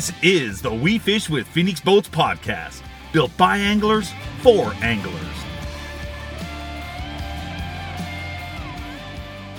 This 0.00 0.12
is 0.22 0.62
the 0.62 0.72
We 0.72 0.98
Fish 0.98 1.28
with 1.28 1.46
Phoenix 1.48 1.78
Boats 1.78 2.08
podcast, 2.08 2.80
built 3.12 3.36
by 3.36 3.58
anglers 3.58 4.10
for 4.40 4.72
anglers. 4.80 5.12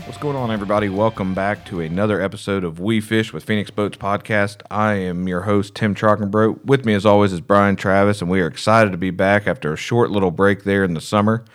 What's 0.07 0.17
going 0.17 0.35
on, 0.35 0.49
everybody? 0.49 0.89
Welcome 0.89 1.35
back 1.35 1.63
to 1.65 1.81
another 1.81 2.19
episode 2.19 2.63
of 2.63 2.79
We 2.79 3.01
Fish 3.01 3.31
with 3.31 3.43
Phoenix 3.43 3.69
Boats 3.69 3.99
podcast. 3.99 4.63
I 4.71 4.93
am 4.93 5.27
your 5.27 5.41
host, 5.41 5.75
Tim 5.75 5.93
Trockenbrote. 5.93 6.65
With 6.65 6.85
me, 6.85 6.95
as 6.95 7.05
always, 7.05 7.33
is 7.33 7.39
Brian 7.39 7.75
Travis, 7.75 8.19
and 8.19 8.31
we 8.31 8.41
are 8.41 8.47
excited 8.47 8.89
to 8.93 8.97
be 8.97 9.11
back 9.11 9.45
after 9.45 9.71
a 9.71 9.77
short 9.77 10.09
little 10.09 10.31
break 10.31 10.63
there 10.63 10.83
in 10.83 10.95
the 10.95 11.01
summer, 11.01 11.45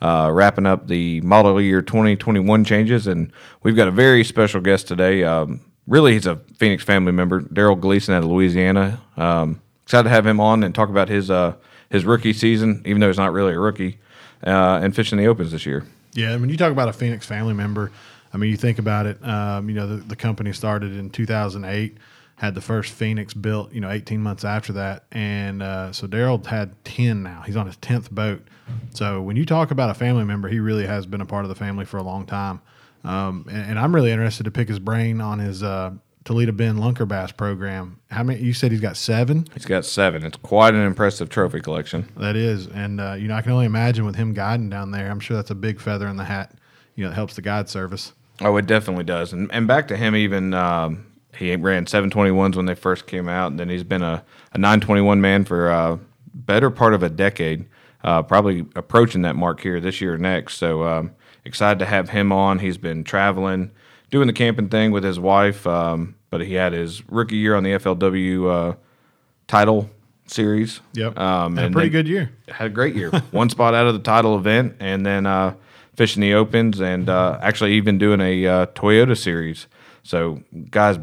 uh, 0.00 0.30
wrapping 0.32 0.66
up 0.66 0.86
the 0.86 1.20
model 1.22 1.60
year 1.60 1.82
2021 1.82 2.62
changes. 2.62 3.08
And 3.08 3.32
we've 3.64 3.74
got 3.74 3.88
a 3.88 3.90
very 3.90 4.22
special 4.22 4.60
guest 4.60 4.86
today. 4.86 5.24
Um, 5.24 5.62
really, 5.86 6.12
he's 6.12 6.26
a 6.26 6.36
Phoenix 6.56 6.84
family 6.84 7.12
member, 7.12 7.40
Daryl 7.40 7.78
Gleason 7.78 8.14
out 8.14 8.24
of 8.24 8.30
Louisiana. 8.30 9.00
Um, 9.16 9.60
excited 9.84 10.04
to 10.04 10.10
have 10.10 10.26
him 10.26 10.40
on 10.40 10.62
and 10.62 10.74
talk 10.74 10.88
about 10.88 11.08
his 11.08 11.30
uh, 11.30 11.54
his 11.90 12.04
rookie 12.04 12.32
season, 12.32 12.82
even 12.84 13.00
though 13.00 13.08
he's 13.08 13.18
not 13.18 13.32
really 13.32 13.54
a 13.54 13.58
rookie, 13.58 13.98
uh, 14.44 14.80
and 14.82 14.94
fishing 14.94 15.18
the 15.18 15.26
opens 15.26 15.52
this 15.52 15.66
year. 15.66 15.84
Yeah, 16.14 16.36
when 16.36 16.48
you 16.48 16.56
talk 16.56 16.72
about 16.72 16.88
a 16.88 16.92
Phoenix 16.92 17.26
family 17.26 17.54
member, 17.54 17.92
I 18.32 18.38
mean, 18.38 18.50
you 18.50 18.56
think 18.56 18.78
about 18.78 19.06
it. 19.06 19.22
Um, 19.26 19.68
you 19.68 19.74
know, 19.74 19.86
the, 19.86 19.96
the 19.96 20.16
company 20.16 20.52
started 20.52 20.96
in 20.96 21.10
2008, 21.10 21.96
had 22.36 22.54
the 22.54 22.60
first 22.60 22.92
Phoenix 22.92 23.34
built. 23.34 23.72
You 23.72 23.80
know, 23.80 23.90
18 23.90 24.20
months 24.20 24.44
after 24.44 24.72
that, 24.74 25.04
and 25.12 25.62
uh, 25.62 25.92
so 25.92 26.06
Daryl 26.06 26.44
had 26.44 26.84
10 26.84 27.22
now. 27.22 27.42
He's 27.46 27.56
on 27.56 27.66
his 27.66 27.76
10th 27.76 28.10
boat. 28.10 28.46
So 28.90 29.22
when 29.22 29.36
you 29.36 29.46
talk 29.46 29.70
about 29.70 29.90
a 29.90 29.94
family 29.94 30.24
member, 30.24 30.48
he 30.48 30.58
really 30.58 30.86
has 30.86 31.06
been 31.06 31.20
a 31.20 31.26
part 31.26 31.44
of 31.44 31.48
the 31.48 31.54
family 31.54 31.84
for 31.84 31.98
a 31.98 32.02
long 32.02 32.26
time. 32.26 32.60
Um, 33.04 33.46
and, 33.48 33.70
and 33.70 33.78
I'm 33.78 33.94
really 33.94 34.10
interested 34.10 34.44
to 34.44 34.50
pick 34.50 34.68
his 34.68 34.78
brain 34.78 35.20
on 35.20 35.38
his 35.38 35.62
uh, 35.62 35.92
Toledo 36.24 36.52
Bend 36.52 36.78
Lunker 36.78 37.06
Bass 37.06 37.30
program. 37.32 38.00
How 38.10 38.22
many? 38.24 38.40
You 38.40 38.52
said 38.52 38.72
he's 38.72 38.80
got 38.80 38.96
seven. 38.96 39.46
He's 39.54 39.64
got 39.64 39.84
seven. 39.84 40.24
It's 40.24 40.36
quite 40.36 40.74
an 40.74 40.84
impressive 40.84 41.28
trophy 41.28 41.60
collection. 41.60 42.08
That 42.16 42.34
is, 42.36 42.66
and 42.66 43.00
uh, 43.00 43.12
you 43.14 43.28
know, 43.28 43.34
I 43.34 43.42
can 43.42 43.52
only 43.52 43.66
imagine 43.66 44.04
with 44.04 44.16
him 44.16 44.32
guiding 44.34 44.68
down 44.68 44.90
there. 44.90 45.08
I'm 45.10 45.20
sure 45.20 45.36
that's 45.36 45.52
a 45.52 45.54
big 45.54 45.80
feather 45.80 46.08
in 46.08 46.16
the 46.16 46.24
hat. 46.24 46.52
You 46.96 47.04
know, 47.04 47.10
that 47.10 47.16
helps 47.16 47.36
the 47.36 47.42
guide 47.42 47.68
service. 47.68 48.12
Oh, 48.40 48.56
it 48.56 48.66
definitely 48.66 49.04
does. 49.04 49.32
And 49.32 49.50
and 49.52 49.68
back 49.68 49.86
to 49.88 49.96
him, 49.96 50.16
even 50.16 50.52
um, 50.52 51.06
he 51.36 51.54
ran 51.54 51.84
721s 51.86 52.56
when 52.56 52.66
they 52.66 52.74
first 52.74 53.06
came 53.06 53.28
out, 53.28 53.52
and 53.52 53.60
then 53.60 53.68
he's 53.68 53.84
been 53.84 54.02
a, 54.02 54.24
a 54.52 54.58
921 54.58 55.20
man 55.20 55.44
for 55.44 55.70
uh, 55.70 55.96
better 56.34 56.70
part 56.70 56.92
of 56.92 57.02
a 57.02 57.08
decade. 57.08 57.66
Uh, 58.02 58.22
probably 58.22 58.66
approaching 58.76 59.22
that 59.22 59.36
mark 59.36 59.60
here 59.60 59.80
this 59.80 60.00
year 60.00 60.14
or 60.14 60.18
next. 60.18 60.58
So 60.58 60.84
um, 60.84 61.12
excited 61.46 61.78
to 61.78 61.86
have 61.86 62.10
him 62.10 62.32
on. 62.32 62.58
He's 62.58 62.76
been 62.76 63.04
traveling, 63.04 63.70
doing 64.10 64.26
the 64.26 64.32
camping 64.34 64.68
thing 64.68 64.90
with 64.90 65.04
his 65.04 65.18
wife, 65.18 65.66
um, 65.66 66.16
but 66.28 66.40
he 66.42 66.54
had 66.54 66.72
his 66.74 67.02
rookie 67.08 67.36
year 67.36 67.54
on 67.54 67.62
the 67.62 67.70
FLW 67.70 68.50
uh, 68.72 68.76
title 69.46 69.88
series. 70.26 70.80
Yep, 70.94 71.18
um, 71.18 71.56
Had 71.56 71.70
a 71.70 71.72
pretty 71.72 71.88
good 71.90 72.08
year. 72.08 72.32
had 72.48 72.66
a 72.66 72.70
great 72.70 72.94
year. 72.96 73.10
One 73.30 73.48
spot 73.48 73.74
out 73.74 73.86
of 73.86 73.94
the 73.94 74.00
title 74.00 74.36
event, 74.36 74.76
and 74.80 75.06
then 75.06 75.24
uh, 75.24 75.54
fishing 75.94 76.20
the 76.20 76.34
opens, 76.34 76.80
and 76.80 77.08
uh, 77.08 77.38
actually 77.40 77.74
even 77.74 77.96
doing 77.96 78.20
a 78.20 78.46
uh, 78.46 78.66
Toyota 78.66 79.16
series. 79.16 79.66
So 80.02 80.42
guys, 80.70 80.98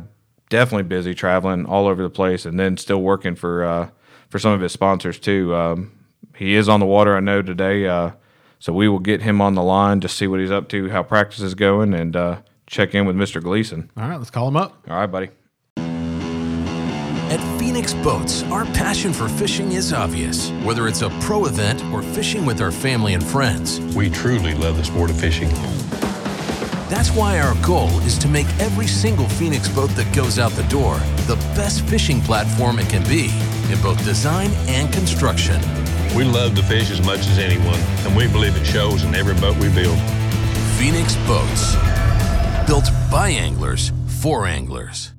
definitely 0.50 0.84
busy 0.84 1.14
traveling 1.14 1.66
all 1.66 1.88
over 1.88 2.04
the 2.04 2.10
place, 2.10 2.46
and 2.46 2.60
then 2.60 2.78
still 2.78 3.02
working 3.02 3.36
for 3.36 3.64
uh, 3.64 3.90
for 4.30 4.40
some 4.40 4.52
of 4.52 4.62
his 4.62 4.72
sponsors 4.74 5.20
too. 5.20 5.56
Um, 5.56 5.92
he 6.36 6.56
is 6.56 6.68
on 6.68 6.80
the 6.80 6.86
water, 6.86 7.16
I 7.16 7.20
know 7.22 7.42
today. 7.42 7.88
So 8.64 8.72
we 8.72 8.88
will 8.88 9.00
get 9.00 9.24
him 9.24 9.42
on 9.42 9.56
the 9.56 9.62
line 9.62 10.00
to 10.00 10.08
see 10.08 10.26
what 10.26 10.40
he's 10.40 10.50
up 10.50 10.70
to, 10.70 10.90
how 10.90 11.04
practice 11.04 11.42
is 11.42 11.54
going, 11.54 11.94
and 11.94 12.16
uh, 12.16 12.38
check 12.66 12.96
in 12.96 13.06
with 13.06 13.18
Mr. 13.18 13.44
Gleason. 13.44 13.92
All 13.98 14.08
right, 14.08 14.16
let's 14.16 14.30
call 14.30 14.48
him 14.48 14.56
up. 14.56 14.82
All 14.90 14.96
right, 14.96 15.06
buddy. 15.06 15.32
At 17.30 17.60
Phoenix 17.60 17.94
Boats, 17.96 18.44
our 18.44 18.64
passion 18.68 19.12
for 19.12 19.28
fishing 19.28 19.74
is 19.74 19.92
obvious. 19.92 20.50
Whether 20.64 20.88
it's 20.88 21.02
a 21.02 21.10
pro 21.20 21.44
event 21.44 21.84
or 21.92 22.02
fishing 22.02 22.46
with 22.46 22.62
our 22.62 22.72
family 22.72 23.16
and 23.16 23.22
friends, 23.22 23.82
We 23.98 24.10
truly 24.10 24.54
love 24.54 24.78
the 24.78 24.86
sport 24.86 25.10
of 25.10 25.20
fishing. 25.20 25.50
that's 26.90 27.10
why 27.12 27.42
our 27.42 27.56
goal 27.66 27.90
is 28.08 28.18
to 28.20 28.30
make 28.30 28.48
every 28.62 28.88
single 28.88 29.28
Phoenix 29.28 29.68
boat 29.68 29.90
that 29.98 30.16
goes 30.16 30.40
out 30.40 30.54
the 30.54 30.64
door 30.70 31.00
the 31.28 31.36
best 31.54 31.82
fishing 31.82 32.22
platform 32.22 32.80
it 32.80 32.88
can 32.88 33.04
be 33.10 33.30
in 33.74 33.82
both 33.82 34.02
design 34.06 34.52
and 34.68 34.94
construction. 34.94 35.60
We 36.16 36.24
love 36.24 36.54
to 36.58 36.64
fish 36.64 36.92
as 36.92 37.04
much 37.04 37.22
as 37.22 37.40
anyone, 37.40 37.80
and 38.06 38.16
we 38.16 38.28
believe 38.28 38.56
it 38.56 38.66
shows 38.66 39.04
in 39.04 39.16
every 39.16 39.34
boat 39.34 39.58
we 39.58 39.70
build. 39.70 39.98
Phoenix 40.78 41.16
Boats, 41.26 41.76
built 42.68 42.88
by 43.10 43.30
anglers 43.30 43.92
for 44.22 44.46
anglers. 44.46 45.12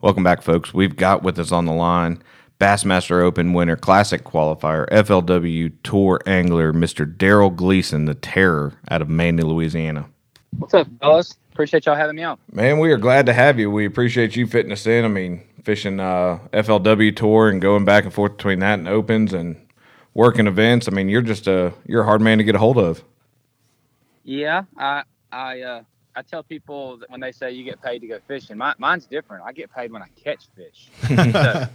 Welcome 0.00 0.22
back, 0.22 0.42
folks. 0.42 0.72
We've 0.72 0.94
got 0.94 1.24
with 1.24 1.40
us 1.40 1.50
on 1.50 1.64
the 1.64 1.72
line 1.72 2.22
Bassmaster 2.60 3.20
Open 3.20 3.52
winner, 3.52 3.74
Classic 3.74 4.22
qualifier, 4.22 4.88
FLW 4.90 5.72
Tour 5.82 6.20
angler, 6.24 6.72
Mr. 6.72 7.04
Daryl 7.04 7.54
Gleason, 7.54 8.04
the 8.04 8.14
Terror 8.14 8.74
out 8.92 9.02
of 9.02 9.08
Many, 9.08 9.42
Louisiana. 9.42 10.08
What's 10.56 10.74
up, 10.74 10.86
fellas? 11.00 11.36
Appreciate 11.52 11.86
y'all 11.86 11.96
having 11.96 12.14
me 12.14 12.22
on. 12.22 12.38
Man, 12.52 12.78
we 12.78 12.92
are 12.92 12.96
glad 12.96 13.26
to 13.26 13.32
have 13.32 13.58
you. 13.58 13.72
We 13.72 13.86
appreciate 13.86 14.36
you 14.36 14.46
fitting 14.46 14.70
us 14.70 14.86
in. 14.86 15.04
I 15.04 15.08
mean, 15.08 15.42
fishing 15.64 15.98
uh, 15.98 16.38
FLW 16.52 17.16
Tour 17.16 17.48
and 17.48 17.60
going 17.60 17.84
back 17.84 18.04
and 18.04 18.14
forth 18.14 18.36
between 18.36 18.60
that 18.60 18.78
and 18.78 18.86
opens 18.86 19.32
and 19.32 19.56
working 20.14 20.46
events. 20.46 20.88
I 20.88 20.90
mean, 20.90 21.08
you're 21.08 21.22
just 21.22 21.46
a 21.46 21.72
you're 21.86 22.02
a 22.02 22.04
hard 22.04 22.20
man 22.20 22.38
to 22.38 22.44
get 22.44 22.54
a 22.54 22.58
hold 22.58 22.78
of. 22.78 23.04
Yeah, 24.24 24.64
I 24.76 25.04
I 25.32 25.60
uh, 25.60 25.82
I 26.14 26.22
tell 26.22 26.42
people 26.42 26.98
that 26.98 27.10
when 27.10 27.20
they 27.20 27.32
say 27.32 27.52
you 27.52 27.64
get 27.64 27.80
paid 27.82 28.00
to 28.00 28.06
go 28.06 28.18
fishing, 28.26 28.56
my, 28.56 28.74
mine's 28.78 29.06
different. 29.06 29.44
I 29.44 29.52
get 29.52 29.72
paid 29.72 29.92
when 29.92 30.02
I 30.02 30.08
catch 30.22 30.48
fish. 30.56 30.88
So, 31.32 31.66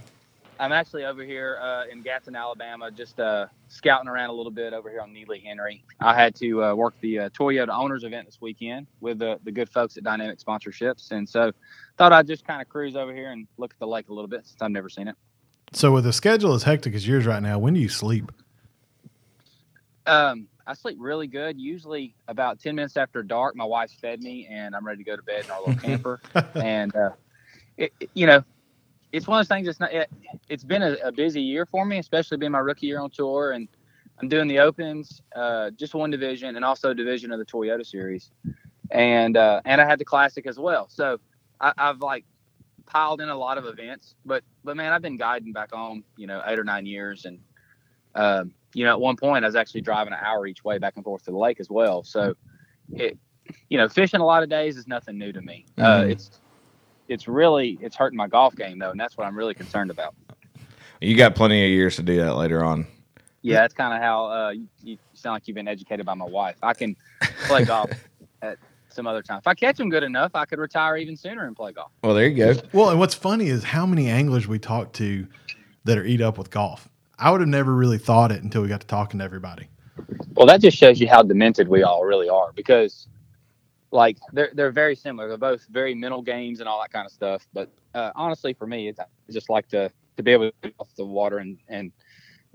I'm 0.58 0.72
actually 0.72 1.04
over 1.04 1.22
here 1.22 1.58
uh, 1.60 1.84
in 1.90 2.00
Gadsden, 2.02 2.34
Alabama, 2.34 2.90
just 2.90 3.20
uh, 3.20 3.46
scouting 3.68 4.08
around 4.08 4.30
a 4.30 4.32
little 4.32 4.50
bit 4.50 4.72
over 4.72 4.88
here 4.88 5.00
on 5.00 5.12
Neely 5.12 5.40
Henry. 5.40 5.84
I 6.00 6.14
had 6.14 6.34
to 6.36 6.64
uh, 6.64 6.74
work 6.74 6.94
the 7.00 7.18
uh, 7.18 7.28
Toyota 7.30 7.68
Owners 7.68 8.04
event 8.04 8.26
this 8.26 8.40
weekend 8.40 8.86
with 9.00 9.18
the, 9.18 9.38
the 9.44 9.52
good 9.52 9.68
folks 9.68 9.98
at 9.98 10.04
Dynamic 10.04 10.38
Sponsorships, 10.38 11.10
and 11.10 11.28
so 11.28 11.52
thought 11.98 12.12
I'd 12.12 12.26
just 12.26 12.46
kind 12.46 12.62
of 12.62 12.68
cruise 12.68 12.96
over 12.96 13.14
here 13.14 13.32
and 13.32 13.46
look 13.58 13.72
at 13.72 13.78
the 13.78 13.86
lake 13.86 14.08
a 14.08 14.14
little 14.14 14.28
bit 14.28 14.46
since 14.46 14.62
I've 14.62 14.70
never 14.70 14.88
seen 14.88 15.08
it. 15.08 15.16
So, 15.72 15.92
with 15.92 16.06
a 16.06 16.12
schedule 16.12 16.54
as 16.54 16.62
hectic 16.62 16.94
as 16.94 17.06
yours 17.06 17.26
right 17.26 17.42
now, 17.42 17.58
when 17.58 17.74
do 17.74 17.80
you 17.80 17.88
sleep? 17.88 18.30
Um, 20.06 20.46
I 20.66 20.74
sleep 20.74 20.96
really 21.00 21.26
good. 21.26 21.58
Usually 21.58 22.14
about 22.28 22.60
ten 22.60 22.74
minutes 22.74 22.96
after 22.96 23.22
dark, 23.22 23.56
my 23.56 23.64
wife's 23.64 23.94
fed 23.94 24.20
me, 24.20 24.46
and 24.50 24.74
I'm 24.74 24.86
ready 24.86 25.02
to 25.02 25.10
go 25.10 25.16
to 25.16 25.22
bed 25.22 25.44
in 25.44 25.50
our 25.50 25.58
little 25.58 25.74
camper. 25.74 26.20
and 26.54 26.94
uh, 26.94 27.10
it, 27.76 27.92
it- 28.00 28.10
you 28.14 28.26
know, 28.26 28.42
it's 29.12 29.26
one 29.26 29.40
of 29.40 29.46
those 29.46 29.54
things. 29.54 29.68
It's 29.68 29.80
not. 29.80 29.92
It, 29.92 30.08
it's 30.48 30.64
been 30.64 30.82
a, 30.82 30.96
a 31.04 31.12
busy 31.12 31.40
year 31.42 31.66
for 31.66 31.84
me, 31.84 31.98
especially 31.98 32.36
being 32.38 32.52
my 32.52 32.58
rookie 32.58 32.86
year 32.86 33.00
on 33.00 33.10
tour, 33.10 33.52
and 33.52 33.68
I'm 34.20 34.28
doing 34.28 34.48
the 34.48 34.60
opens, 34.60 35.20
uh, 35.34 35.70
just 35.70 35.94
one 35.94 36.10
division, 36.10 36.56
and 36.56 36.64
also 36.64 36.90
a 36.90 36.94
division 36.94 37.32
of 37.32 37.38
the 37.38 37.44
Toyota 37.44 37.84
series, 37.84 38.30
and 38.90 39.36
uh, 39.36 39.60
and 39.64 39.80
I 39.80 39.86
had 39.86 39.98
the 39.98 40.04
classic 40.04 40.46
as 40.46 40.58
well. 40.58 40.88
So 40.88 41.18
I, 41.60 41.72
I've 41.76 42.00
like 42.00 42.24
piled 42.86 43.20
in 43.20 43.28
a 43.28 43.36
lot 43.36 43.58
of 43.58 43.66
events, 43.66 44.14
but 44.24 44.42
but 44.64 44.76
man, 44.76 44.92
I've 44.92 45.02
been 45.02 45.16
guiding 45.16 45.52
back 45.52 45.72
home, 45.72 46.04
you 46.16 46.26
know, 46.26 46.42
eight 46.46 46.58
or 46.58 46.64
nine 46.64 46.86
years, 46.86 47.24
and 47.24 47.38
um, 48.14 48.52
you 48.74 48.84
know, 48.84 48.92
at 48.92 49.00
one 49.00 49.16
point 49.16 49.44
I 49.44 49.48
was 49.48 49.56
actually 49.56 49.82
driving 49.82 50.12
an 50.12 50.18
hour 50.22 50.46
each 50.46 50.64
way 50.64 50.78
back 50.78 50.94
and 50.96 51.04
forth 51.04 51.24
to 51.24 51.30
the 51.30 51.36
lake 51.36 51.60
as 51.60 51.68
well. 51.70 52.02
So 52.02 52.34
it, 52.92 53.18
you 53.68 53.78
know, 53.78 53.88
fishing 53.88 54.20
a 54.20 54.24
lot 54.24 54.42
of 54.42 54.48
days 54.48 54.76
is 54.76 54.86
nothing 54.86 55.18
new 55.18 55.32
to 55.32 55.42
me. 55.42 55.66
Uh, 55.78 56.02
Mhm. 56.02 56.10
it's 56.10 56.40
it's 57.08 57.28
really 57.28 57.78
it's 57.80 57.96
hurting 57.96 58.16
my 58.16 58.28
golf 58.28 58.56
game 58.56 58.78
though, 58.78 58.90
and 58.90 59.00
that's 59.00 59.16
what 59.16 59.26
I'm 59.26 59.36
really 59.36 59.54
concerned 59.54 59.90
about. 59.90 60.14
You 61.00 61.16
got 61.16 61.34
plenty 61.34 61.62
of 61.62 61.70
years 61.70 61.96
to 61.96 62.02
do 62.02 62.16
that 62.16 62.36
later 62.36 62.64
on. 62.64 62.86
Yeah, 63.42 63.60
that's 63.60 63.74
kind 63.74 63.94
of 63.94 64.00
how 64.00 64.26
uh, 64.26 64.50
you, 64.50 64.66
you 64.82 64.98
sound 65.14 65.34
like 65.34 65.46
you've 65.46 65.54
been 65.54 65.68
educated 65.68 66.04
by 66.04 66.14
my 66.14 66.24
wife. 66.24 66.56
I 66.62 66.74
can 66.74 66.96
play 67.46 67.64
golf 67.64 67.90
at 68.42 68.58
some 68.96 69.06
other 69.06 69.22
time. 69.22 69.38
If 69.38 69.46
I 69.46 69.54
catch 69.54 69.76
them 69.76 69.88
good 69.88 70.02
enough, 70.02 70.32
I 70.34 70.44
could 70.44 70.58
retire 70.58 70.96
even 70.96 71.16
sooner 71.16 71.46
and 71.46 71.54
play 71.54 71.72
golf. 71.72 71.92
Well, 72.02 72.14
there 72.14 72.26
you 72.26 72.36
go. 72.36 72.60
Well, 72.72 72.90
and 72.90 72.98
what's 72.98 73.14
funny 73.14 73.46
is 73.46 73.62
how 73.62 73.86
many 73.86 74.08
anglers 74.08 74.48
we 74.48 74.58
talk 74.58 74.92
to 74.94 75.28
that 75.84 75.96
are 75.96 76.04
eat 76.04 76.20
up 76.20 76.38
with 76.38 76.50
golf. 76.50 76.88
I 77.18 77.30
would 77.30 77.40
have 77.40 77.48
never 77.48 77.74
really 77.74 77.98
thought 77.98 78.32
it 78.32 78.42
until 78.42 78.62
we 78.62 78.68
got 78.68 78.80
to 78.80 78.86
talking 78.86 79.18
to 79.20 79.24
everybody. 79.24 79.68
Well, 80.34 80.46
that 80.46 80.60
just 80.60 80.76
shows 80.76 81.00
you 81.00 81.08
how 81.08 81.22
demented 81.22 81.68
we 81.68 81.82
all 81.82 82.04
really 82.04 82.28
are 82.28 82.52
because, 82.52 83.08
like, 83.90 84.18
they're 84.32 84.50
they're 84.52 84.72
very 84.72 84.94
similar. 84.94 85.28
They're 85.28 85.38
both 85.38 85.66
very 85.70 85.94
mental 85.94 86.20
games 86.20 86.60
and 86.60 86.68
all 86.68 86.80
that 86.82 86.92
kind 86.92 87.06
of 87.06 87.12
stuff. 87.12 87.46
But 87.54 87.70
uh, 87.94 88.10
honestly, 88.14 88.52
for 88.52 88.66
me, 88.66 88.88
it's 88.88 89.00
I 89.00 89.04
just 89.30 89.48
like 89.48 89.68
to 89.68 89.90
to 90.16 90.22
be 90.22 90.32
able 90.32 90.50
to 90.50 90.54
get 90.62 90.74
off 90.78 90.88
the 90.96 91.04
water 91.04 91.38
and 91.38 91.56
and 91.68 91.92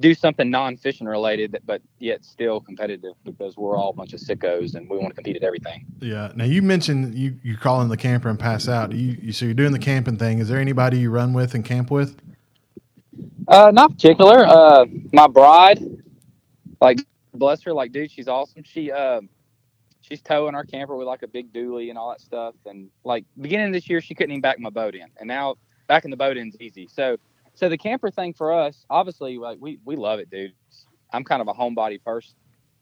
do 0.01 0.13
something 0.13 0.50
non-fishing 0.50 1.07
related, 1.07 1.57
but 1.65 1.81
yet 2.00 2.25
still 2.25 2.59
competitive 2.59 3.13
because 3.24 3.56
we're 3.56 3.77
all 3.77 3.92
a 3.92 3.94
bunch 3.94 4.13
of 4.13 4.19
sickos 4.19 4.75
and 4.75 4.89
we 4.89 4.98
want 4.98 5.09
to 5.09 5.15
compete 5.15 5.36
at 5.36 5.44
everything. 5.44 5.86
Yeah. 6.00 6.31
Now 6.36 6.45
you 6.45 6.62
mentioned 6.62 7.15
you 7.15 7.38
you 7.44 7.56
call 7.56 7.81
in 7.81 7.89
the 7.89 7.98
camper 7.98 8.30
and 8.30 8.39
pass 8.39 8.68
out. 8.68 8.92
You, 8.92 9.18
you 9.21 9.31
so 9.31 9.45
you're 9.45 9.53
doing 9.53 9.71
the 9.71 9.80
camping 9.80 10.18
thing. 10.18 10.39
Is 10.39 10.50
there 10.50 10.59
anybody 10.59 11.00
you 11.00 11.12
run 11.12 11.33
with 11.33 11.53
and 11.53 11.63
camp 11.63 11.92
with? 11.92 12.18
Uh, 13.48 13.71
not 13.74 13.92
particular. 13.92 14.45
Uh, 14.45 14.86
my 15.13 15.27
bride, 15.27 15.83
like 16.80 17.00
bless 17.33 17.62
her, 17.63 17.74
like 17.74 17.92
dude, 17.92 18.12
she's 18.12 18.27
awesome. 18.27 18.63
She 18.63 18.92
um, 18.92 19.30
she's 20.01 20.21
towing 20.21 20.56
our 20.56 20.65
camper 20.65 20.95
with 20.95 21.07
like 21.07 21.24
a 21.24 21.27
big 21.27 21.53
dually 21.53 21.89
and 21.89 21.98
all 21.98 22.09
that 22.09 22.21
stuff. 22.21 22.56
And 22.65 22.89
like 23.03 23.25
beginning 23.39 23.68
of 23.68 23.74
this 23.74 23.89
year, 23.89 24.01
she 24.01 24.15
couldn't 24.15 24.31
even 24.31 24.42
back 24.42 24.59
my 24.59 24.69
boat 24.69 24.95
in, 24.95 25.07
and 25.19 25.27
now 25.27 25.56
back 25.88 26.06
in 26.06 26.12
the 26.12 26.18
boat 26.18 26.38
end's 26.38 26.57
easy. 26.59 26.88
So 26.88 27.18
so 27.62 27.69
the 27.69 27.78
camper 27.78 28.10
thing 28.10 28.34
for 28.34 28.52
us, 28.52 28.86
obviously, 28.90 29.38
like 29.38 29.60
we 29.62 29.80
we 29.86 29.96
love 29.96 30.18
it, 30.18 30.31
dude. 30.31 30.54
I'm 31.13 31.24
kind 31.24 31.44
of 31.44 31.48
a 31.48 31.54
homebody 31.54 32.04
person, 32.04 32.34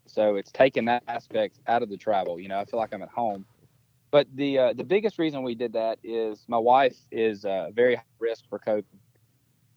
so 0.06 0.38
it's 0.38 0.54
taking 0.54 0.86
that 0.86 1.04
aspect 1.10 1.60
out 1.68 1.84
of 1.84 1.90
the 1.90 1.98
travel. 1.98 2.40
You 2.40 2.48
know, 2.48 2.58
I 2.58 2.64
feel 2.64 2.80
like 2.80 2.94
I'm 2.94 3.02
at 3.02 3.10
home. 3.10 3.46
But 4.10 4.28
the 4.34 4.58
uh, 4.58 4.74
the 4.74 4.86
biggest 4.86 5.20
reason 5.20 5.44
we 5.44 5.54
did 5.54 5.74
that 5.74 6.00
is 6.02 6.46
my 6.48 6.58
wife 6.58 6.96
is 7.12 7.44
uh, 7.44 7.72
very 7.74 7.96
high 7.96 8.04
risk 8.20 8.46
for 8.50 8.58
COVID, 8.58 8.86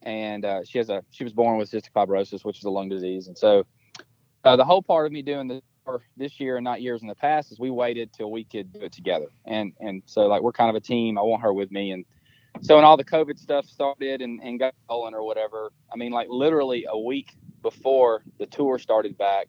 and 0.03 0.45
uh, 0.45 0.63
she 0.63 0.79
has 0.79 0.89
a 0.89 1.03
she 1.11 1.25
was 1.25 1.33
born 1.33 1.59
with 1.59 1.69
cystic 1.69 1.91
fibrosis, 1.97 2.45
which 2.45 2.59
is 2.59 2.65
a 2.65 2.71
lung 2.71 2.89
disease, 2.89 3.27
and 3.27 3.37
so 3.37 3.67
uh, 4.45 4.55
the 4.55 4.65
whole 4.65 4.83
part 4.83 5.07
of 5.07 5.11
me 5.11 5.21
doing 5.21 5.49
the 5.49 5.63
this 6.17 6.39
year 6.39 6.59
and 6.59 6.65
not 6.65 6.81
years 6.81 7.03
in 7.03 7.09
the 7.09 7.15
past 7.17 7.51
is 7.51 7.59
we 7.59 7.71
waited 7.71 8.13
till 8.13 8.31
we 8.31 8.45
could 8.45 8.73
do 8.73 8.83
it 8.83 8.93
together, 8.93 9.27
and 9.47 9.73
and 9.81 10.05
so 10.07 10.29
like 10.29 10.43
we're 10.43 10.53
kind 10.53 10.71
of 10.71 10.77
a 10.77 10.81
team. 10.81 11.19
I 11.19 11.23
want 11.23 11.43
her 11.43 11.53
with 11.53 11.73
me, 11.73 11.91
and 11.91 12.05
so 12.61 12.77
when 12.77 12.85
all 12.85 12.97
the 12.97 13.05
COVID 13.05 13.39
stuff 13.39 13.67
started 13.67 14.21
and, 14.21 14.41
and 14.43 14.59
got 14.59 14.75
going 14.89 15.15
or 15.15 15.25
whatever, 15.25 15.73
I 15.93 15.97
mean, 15.97 16.13
like 16.13 16.29
literally 16.29 16.87
a 16.89 16.99
week 16.99 17.35
before 17.63 18.23
the 18.39 18.47
tour 18.47 18.79
started 18.79 19.17
back 19.17 19.49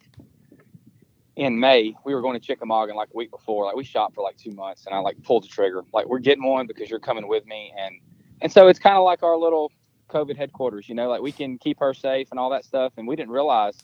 in 1.35 1.59
May, 1.59 1.95
we 2.05 2.13
were 2.13 2.21
going 2.21 2.39
to 2.39 2.45
Chickamauga 2.45 2.93
like 2.93 3.09
a 3.13 3.17
week 3.17 3.31
before. 3.31 3.65
Like 3.65 3.75
we 3.75 3.83
shot 3.83 4.13
for 4.13 4.23
like 4.23 4.37
two 4.37 4.51
months, 4.51 4.85
and 4.85 4.95
I 4.95 4.99
like 4.99 5.21
pulled 5.23 5.43
the 5.43 5.47
trigger. 5.47 5.83
Like 5.93 6.07
we're 6.07 6.19
getting 6.19 6.43
one 6.43 6.67
because 6.67 6.89
you're 6.89 6.99
coming 6.99 7.27
with 7.27 7.45
me, 7.45 7.73
and 7.77 7.99
and 8.41 8.51
so 8.51 8.67
it's 8.67 8.79
kind 8.79 8.95
of 8.95 9.03
like 9.03 9.23
our 9.23 9.37
little 9.37 9.71
COVID 10.09 10.37
headquarters. 10.37 10.87
You 10.87 10.95
know, 10.95 11.09
like 11.09 11.21
we 11.21 11.31
can 11.31 11.57
keep 11.57 11.79
her 11.79 11.93
safe 11.93 12.27
and 12.31 12.39
all 12.39 12.51
that 12.51 12.65
stuff. 12.65 12.93
And 12.97 13.07
we 13.07 13.15
didn't 13.15 13.31
realize 13.31 13.77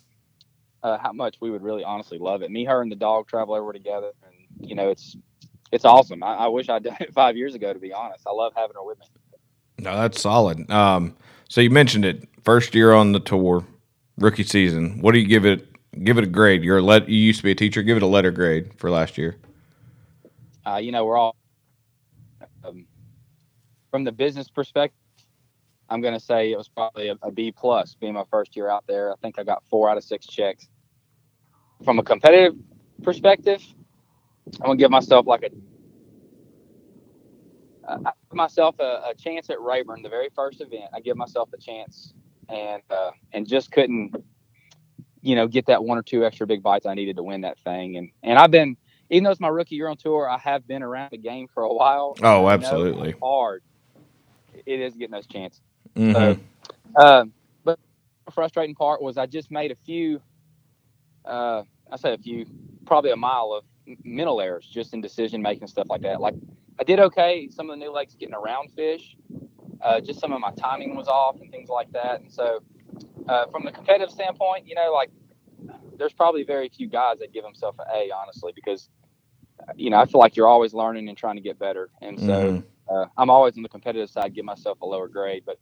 uh, 0.83 0.97
how 0.97 1.11
much 1.11 1.37
we 1.41 1.49
would 1.49 1.63
really 1.63 1.83
honestly 1.83 2.19
love 2.19 2.41
it. 2.41 2.51
Me, 2.51 2.65
her, 2.65 2.81
and 2.81 2.91
the 2.91 2.95
dog 2.95 3.27
travel 3.27 3.55
everywhere 3.55 3.73
together, 3.73 4.11
and 4.23 4.69
you 4.69 4.75
know, 4.75 4.89
it's 4.89 5.17
it's 5.71 5.85
awesome. 5.85 6.23
I, 6.23 6.35
I 6.35 6.47
wish 6.47 6.69
I'd 6.69 6.83
done 6.83 6.97
it 6.99 7.13
five 7.13 7.37
years 7.37 7.55
ago. 7.55 7.73
To 7.73 7.79
be 7.79 7.93
honest, 7.93 8.25
I 8.27 8.31
love 8.31 8.53
having 8.55 8.75
her 8.75 8.83
with 8.83 8.99
me. 8.99 9.05
No, 9.79 9.95
that's 9.95 10.21
solid. 10.21 10.69
Um, 10.69 11.15
so 11.47 11.61
you 11.61 11.69
mentioned 11.69 12.05
it, 12.05 12.27
first 12.43 12.75
year 12.75 12.93
on 12.93 13.11
the 13.11 13.19
tour, 13.19 13.65
rookie 14.17 14.43
season. 14.43 15.01
What 15.01 15.13
do 15.13 15.19
you 15.19 15.27
give 15.27 15.45
it? 15.45 15.67
Give 16.03 16.17
it 16.17 16.23
a 16.23 16.27
grade. 16.27 16.63
You're 16.63 16.77
a 16.77 16.81
let. 16.81 17.09
You 17.09 17.17
used 17.17 17.39
to 17.39 17.43
be 17.43 17.51
a 17.51 17.55
teacher. 17.55 17.81
Give 17.81 17.97
it 17.97 18.03
a 18.03 18.07
letter 18.07 18.31
grade 18.31 18.73
for 18.77 18.89
last 18.89 19.17
year. 19.17 19.37
Uh, 20.65 20.77
you 20.77 20.91
know, 20.91 21.05
we're 21.05 21.17
all 21.17 21.35
um, 22.63 22.85
from 23.89 24.03
the 24.03 24.11
business 24.11 24.49
perspective. 24.49 24.95
I'm 25.89 26.01
going 26.01 26.13
to 26.13 26.19
say 26.19 26.51
it 26.51 26.57
was 26.57 26.67
probably 26.67 27.09
a, 27.09 27.17
a 27.23 27.31
B 27.31 27.51
plus, 27.51 27.95
being 27.95 28.13
my 28.13 28.23
first 28.29 28.55
year 28.55 28.69
out 28.69 28.85
there. 28.87 29.11
I 29.11 29.15
think 29.21 29.39
I 29.39 29.43
got 29.43 29.63
four 29.69 29.89
out 29.89 29.97
of 29.97 30.03
six 30.03 30.27
checks. 30.27 30.67
From 31.83 31.97
a 31.97 32.03
competitive 32.03 32.55
perspective, 33.01 33.63
I'm 34.55 34.67
gonna 34.67 34.77
give 34.77 34.91
myself 34.91 35.27
like 35.27 35.43
a 35.43 35.49
uh, 37.89 37.97
I 38.05 38.11
give 38.29 38.35
myself 38.35 38.75
a, 38.79 39.01
a, 39.09 39.13
chance 39.17 39.49
at 39.49 39.59
Rayburn, 39.59 40.03
the 40.03 40.09
very 40.09 40.29
first 40.35 40.61
event. 40.61 40.85
I 40.93 40.99
give 40.99 41.17
myself 41.17 41.49
a 41.53 41.57
chance, 41.57 42.13
and 42.47 42.83
uh, 42.89 43.11
and 43.33 43.47
just 43.47 43.71
couldn't, 43.71 44.15
you 45.21 45.35
know, 45.35 45.47
get 45.47 45.65
that 45.65 45.83
one 45.83 45.97
or 45.97 46.03
two 46.03 46.23
extra 46.23 46.45
big 46.45 46.61
bites 46.61 46.85
I 46.85 46.93
needed 46.93 47.15
to 47.15 47.23
win 47.23 47.41
that 47.41 47.57
thing. 47.59 47.97
And 47.97 48.11
and 48.21 48.37
I've 48.37 48.51
been, 48.51 48.77
even 49.09 49.23
though 49.23 49.31
it's 49.31 49.39
my 49.39 49.47
rookie 49.47 49.75
year 49.75 49.87
on 49.87 49.97
tour, 49.97 50.29
I 50.29 50.37
have 50.37 50.67
been 50.67 50.83
around 50.83 51.11
the 51.11 51.17
game 51.17 51.47
for 51.51 51.63
a 51.63 51.73
while. 51.73 52.15
Oh, 52.21 52.47
absolutely. 52.47 53.15
Hard. 53.21 53.63
It 54.65 54.79
is 54.79 54.93
getting 54.93 55.11
those 55.11 55.27
chances. 55.27 55.61
Mm-hmm. 55.95 56.13
So, 56.13 57.01
uh, 57.01 57.25
but 57.63 57.79
the 58.25 58.31
frustrating 58.31 58.75
part 58.75 59.01
was 59.01 59.17
I 59.17 59.25
just 59.25 59.49
made 59.49 59.71
a 59.71 59.75
few. 59.75 60.21
Uh, 61.25 61.63
I 61.91 61.97
say 61.97 62.13
a 62.13 62.17
few, 62.17 62.45
probably 62.85 63.11
a 63.11 63.15
mile 63.15 63.51
of 63.51 63.63
mental 64.03 64.41
errors 64.41 64.65
just 64.65 64.93
in 64.93 65.01
decision 65.01 65.41
making 65.41 65.67
stuff 65.67 65.87
like 65.89 66.01
that. 66.01 66.21
Like 66.21 66.35
I 66.79 66.83
did 66.83 66.99
okay. 66.99 67.49
Some 67.51 67.69
of 67.69 67.77
the 67.77 67.85
new 67.85 67.93
lakes 67.93 68.15
getting 68.15 68.35
around 68.35 68.71
fish, 68.71 69.15
uh, 69.81 69.99
just 69.99 70.19
some 70.19 70.31
of 70.31 70.39
my 70.39 70.51
timing 70.51 70.95
was 70.95 71.07
off 71.07 71.39
and 71.41 71.51
things 71.51 71.69
like 71.69 71.91
that. 71.91 72.21
And 72.21 72.31
so, 72.31 72.59
uh, 73.27 73.45
from 73.47 73.65
the 73.65 73.71
competitive 73.71 74.11
standpoint, 74.11 74.67
you 74.67 74.75
know, 74.75 74.93
like 74.93 75.11
there's 75.97 76.13
probably 76.13 76.43
very 76.43 76.69
few 76.69 76.87
guys 76.87 77.19
that 77.19 77.33
give 77.33 77.43
themselves 77.43 77.77
an 77.79 77.85
A, 77.93 78.11
honestly, 78.11 78.51
because 78.55 78.89
you 79.75 79.89
know 79.89 79.97
I 79.97 80.05
feel 80.05 80.19
like 80.19 80.35
you're 80.35 80.47
always 80.47 80.73
learning 80.73 81.09
and 81.09 81.17
trying 81.17 81.35
to 81.35 81.41
get 81.41 81.59
better. 81.59 81.89
And 82.01 82.19
so 82.19 82.25
mm-hmm. 82.25 82.95
uh, 82.95 83.05
I'm 83.17 83.29
always 83.29 83.57
on 83.57 83.63
the 83.63 83.69
competitive 83.69 84.09
side, 84.09 84.33
give 84.33 84.45
myself 84.45 84.81
a 84.81 84.85
lower 84.85 85.07
grade, 85.07 85.43
but. 85.45 85.59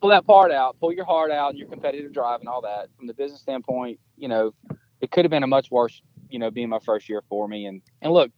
Pull 0.00 0.10
that 0.10 0.26
part 0.26 0.52
out, 0.52 0.78
pull 0.80 0.92
your 0.92 1.06
heart 1.06 1.30
out, 1.30 1.50
and 1.50 1.58
your 1.58 1.68
competitive 1.68 2.12
drive 2.12 2.40
and 2.40 2.48
all 2.48 2.60
that. 2.60 2.88
From 2.94 3.06
the 3.06 3.14
business 3.14 3.40
standpoint, 3.40 3.98
you 4.18 4.28
know, 4.28 4.52
it 5.00 5.10
could 5.10 5.24
have 5.24 5.30
been 5.30 5.44
a 5.44 5.46
much 5.46 5.70
worse 5.70 6.02
you 6.34 6.40
know, 6.40 6.50
being 6.50 6.68
my 6.68 6.80
first 6.80 7.08
year 7.08 7.22
for 7.28 7.46
me. 7.46 7.66
And 7.66 7.80
and 8.02 8.12
look, 8.12 8.32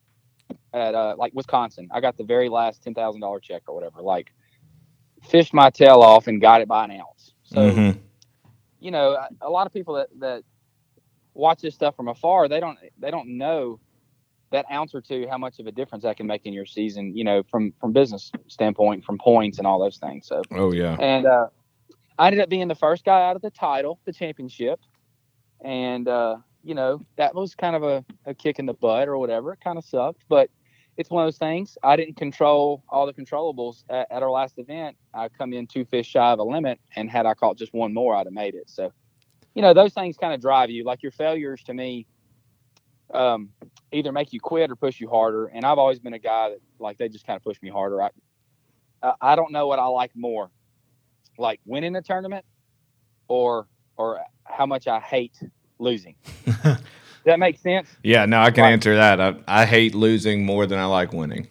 at 0.75 0.95
uh, 0.95 1.15
like 1.17 1.33
Wisconsin, 1.35 1.89
I 1.91 2.01
got 2.01 2.19
the 2.19 2.25
very 2.25 2.51
last 2.51 2.83
ten 2.83 2.93
thousand 2.93 3.23
dollar 3.23 3.41
check 3.41 3.63
or 3.67 3.75
whatever. 3.75 4.03
Like, 4.03 4.33
fished 5.31 5.55
my 5.55 5.71
tail 5.71 6.03
off 6.03 6.27
and 6.27 6.39
got 6.39 6.61
it 6.61 6.69
by 6.69 6.85
an 6.85 6.91
ounce. 6.91 7.33
So, 7.45 7.57
mm-hmm. 7.57 7.99
you 8.81 8.91
know, 8.91 9.17
a 9.41 9.49
lot 9.49 9.67
of 9.67 9.73
people 9.73 9.95
that 9.95 10.09
that 10.21 10.45
watch 11.33 11.63
this 11.63 11.75
stuff 11.75 11.97
from 11.97 12.09
afar, 12.09 12.49
they 12.49 12.61
don't 12.61 12.79
they 12.99 13.11
don't 13.11 13.39
know 13.39 13.81
that 14.51 14.67
ounce 14.71 14.95
or 14.95 15.01
two 15.01 15.27
how 15.31 15.39
much 15.39 15.59
of 15.59 15.67
a 15.67 15.73
difference 15.73 16.05
that 16.05 16.19
can 16.19 16.27
make 16.27 16.45
in 16.45 16.53
your 16.53 16.67
season. 16.67 17.17
You 17.17 17.25
know, 17.25 17.43
from 17.51 17.73
from 17.81 17.95
business 17.95 18.31
standpoint, 18.47 19.07
from 19.07 19.17
points 19.17 19.57
and 19.57 19.67
all 19.67 19.81
those 19.81 19.97
things. 19.97 20.27
So, 20.27 20.43
oh 20.53 20.71
yeah, 20.71 20.99
and 21.01 21.25
uh, 21.25 21.47
I 22.19 22.27
ended 22.27 22.43
up 22.43 22.51
being 22.51 22.69
the 22.69 22.75
first 22.75 23.07
guy 23.07 23.27
out 23.27 23.37
of 23.37 23.43
the 23.43 23.51
title, 23.51 24.01
the 24.05 24.13
championship, 24.13 24.81
and 25.65 26.07
uh, 26.07 26.37
you 26.67 26.75
know, 26.75 27.01
that 27.17 27.33
was 27.33 27.55
kind 27.55 27.77
of 27.77 27.85
a, 27.85 28.05
a 28.27 28.35
kick 28.35 28.59
in 28.59 28.67
the 28.67 28.75
butt 28.75 29.07
or 29.07 29.19
whatever. 29.19 29.53
It 29.53 29.61
kind 29.63 29.79
of 29.79 29.85
sucked, 29.85 30.25
but 30.29 30.51
it's 30.97 31.11
one 31.11 31.23
of 31.23 31.29
those 31.29 31.39
things. 31.39 31.79
I 31.85 31.95
didn't 31.95 32.17
control 32.17 32.83
all 32.89 33.07
the 33.07 33.13
controllables 33.13 33.85
at, 33.89 34.09
at, 34.11 34.23
our 34.25 34.31
last 34.31 34.59
event. 34.59 34.97
I 35.15 35.29
come 35.29 35.53
in 35.53 35.69
two 35.69 35.85
fish 35.85 36.09
shy 36.09 36.33
of 36.33 36.41
a 36.41 36.43
limit, 36.43 36.81
and 36.97 37.09
had 37.09 37.25
I 37.25 37.35
caught 37.35 37.57
just 37.57 37.73
one 37.73 37.95
more, 37.95 38.17
I'd 38.17 38.27
have 38.27 38.33
made 38.33 38.57
it. 38.57 38.69
So, 38.69 38.91
you 39.55 39.63
know, 39.63 39.75
those 39.75 39.93
things 39.93 40.17
kind 40.17 40.35
of 40.35 40.41
drive 40.41 40.71
you. 40.71 40.83
Like 40.83 41.05
your 41.05 41.13
failures 41.13 41.63
to 41.67 41.75
me, 41.75 42.09
um, 43.15 43.51
either 43.93 44.11
make 44.11 44.33
you 44.33 44.41
quit 44.41 44.69
or 44.69 44.75
push 44.75 44.99
you 44.99 45.09
harder. 45.09 45.47
And 45.47 45.65
I've 45.65 45.79
always 45.79 46.01
been 46.01 46.15
a 46.15 46.19
guy 46.19 46.49
that 46.49 46.59
like 46.81 46.99
they 46.99 47.09
just 47.09 47.29
kind 47.29 47.37
of 47.37 47.45
push 47.45 47.63
me 47.63 47.69
harder. 47.69 48.03
I, 48.03 48.11
I 49.21 49.37
don't 49.37 49.53
know 49.53 49.69
what 49.69 49.79
I 49.79 49.87
like 49.87 50.11
more, 50.17 50.51
like 51.39 51.61
winning 51.65 51.95
a 51.95 52.03
tournament, 52.03 52.45
or 53.29 53.69
or 53.97 54.21
how 54.43 54.67
much 54.67 54.89
I 54.89 54.99
hate 54.99 55.39
losing. 55.79 56.15
Does 56.47 56.79
that 57.25 57.39
make 57.39 57.59
sense? 57.59 57.89
Yeah, 58.03 58.25
no, 58.27 58.41
I 58.41 58.51
can 58.51 58.63
like, 58.65 58.73
answer 58.73 58.95
that. 58.97 59.21
I, 59.21 59.35
I 59.49 59.67
hate 59.67 59.95
losing 59.95 60.47
more 60.47 60.67
than 60.67 60.79
I 60.79 60.85
like 60.85 61.13
winning. 61.13 61.49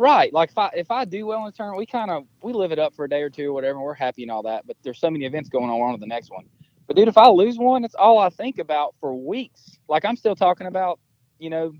Right. 0.00 0.32
Like 0.32 0.48
if 0.48 0.56
I 0.56 0.70
if 0.74 0.90
I 0.90 1.04
do 1.04 1.26
well 1.26 1.40
in 1.40 1.44
the 1.44 1.52
tournament, 1.52 1.78
we 1.78 1.84
kind 1.84 2.10
of 2.10 2.24
we 2.42 2.54
live 2.54 2.72
it 2.72 2.78
up 2.78 2.94
for 2.94 3.04
a 3.04 3.08
day 3.08 3.20
or 3.20 3.28
two 3.28 3.50
or 3.50 3.52
whatever, 3.52 3.76
and 3.76 3.84
we're 3.84 3.92
happy 3.92 4.22
and 4.22 4.30
all 4.30 4.42
that. 4.44 4.66
But 4.66 4.78
there's 4.82 4.98
so 4.98 5.10
many 5.10 5.26
events 5.26 5.50
going 5.50 5.68
on 5.68 5.78
on 5.78 6.00
the 6.00 6.06
next 6.06 6.30
one. 6.30 6.46
But 6.86 6.96
dude, 6.96 7.06
if 7.06 7.18
I 7.18 7.28
lose 7.28 7.58
one, 7.58 7.84
it's 7.84 7.94
all 7.94 8.18
I 8.18 8.30
think 8.30 8.58
about 8.58 8.94
for 8.98 9.14
weeks. 9.14 9.78
Like 9.88 10.06
I'm 10.06 10.16
still 10.16 10.34
talking 10.34 10.66
about, 10.66 10.98
you 11.38 11.50
know, 11.50 11.74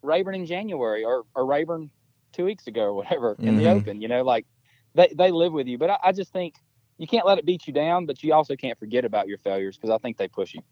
Rayburn 0.00 0.36
in 0.36 0.46
January 0.46 1.04
or 1.04 1.24
or 1.34 1.44
Rayburn 1.44 1.90
two 2.32 2.46
weeks 2.46 2.66
ago 2.66 2.84
or 2.84 2.94
whatever 2.94 3.36
in 3.38 3.44
mm-hmm. 3.44 3.58
the 3.58 3.70
Open. 3.72 4.00
You 4.00 4.08
know, 4.08 4.22
like 4.22 4.46
they 4.94 5.12
they 5.14 5.30
live 5.30 5.52
with 5.52 5.66
you. 5.66 5.76
But 5.76 5.90
I, 5.90 5.98
I 6.04 6.12
just 6.12 6.32
think 6.32 6.54
you 6.96 7.06
can't 7.06 7.26
let 7.26 7.36
it 7.36 7.44
beat 7.44 7.66
you 7.66 7.74
down, 7.74 8.06
but 8.06 8.22
you 8.22 8.32
also 8.32 8.56
can't 8.56 8.78
forget 8.78 9.04
about 9.04 9.28
your 9.28 9.36
failures 9.36 9.76
because 9.76 9.90
I 9.90 9.98
think 9.98 10.16
they 10.16 10.28
push 10.28 10.54
you. 10.54 10.62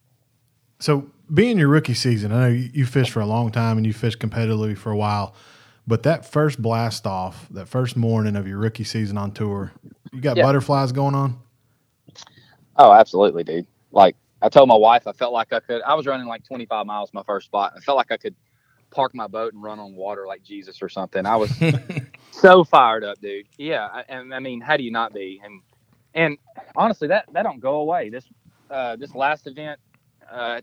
So, 0.78 1.10
being 1.32 1.58
your 1.58 1.68
rookie 1.68 1.94
season, 1.94 2.32
I 2.32 2.40
know 2.40 2.48
you 2.48 2.86
fished 2.86 3.10
for 3.10 3.20
a 3.20 3.26
long 3.26 3.50
time 3.50 3.76
and 3.78 3.86
you 3.86 3.92
fished 3.92 4.18
competitively 4.18 4.76
for 4.76 4.92
a 4.92 4.96
while, 4.96 5.34
but 5.86 6.02
that 6.04 6.24
first 6.24 6.60
blast 6.60 7.06
off, 7.06 7.48
that 7.50 7.68
first 7.68 7.96
morning 7.96 8.36
of 8.36 8.46
your 8.46 8.58
rookie 8.58 8.84
season 8.84 9.18
on 9.18 9.32
tour, 9.32 9.72
you 10.12 10.20
got 10.20 10.36
yeah. 10.36 10.44
butterflies 10.44 10.92
going 10.92 11.14
on? 11.14 11.38
Oh, 12.76 12.92
absolutely, 12.92 13.44
dude. 13.44 13.66
Like 13.90 14.16
I 14.42 14.48
told 14.48 14.68
my 14.68 14.76
wife, 14.76 15.06
I 15.06 15.12
felt 15.12 15.32
like 15.32 15.52
I 15.52 15.60
could. 15.60 15.82
I 15.82 15.94
was 15.94 16.06
running 16.06 16.26
like 16.26 16.44
25 16.44 16.86
miles 16.86 17.12
my 17.12 17.22
first 17.22 17.46
spot. 17.46 17.72
I 17.76 17.80
felt 17.80 17.96
like 17.96 18.12
I 18.12 18.16
could 18.16 18.34
park 18.90 19.14
my 19.14 19.26
boat 19.26 19.52
and 19.52 19.62
run 19.62 19.78
on 19.78 19.94
water 19.94 20.26
like 20.26 20.42
Jesus 20.42 20.82
or 20.82 20.88
something. 20.88 21.26
I 21.26 21.36
was 21.36 21.52
so 22.30 22.64
fired 22.64 23.04
up, 23.04 23.20
dude. 23.20 23.46
Yeah, 23.56 24.02
and 24.08 24.34
I 24.34 24.40
mean, 24.40 24.60
how 24.60 24.76
do 24.76 24.84
you 24.84 24.90
not 24.90 25.14
be? 25.14 25.40
And 25.42 25.62
and 26.14 26.38
honestly, 26.74 27.08
that 27.08 27.26
that 27.32 27.42
don't 27.42 27.60
go 27.60 27.76
away. 27.76 28.10
This 28.10 28.24
uh, 28.70 28.96
this 28.96 29.14
last 29.14 29.46
event, 29.46 29.80
uh, 30.30 30.60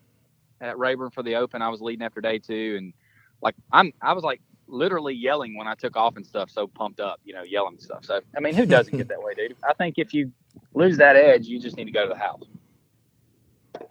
at 0.61 0.77
Rayburn 0.77 1.11
for 1.11 1.23
the 1.23 1.35
Open. 1.35 1.61
I 1.61 1.69
was 1.69 1.81
leading 1.81 2.05
after 2.05 2.21
day 2.21 2.39
two, 2.39 2.75
and 2.77 2.93
like 3.41 3.55
I'm, 3.71 3.91
I 4.01 4.13
was 4.13 4.23
like 4.23 4.41
literally 4.67 5.13
yelling 5.13 5.57
when 5.57 5.67
I 5.67 5.75
took 5.75 5.95
off 5.95 6.15
and 6.15 6.25
stuff. 6.25 6.49
So 6.49 6.67
pumped 6.67 6.99
up, 6.99 7.19
you 7.23 7.33
know, 7.33 7.43
yelling 7.43 7.77
stuff. 7.79 8.05
So 8.05 8.21
I 8.35 8.39
mean, 8.39 8.53
who 8.53 8.65
doesn't 8.65 8.97
get 8.97 9.07
that 9.09 9.21
way, 9.21 9.33
dude? 9.33 9.55
I 9.67 9.73
think 9.73 9.95
if 9.97 10.13
you 10.13 10.31
lose 10.73 10.97
that 10.97 11.15
edge, 11.15 11.45
you 11.45 11.59
just 11.59 11.77
need 11.77 11.85
to 11.85 11.91
go 11.91 12.03
to 12.03 12.09
the 12.09 12.19
house. 12.19 12.43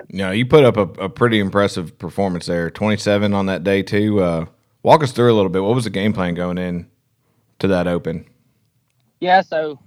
Yeah, 0.08 0.32
you 0.32 0.46
put 0.46 0.64
up 0.64 0.76
a, 0.76 1.04
a 1.04 1.08
pretty 1.08 1.38
impressive 1.38 1.98
performance 1.98 2.46
there. 2.46 2.70
Twenty 2.70 2.96
seven 2.96 3.34
on 3.34 3.46
that 3.46 3.64
day 3.64 3.82
too. 3.82 4.20
Uh, 4.20 4.46
walk 4.82 5.02
us 5.02 5.12
through 5.12 5.32
a 5.32 5.36
little 5.36 5.50
bit. 5.50 5.62
What 5.62 5.74
was 5.74 5.84
the 5.84 5.90
game 5.90 6.12
plan 6.12 6.34
going 6.34 6.58
in 6.58 6.88
to 7.58 7.68
that 7.68 7.86
Open? 7.86 8.26
Yeah, 9.20 9.40
so 9.40 9.78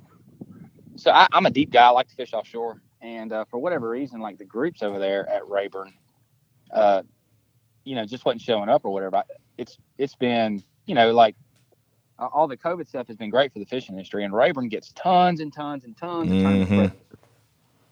so 0.95 1.11
I, 1.11 1.27
am 1.33 1.45
a 1.45 1.49
deep 1.49 1.71
guy. 1.71 1.85
I 1.85 1.89
like 1.89 2.07
to 2.09 2.15
fish 2.15 2.33
offshore, 2.33 2.81
and 3.05 3.31
uh, 3.31 3.45
for 3.45 3.59
whatever 3.59 3.87
reason, 3.89 4.19
like 4.19 4.37
the 4.39 4.45
groups 4.45 4.81
over 4.81 4.97
there 4.97 5.29
at 5.29 5.47
Rayburn, 5.47 5.93
uh, 6.73 7.03
you 7.83 7.95
know, 7.95 8.05
just 8.05 8.25
wasn't 8.25 8.41
showing 8.41 8.67
up 8.67 8.83
or 8.83 8.91
whatever. 8.91 9.23
It's 9.57 9.77
it's 9.97 10.15
been, 10.15 10.63
you 10.87 10.95
know, 10.95 11.11
like 11.13 11.35
all 12.17 12.47
the 12.47 12.57
COVID 12.57 12.87
stuff 12.87 13.07
has 13.07 13.15
been 13.17 13.29
great 13.29 13.53
for 13.53 13.59
the 13.59 13.65
fishing 13.65 13.95
industry, 13.95 14.23
and 14.23 14.33
Rayburn 14.33 14.69
gets 14.69 14.91
tons 14.93 15.39
and 15.39 15.53
tons 15.53 15.83
and 15.83 15.95
tons 15.95 16.31
of 16.31 16.37
tournaments. 16.41 16.71
Mhm. 16.71 16.91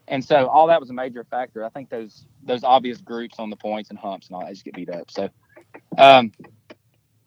And 0.08 0.26
so 0.26 0.48
all 0.48 0.68
that 0.68 0.80
was 0.80 0.90
a 0.90 0.94
major 0.94 1.24
factor. 1.24 1.64
I 1.64 1.70
think 1.70 1.90
those 1.90 2.26
those 2.44 2.64
obvious 2.64 3.00
groups 3.00 3.40
on 3.40 3.50
the 3.50 3.56
points 3.56 3.90
and 3.92 4.00
humps 4.00 4.28
and 4.28 4.36
all 4.36 4.42
that 4.42 4.50
just 4.50 4.66
get 4.66 4.74
beat 4.74 4.90
up. 4.90 5.12
So 5.12 5.30
um, 5.98 6.32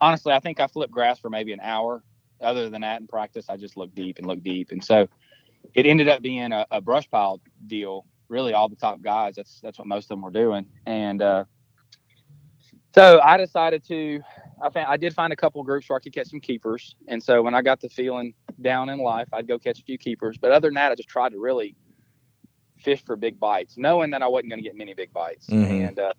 honestly, 0.01 0.33
I 0.33 0.39
think 0.39 0.59
I 0.59 0.67
flipped 0.67 0.91
grass 0.91 1.19
for 1.19 1.29
maybe 1.29 1.53
an 1.53 1.61
hour. 1.61 2.03
Other 2.39 2.69
than 2.69 2.81
that, 2.81 3.01
in 3.01 3.07
practice, 3.07 3.49
I 3.49 3.57
just 3.57 3.77
looked 3.77 3.95
deep 3.95 4.19
and 4.19 4.27
looked 4.27 4.43
deep, 4.43 4.71
and 4.71 4.83
so 4.83 5.07
it 5.77 5.85
ended 5.85 6.09
up 6.09 6.21
being 6.23 6.51
a, 6.51 6.65
a 6.71 6.81
brush 6.81 7.09
pile 7.09 7.39
deal. 7.67 8.05
Really, 8.29 8.51
all 8.51 8.67
the 8.67 8.75
top 8.75 9.01
guys. 9.01 9.35
That's 9.35 9.61
that's 9.61 9.77
what 9.77 9.87
most 9.87 10.05
of 10.05 10.09
them 10.09 10.21
were 10.21 10.31
doing, 10.31 10.65
and 10.85 11.21
uh, 11.21 11.45
so 12.93 13.21
I 13.23 13.37
decided 13.37 13.85
to. 13.87 14.21
I 14.61 14.69
found, 14.71 14.87
I 14.87 14.97
did 14.97 15.13
find 15.13 15.31
a 15.31 15.35
couple 15.35 15.61
of 15.61 15.67
groups 15.67 15.87
where 15.87 15.97
I 15.97 15.99
could 16.01 16.13
catch 16.13 16.27
some 16.27 16.41
keepers, 16.41 16.95
and 17.07 17.23
so 17.23 17.41
when 17.41 17.53
I 17.53 17.61
got 17.61 17.79
the 17.79 17.87
feeling 17.87 18.33
down 18.61 18.89
in 18.89 18.99
life, 18.99 19.29
I'd 19.31 19.47
go 19.47 19.57
catch 19.57 19.79
a 19.79 19.83
few 19.83 19.97
keepers. 19.97 20.37
But 20.37 20.51
other 20.51 20.67
than 20.67 20.73
that, 20.73 20.91
I 20.91 20.95
just 20.95 21.07
tried 21.07 21.31
to 21.31 21.39
really 21.39 21.75
fish 22.79 23.03
for 23.05 23.15
big 23.15 23.39
bites, 23.39 23.77
knowing 23.77 24.11
that 24.11 24.21
I 24.23 24.27
wasn't 24.27 24.49
going 24.49 24.61
to 24.61 24.67
get 24.67 24.75
many 24.75 24.93
big 24.93 25.13
bites. 25.13 25.47
Mhm. 25.47 25.87
And 25.87 25.99
uh, 25.99 26.13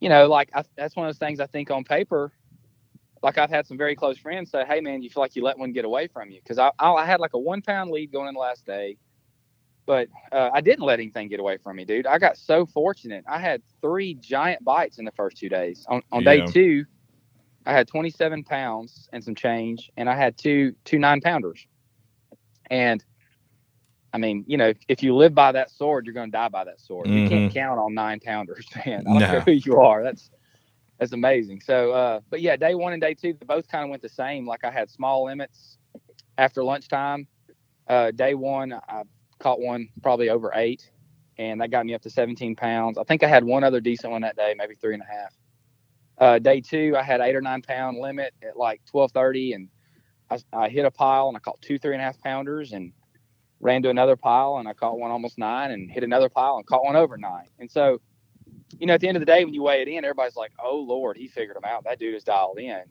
you 0.00 0.10
know, 0.10 0.28
like 0.28 0.50
I, 0.54 0.62
that's 0.76 0.94
one 0.94 1.06
of 1.06 1.08
those 1.08 1.18
things 1.18 1.40
I 1.40 1.46
think 1.46 1.70
on 1.70 1.82
paper. 1.82 2.30
Like 3.22 3.38
I've 3.38 3.50
had 3.50 3.66
some 3.66 3.78
very 3.78 3.96
close 3.96 4.18
friends 4.18 4.50
say, 4.50 4.64
"Hey, 4.66 4.80
man, 4.80 5.02
you 5.02 5.10
feel 5.10 5.22
like 5.22 5.36
you 5.36 5.42
let 5.44 5.58
one 5.58 5.72
get 5.72 5.84
away 5.84 6.08
from 6.08 6.30
you?" 6.30 6.40
Because 6.42 6.58
I, 6.58 6.70
I 6.78 6.92
I 6.92 7.06
had 7.06 7.20
like 7.20 7.34
a 7.34 7.38
one 7.38 7.62
pound 7.62 7.90
lead 7.90 8.12
going 8.12 8.28
in 8.28 8.34
the 8.34 8.40
last 8.40 8.66
day, 8.66 8.98
but 9.86 10.08
uh, 10.32 10.50
I 10.52 10.60
didn't 10.60 10.84
let 10.84 11.00
anything 11.00 11.28
get 11.28 11.40
away 11.40 11.58
from 11.58 11.76
me, 11.76 11.84
dude. 11.84 12.06
I 12.06 12.18
got 12.18 12.38
so 12.38 12.66
fortunate. 12.66 13.24
I 13.28 13.38
had 13.38 13.62
three 13.82 14.14
giant 14.14 14.64
bites 14.64 14.98
in 14.98 15.04
the 15.04 15.12
first 15.12 15.38
two 15.38 15.48
days. 15.48 15.86
On 15.88 16.02
on 16.12 16.24
Yeah. 16.24 16.32
day 16.36 16.42
two, 16.42 16.86
I 17.66 17.72
had 17.72 17.88
27 17.88 18.44
pounds 18.44 19.08
and 19.12 19.22
some 19.24 19.34
change, 19.36 19.90
and 19.96 20.10
I 20.10 20.16
had 20.16 20.38
two 20.38 20.74
two 20.84 20.98
nine 20.98 21.20
pounders. 21.20 21.66
And 22.70 23.04
I 24.12 24.18
mean, 24.18 24.44
you 24.48 24.58
know, 24.58 24.74
if 24.88 25.02
you 25.04 25.16
live 25.16 25.34
by 25.34 25.52
that 25.52 25.70
sword, 25.70 26.06
you're 26.06 26.14
going 26.14 26.30
to 26.30 26.36
die 26.36 26.48
by 26.50 26.64
that 26.64 26.80
sword. 26.80 27.12
You 27.14 27.22
can't 27.22 27.48
count 27.48 27.80
on 27.80 27.94
nine 27.94 28.20
pounders, 28.20 28.66
man. 28.86 29.06
I 29.08 29.14
don't 29.14 29.20
No. 29.20 29.26
care 29.26 29.42
who 29.42 29.52
you 29.52 29.78
are. 29.80 30.04
That's 30.04 30.30
that's 31.02 31.12
amazing. 31.12 31.60
So, 31.60 31.90
uh, 31.90 32.20
but 32.30 32.42
yeah, 32.42 32.54
day 32.54 32.76
one 32.76 32.92
and 32.92 33.02
day 33.02 33.12
two, 33.12 33.32
they 33.32 33.44
both 33.44 33.66
kind 33.66 33.82
of 33.82 33.90
went 33.90 34.02
the 34.02 34.08
same. 34.08 34.46
Like 34.46 34.62
I 34.62 34.70
had 34.70 34.88
small 34.88 35.24
limits 35.24 35.76
after 36.38 36.62
lunchtime. 36.62 37.26
Uh, 37.88 38.12
day 38.12 38.34
one, 38.34 38.72
I 38.72 39.02
caught 39.40 39.58
one 39.58 39.88
probably 40.00 40.30
over 40.30 40.52
eight, 40.54 40.92
and 41.38 41.60
that 41.60 41.72
got 41.72 41.86
me 41.86 41.94
up 41.94 42.02
to 42.02 42.10
17 42.10 42.54
pounds. 42.54 42.98
I 42.98 43.02
think 43.02 43.24
I 43.24 43.26
had 43.26 43.42
one 43.42 43.64
other 43.64 43.80
decent 43.80 44.12
one 44.12 44.22
that 44.22 44.36
day, 44.36 44.54
maybe 44.56 44.76
three 44.76 44.94
and 44.94 45.02
a 45.02 45.06
half. 45.12 45.34
Uh, 46.18 46.38
day 46.38 46.60
two, 46.60 46.94
I 46.96 47.02
had 47.02 47.20
eight 47.20 47.34
or 47.34 47.42
nine 47.42 47.62
pound 47.62 47.98
limit 47.98 48.32
at 48.40 48.56
like 48.56 48.80
12:30, 48.94 49.56
and 49.56 49.68
I, 50.30 50.38
I 50.52 50.68
hit 50.68 50.84
a 50.84 50.90
pile 50.92 51.26
and 51.26 51.36
I 51.36 51.40
caught 51.40 51.60
two 51.60 51.80
three 51.80 51.94
and 51.94 52.00
a 52.00 52.04
half 52.04 52.20
pounders 52.20 52.74
and 52.74 52.92
ran 53.58 53.82
to 53.82 53.90
another 53.90 54.14
pile 54.14 54.58
and 54.58 54.68
I 54.68 54.72
caught 54.72 55.00
one 55.00 55.10
almost 55.10 55.36
nine 55.36 55.72
and 55.72 55.90
hit 55.90 56.04
another 56.04 56.28
pile 56.28 56.58
and 56.58 56.66
caught 56.66 56.84
one 56.84 56.94
over 56.94 57.16
nine. 57.16 57.48
And 57.58 57.68
so, 57.68 58.00
you 58.78 58.86
know, 58.86 58.94
at 58.94 59.00
the 59.00 59.08
end 59.08 59.16
of 59.16 59.20
the 59.20 59.26
day, 59.26 59.44
when 59.44 59.54
you 59.54 59.62
weigh 59.62 59.82
it 59.82 59.88
in, 59.88 60.04
everybody's 60.04 60.36
like, 60.36 60.52
"Oh 60.62 60.76
Lord, 60.78 61.16
he 61.16 61.28
figured 61.28 61.56
him 61.56 61.64
out. 61.64 61.84
That 61.84 61.98
dude 61.98 62.14
is 62.14 62.24
dialed 62.24 62.58
in." 62.58 62.82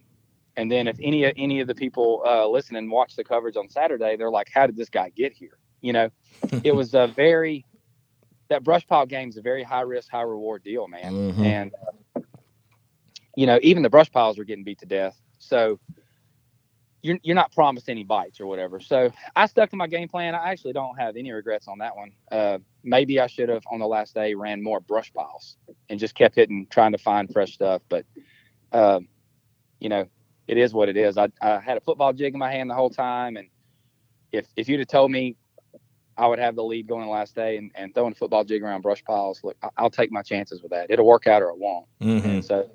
And 0.58 0.72
then 0.72 0.88
if 0.88 0.98
any 1.02 1.26
any 1.38 1.60
of 1.62 1.68
the 1.68 1.76
people 1.76 2.22
uh, 2.26 2.48
listening 2.48 2.90
watch 2.90 3.16
the 3.16 3.24
coverage 3.24 3.58
on 3.58 3.70
Saturday, 3.70 4.16
they're 4.18 4.32
like, 4.32 4.50
"How 4.54 4.68
did 4.68 4.76
this 4.76 4.90
guy 4.90 5.10
get 5.10 5.34
here?" 5.34 5.58
You 5.82 5.94
know, 5.94 6.10
it 6.64 6.74
was 6.74 6.94
a 6.94 7.08
very 7.08 7.66
that 8.50 8.64
brush 8.64 8.86
pile 8.86 9.06
game 9.06 9.30
is 9.30 9.38
a 9.38 9.42
very 9.42 9.64
high 9.64 9.82
risk, 9.82 10.12
high 10.12 10.22
reward 10.22 10.64
deal, 10.64 10.88
man. 10.88 11.14
Mhm. 11.14 11.46
And 11.46 11.72
uh, 12.16 12.22
you 13.36 13.46
know, 13.48 13.60
even 13.62 13.82
the 13.82 13.90
brush 13.90 14.12
piles 14.12 14.38
were 14.38 14.44
getting 14.44 14.64
beat 14.64 14.80
to 14.80 14.86
death. 14.86 15.20
So 15.40 15.80
you're 17.02 17.18
you're 17.24 17.36
not 17.36 17.52
promised 17.54 17.90
any 17.90 18.04
bites 18.04 18.40
or 18.40 18.46
whatever. 18.48 18.80
So 18.80 19.12
I 19.36 19.46
stuck 19.48 19.70
to 19.72 19.76
my 19.76 19.88
game 19.88 20.08
plan. 20.08 20.36
I 20.36 20.52
actually 20.52 20.74
don't 20.74 20.98
have 21.00 21.16
any 21.16 21.32
regrets 21.32 21.68
on 21.68 21.80
that 21.80 21.96
one. 21.96 22.12
Uh, 22.32 22.60
maybe 22.84 23.20
I 23.20 23.28
should 23.28 23.50
have 23.50 23.64
on 23.72 23.80
the 23.80 23.88
last 23.88 24.14
day 24.14 24.34
ran 24.34 24.62
more 24.62 24.80
brush 24.80 25.12
piles 25.14 25.58
and 25.90 26.00
just 26.00 26.16
kept 26.16 26.36
hitting, 26.36 26.68
trying 26.70 26.92
to 26.92 26.98
find 26.98 27.32
fresh 27.32 27.54
stuff. 27.54 27.82
But 27.90 28.06
um, 28.72 29.08
you 29.80 29.90
know, 29.90 30.08
it 30.48 30.58
is 30.58 30.74
what 30.74 30.90
it 30.90 30.98
is. 30.98 31.18
I, 31.18 31.30
I 31.42 31.60
had 31.60 31.78
a 31.78 31.82
football 31.82 32.14
jig 32.14 32.34
in 32.34 32.40
my 32.40 32.52
hand 32.52 32.70
the 32.70 32.76
whole 32.76 32.90
time, 32.90 33.38
and 33.38 33.48
if 34.32 34.48
if 34.56 34.70
you'd 34.70 34.80
have 34.80 34.88
told 34.88 35.12
me 35.12 35.36
I 36.18 36.28
would 36.28 36.40
have 36.40 36.56
the 36.56 36.64
lead 36.64 36.88
going 36.88 37.06
the 37.06 37.12
last 37.12 37.36
day 37.36 37.58
and, 37.58 37.72
and 37.74 37.94
throwing 37.96 38.12
a 38.12 38.16
football 38.16 38.44
jig 38.44 38.62
around 38.62 38.82
brush 38.82 39.04
piles, 39.04 39.40
look, 39.44 39.58
I'll 39.78 39.90
take 39.90 40.12
my 40.12 40.22
chances 40.22 40.62
with 40.62 40.72
that. 40.72 40.88
It'll 40.92 41.06
work 41.06 41.26
out 41.26 41.42
or 41.42 41.50
it 41.50 41.58
won't. 41.58 41.88
Mhm. 42.02 42.26
And 42.26 42.46
so, 42.46 42.70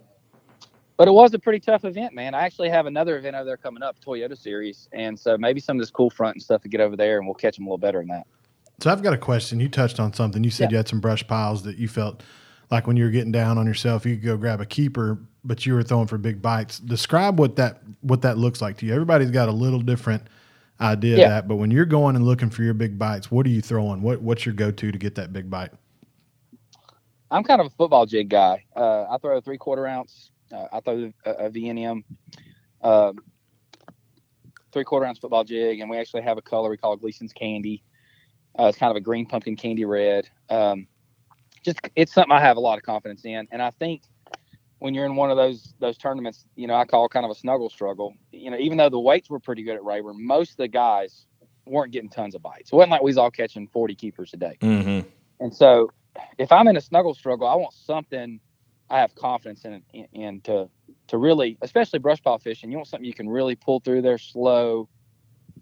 but 0.97 1.09
it 1.09 1.13
was 1.13 1.35
a 1.35 1.39
pretty 1.39 1.61
tough 1.61 1.85
event, 1.85 2.15
man. 2.15 2.35
I 2.35 2.43
actually 2.43 2.71
have 2.71 2.87
another 2.87 3.19
event 3.19 3.37
over 3.37 3.45
there 3.45 3.57
coming 3.57 3.83
up, 3.83 3.97
Toyota 4.01 4.37
Series, 4.37 4.89
and 4.93 5.19
so 5.19 5.37
maybe 5.39 5.61
some 5.61 5.77
of 5.77 5.83
this 5.83 5.91
cool 5.91 6.11
front 6.11 6.37
and 6.37 6.43
stuff 6.43 6.63
to 6.63 6.69
get 6.69 6.81
over 6.81 6.97
there, 6.97 7.19
and 7.19 7.27
we'll 7.27 7.35
catch 7.35 7.57
them 7.57 7.67
a 7.67 7.69
little 7.69 7.79
better 7.79 7.99
than 7.99 8.09
that. 8.09 8.27
So 8.81 8.91
I've 8.91 9.03
got 9.03 9.13
a 9.15 9.19
question. 9.19 9.61
You 9.61 9.69
touched 9.69 9.99
on 10.01 10.13
something. 10.13 10.45
You 10.45 10.51
said 10.51 10.65
Yeah. 10.65 10.71
you 10.73 10.77
had 10.79 10.89
some 10.89 11.01
brush 11.01 11.27
piles 11.27 11.63
that 11.65 11.79
you 11.79 11.89
felt 11.89 12.23
like 12.71 12.87
when 12.87 12.97
you 12.97 13.05
were 13.05 13.11
getting 13.11 13.33
down 13.33 13.59
on 13.59 13.67
yourself, 13.67 14.05
you 14.05 14.17
could 14.17 14.25
go 14.25 14.37
grab 14.37 14.61
a 14.61 14.67
keeper, 14.67 15.19
but 15.45 15.65
you 15.65 15.75
were 15.75 15.83
throwing 15.83 16.07
for 16.07 16.19
big 16.19 16.43
bites. 16.43 16.79
Describe 16.79 17.39
what 17.39 17.57
that 17.57 17.81
what 18.03 18.23
that 18.23 18.37
looks 18.39 18.61
like 18.61 18.77
to 18.79 18.87
you. 18.87 18.93
Everybody's 18.93 19.31
got 19.31 19.49
a 19.49 19.53
little 19.53 19.81
different 19.81 20.25
idea 20.81 21.17
Yeah. 21.17 21.25
of 21.25 21.31
that, 21.31 21.49
but 21.49 21.57
when 21.57 21.71
you're 21.71 21.87
going 21.87 22.17
and 22.17 22.25
looking 22.27 22.51
for 22.51 22.63
your 22.65 22.75
big 22.75 22.99
bites, 22.99 23.31
what 23.31 23.47
are 23.47 23.51
you 23.51 23.63
throwing? 23.63 24.03
What 24.03 24.21
what's 24.21 24.45
your 24.45 24.55
go 24.55 24.71
to 24.71 24.93
to 24.93 24.99
get 24.99 25.15
that 25.15 25.33
big 25.33 25.49
bite? 25.49 25.71
I'm 27.31 27.43
kind 27.45 27.61
of 27.61 27.69
a 27.69 27.71
football 27.71 28.07
jig 28.07 28.29
guy. 28.29 28.65
Uh, 28.75 29.05
I 29.05 29.19
throw 29.19 29.37
a 29.39 29.41
three 29.41 29.59
quarter 29.59 29.87
ounce. 29.87 30.31
Uh, 30.53 30.67
I 30.73 30.81
throw 30.81 31.13
a, 31.25 31.31
a 31.31 31.51
V&M, 31.51 32.05
um, 32.83 33.19
three 34.73 34.85
quarter 34.85 35.07
ounce 35.07 35.19
football 35.19 35.45
jig, 35.45 35.81
and 35.81 35.91
we 35.91 35.97
actually 35.97 36.23
have 36.23 36.39
a 36.39 36.43
color 36.43 36.71
we 36.71 36.77
call 36.77 36.97
Gleason's 36.97 37.33
Candy. 37.33 37.83
Uh, 38.59 38.67
it's 38.67 38.79
kind 38.79 38.91
of 38.91 38.97
a 38.97 39.01
green 39.01 39.27
pumpkin 39.27 39.57
candy 39.57 39.85
red. 39.85 40.29
Um, 40.49 40.87
just 41.63 41.81
it's 41.97 42.13
something 42.13 42.33
I 42.33 42.41
have 42.41 42.57
a 42.57 42.61
lot 42.61 42.79
of 42.79 42.85
confidence 42.85 43.25
in, 43.25 43.49
and 43.51 43.61
I 43.61 43.71
think 43.71 44.03
when 44.79 44.95
you're 44.95 45.07
in 45.07 45.17
one 45.17 45.31
of 45.31 45.37
those 45.37 45.75
those 45.79 45.97
tournaments, 45.97 46.47
you 46.55 46.67
know, 46.67 46.75
I 46.75 46.85
call 46.85 47.09
kind 47.09 47.25
of 47.25 47.31
a 47.31 47.35
snuggle 47.35 47.71
struggle. 47.71 48.15
You 48.33 48.51
know, 48.51 48.59
even 48.59 48.79
though 48.79 48.89
the 48.89 49.01
weights 49.01 49.29
were 49.29 49.41
pretty 49.41 49.63
good 49.63 49.75
at 49.75 49.85
Rayburn, 49.85 50.25
most 50.25 50.53
of 50.53 50.57
the 50.59 50.69
guys 50.69 51.27
weren't 51.67 51.93
getting 51.93 52.09
tons 52.09 52.35
of 52.35 52.43
bites. 52.43 52.73
It 52.73 52.77
wasn't 52.77 52.93
like 52.93 53.03
we 53.03 53.11
was 53.11 53.19
all 53.19 53.31
catching 53.31 53.67
40 53.67 53.95
keepers 53.95 54.33
a 54.33 54.37
day. 54.37 54.57
Mhm. 54.61 55.05
And 55.41 55.55
so, 55.55 55.91
if 56.39 56.53
I'm 56.53 56.69
in 56.69 56.77
a 56.77 56.81
snuggle 56.81 57.15
struggle, 57.15 57.47
I 57.47 57.55
want 57.57 57.75
something 57.75 58.41
I 58.91 59.01
have 59.01 59.15
confidence 59.15 59.65
in, 59.65 59.83
in 60.13 60.41
to 60.43 60.69
to 61.09 61.19
really, 61.19 61.59
especially 61.63 61.99
brush 61.99 62.23
pile 62.23 62.39
fishing. 62.39 62.71
You 62.71 62.79
want 62.79 62.89
something 62.89 63.05
you 63.05 63.15
can 63.15 63.29
really 63.29 63.57
pull 63.57 63.81
through 63.81 64.03
there 64.03 64.19
slow. 64.19 64.89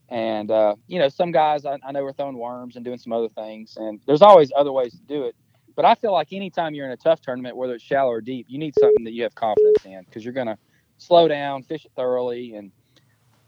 And 0.09 0.50
uh, 0.50 0.76
you 0.87 0.99
know, 0.99 1.09
some 1.09 1.33
guys 1.33 1.64
I, 1.64 1.78
I 1.87 1.93
know 1.93 2.04
are 2.04 2.12
throwing 2.12 2.38
worms 2.38 2.76
and 2.76 2.85
doing 2.85 2.99
some 2.99 3.12
other 3.12 3.28
things, 3.31 3.76
and 3.76 4.00
there's 4.07 4.23
always 4.23 4.52
other 4.57 4.73
ways 4.73 4.93
to 4.93 5.02
do 5.02 5.25
it. 5.25 5.35
But 5.76 5.85
I 5.85 5.95
feel 5.95 6.12
like 6.12 6.33
anytime 6.33 6.75
you're 6.75 6.87
in 6.87 6.93
a 6.93 6.97
tough 6.97 7.21
tournament, 7.21 7.57
whether 7.57 7.75
it's 7.75 7.83
shallow 7.83 8.11
or 8.11 8.21
deep, 8.21 8.47
you 8.49 8.59
need 8.59 8.75
something 8.76 9.04
that 9.04 9.12
you 9.12 9.23
have 9.25 9.35
confidence 9.35 9.85
in 9.85 10.02
because 10.04 10.25
you're 10.25 10.35
going 10.35 10.47
to 10.47 10.59
slow 10.99 11.26
down, 11.26 11.64
fish 11.64 11.85
it 11.85 11.93
thoroughly, 11.97 12.54
and 12.54 12.71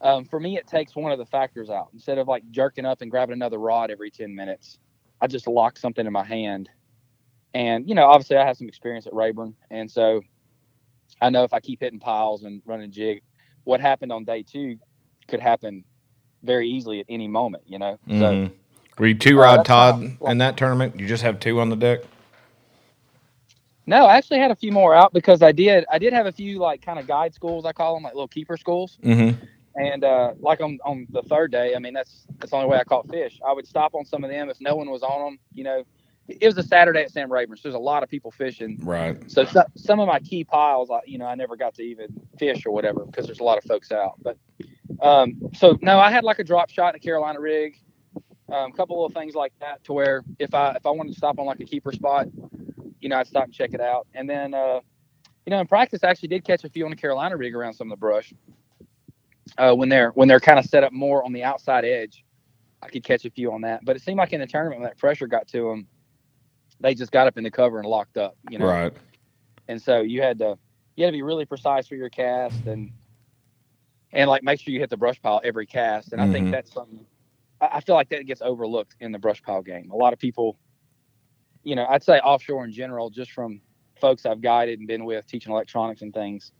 um, 0.01 0.25
for 0.25 0.39
me, 0.39 0.59
it 0.59 0.67
takes 0.67 0.95
one 0.95 1.13
of 1.13 1.19
the 1.19 1.27
factors 1.27 1.71
out. 1.71 1.89
Instead 1.93 2.19
of 2.19 2.29
like 2.29 2.43
jerking 2.51 2.85
up 2.85 3.01
and 3.01 3.11
grabbing 3.11 3.33
another 3.33 3.59
rod 3.59 3.91
every 3.91 4.11
10 4.11 4.35
minutes, 4.35 4.79
I 5.21 5.27
just 5.27 5.47
lock 5.47 5.79
something 5.79 6.07
in 6.07 6.13
my 6.13 6.25
hand. 6.25 6.69
And, 7.55 7.89
you 7.89 7.95
know, 7.95 8.07
obviously 8.07 8.37
I 8.37 8.47
have 8.47 8.57
some 8.57 8.69
experience 8.69 9.07
at 9.07 9.15
Rayburn. 9.15 9.55
And 9.71 9.91
so 9.91 10.23
I 11.21 11.31
know 11.31 11.45
if 11.45 11.53
I 11.53 11.61
keep 11.61 11.81
hitting 11.81 12.01
piles 12.01 12.45
and 12.45 12.61
running 12.67 12.91
jig, 12.91 13.23
what 13.65 13.81
happened 13.81 14.13
on 14.13 14.25
day 14.25 14.43
two 14.43 14.77
could 15.29 15.41
happen 15.41 15.85
very 16.43 16.69
easily 16.69 17.01
at 17.01 17.07
any 17.09 17.29
moment, 17.29 17.65
you 17.67 17.79
know? 17.79 17.99
So 18.09 18.15
Mhm. 18.15 18.53
Were 18.99 19.07
you 19.09 19.15
two 19.15 19.39
Uh, 19.39 19.43
rod 19.43 19.57
that's 19.59 19.69
Todd 19.69 20.17
in 20.27 20.39
that 20.39 20.57
tournament? 20.57 20.99
You 20.99 21.07
just 21.07 21.23
have 21.23 21.41
two 21.41 21.61
on 21.61 21.71
the 21.71 21.77
deck? 21.77 22.01
no, 23.87 24.07
I 24.07 24.17
actually 24.17 24.41
had 24.41 24.51
a 24.51 24.57
few 24.57 24.73
more 24.73 24.95
out 24.95 25.13
because 25.13 25.43
I 25.43 25.53
did, 25.53 25.85
I 25.91 25.99
did 25.99 26.13
have 26.13 26.27
a 26.27 26.33
few 26.33 26.59
like 26.59 26.83
kind 26.83 26.99
of 26.99 27.07
guide 27.07 27.35
schools, 27.35 27.65
I 27.65 27.73
call 27.73 27.95
them 27.95 28.03
like 28.03 28.15
little 28.15 28.29
keeper 28.29 28.57
schools. 28.57 28.99
Mm-hmm. 29.03 29.45
And 29.77 30.05
uh, 30.05 30.33
like 30.41 30.61
on, 30.61 30.79
on 30.85 31.07
the 31.11 31.23
third 31.23 31.53
day, 31.53 31.75
I 31.75 31.79
mean 31.79 31.93
that's 31.93 32.27
that's 32.39 32.51
the 32.51 32.57
only 32.57 32.69
way 32.69 32.79
I 32.79 32.85
caught 32.85 33.09
fish. 33.11 33.39
I 33.47 33.53
would 33.53 33.67
stop 33.67 33.95
on 33.95 34.05
some 34.07 34.25
of 34.25 34.31
them 34.31 34.49
if 34.49 34.57
no 34.61 34.75
one 34.75 34.91
was 34.91 35.03
on 35.03 35.25
them. 35.25 35.39
You 35.53 35.65
know, 35.65 35.85
it 36.29 36.47
was 36.47 36.59
a 36.59 36.63
Saturday 36.63 37.03
at 37.03 37.11
Sam 37.11 37.33
Rayburn, 37.33 37.57
so 37.57 37.63
there's 37.65 37.75
a 37.75 37.79
lot 37.79 38.03
of 38.03 38.09
people 38.09 38.31
fishing. 38.31 38.79
Right. 38.83 39.31
So, 39.31 39.45
so 39.45 39.63
some 39.77 40.01
of 40.01 40.09
my 40.09 40.19
key 40.21 40.45
piles, 40.45 40.91
I, 40.91 41.01
you 41.07 41.19
know, 41.19 41.27
I 41.27 41.35
never 41.35 41.57
got 41.57 41.75
to 41.75 41.83
even 41.83 42.09
fish 42.39 42.67
or 42.67 42.73
whatever 42.73 43.05
because 43.05 43.27
there's 43.27 43.41
a 43.41 43.45
lot 43.45 43.59
of 43.59 43.65
folks 43.65 43.93
out. 43.93 44.15
But 44.23 44.37
um, 45.01 45.37
so 45.55 45.79
no, 45.83 45.99
I 45.99 46.11
had 46.11 46.25
like 46.25 46.39
a 46.39 46.45
drop 46.45 46.71
shot 46.71 46.95
in 46.95 46.97
a 46.97 46.99
Carolina 47.01 47.41
rig, 47.41 47.77
a 48.51 48.55
um, 48.55 48.73
couple 48.73 49.05
of 49.05 49.13
things 49.13 49.35
like 49.35 49.53
that 49.61 49.85
to 49.85 49.93
where 49.93 50.25
if 50.39 50.55
I 50.55 50.73
if 50.73 50.87
I 50.87 50.91
wanted 50.91 51.13
to 51.13 51.19
stop 51.19 51.39
on 51.39 51.47
like 51.47 51.61
a 51.61 51.65
keeper 51.65 51.93
spot, 51.93 52.27
you 53.01 53.09
know, 53.09 53.17
I'd 53.17 53.27
stop 53.27 53.45
and 53.45 53.55
check 53.55 53.73
it 53.73 53.81
out. 53.81 54.07
And 54.15 54.29
then 54.29 54.55
uh, 54.55 54.81
you 55.45 55.51
know, 55.51 55.61
in 55.61 55.67
practice, 55.67 56.03
I 56.03 56.09
actually 56.09 56.29
did 56.29 56.45
catch 56.45 56.65
a 56.65 56.69
few 56.69 56.85
on 56.87 56.93
a 56.93 56.97
Carolina 56.97 57.37
rig 57.37 57.55
around 57.55 57.75
some 57.75 57.91
of 57.93 57.99
the 57.99 58.01
brush. 58.01 58.35
Uh, 59.59 59.75
when 59.75 59.89
they're 59.89 60.11
when 60.11 60.27
they're 60.27 60.41
kind 60.41 60.59
of 60.59 60.65
set 60.65 60.83
up 60.83 60.93
more 60.93 61.25
on 61.25 61.33
the 61.33 61.45
outside 61.45 61.85
edge, 61.85 62.25
I 62.83 62.89
could 62.89 63.05
catch 63.05 63.25
a 63.25 63.31
few 63.31 63.53
on 63.53 63.61
that. 63.63 63.85
But 63.85 63.97
it 63.97 64.03
seemed 64.03 64.19
like 64.19 64.33
in 64.33 64.41
the 64.41 64.47
tournament 64.47 64.81
when 64.81 64.89
that 64.89 64.99
pressure 64.99 65.29
got 65.29 65.47
to 65.49 65.69
them, 65.69 65.87
they 66.81 66.95
just 66.95 67.13
got 67.13 67.27
up 67.27 67.39
in 67.39 67.45
the 67.45 67.51
cover 67.51 67.79
and 67.79 67.89
locked 67.89 68.17
up. 68.17 68.37
You 68.43 68.59
know, 68.59 68.67
Right. 68.67 68.93
and 69.69 69.81
so 69.81 70.01
you 70.01 70.23
had 70.23 70.39
to 70.39 70.59
you 70.97 71.05
had 71.05 71.11
to 71.11 71.17
be 71.17 71.23
really 71.23 71.45
precise 71.47 71.87
for 71.87 71.95
your 71.95 72.11
cast 72.11 72.67
and 72.67 72.91
and 74.13 74.29
like 74.31 74.43
make 74.43 74.61
sure 74.61 74.73
you 74.73 74.81
hit 74.81 74.91
the 74.91 74.97
brush 74.97 75.21
pile 75.21 75.41
every 75.45 75.67
cast. 75.67 76.13
And 76.13 76.21
I 76.21 76.27
Mhm. 76.27 76.33
think 76.33 76.51
that's 76.51 76.73
something 76.73 77.07
I 77.61 77.69
I 77.75 77.81
feel 77.81 77.95
like 77.95 78.09
that 78.11 78.27
gets 78.27 78.43
overlooked 78.43 78.97
in 79.01 79.13
the 79.13 79.19
brush 79.19 79.43
pile 79.43 79.63
game. 79.63 79.91
A 79.91 79.97
lot 79.97 80.13
of 80.13 80.19
people, 80.19 80.59
you 81.65 81.75
know, 81.75 81.87
I'd 81.89 82.03
say 82.03 82.19
offshore 82.21 82.65
in 82.65 82.73
general, 82.73 83.11
just 83.11 83.33
from 83.33 83.61
folks 84.01 84.27
I've 84.27 84.41
guided 84.43 84.79
and 84.79 84.87
been 84.89 85.05
with 85.05 85.27
teaching 85.27 85.53
electronics 85.53 86.03
and 86.03 86.13
things. 86.13 86.53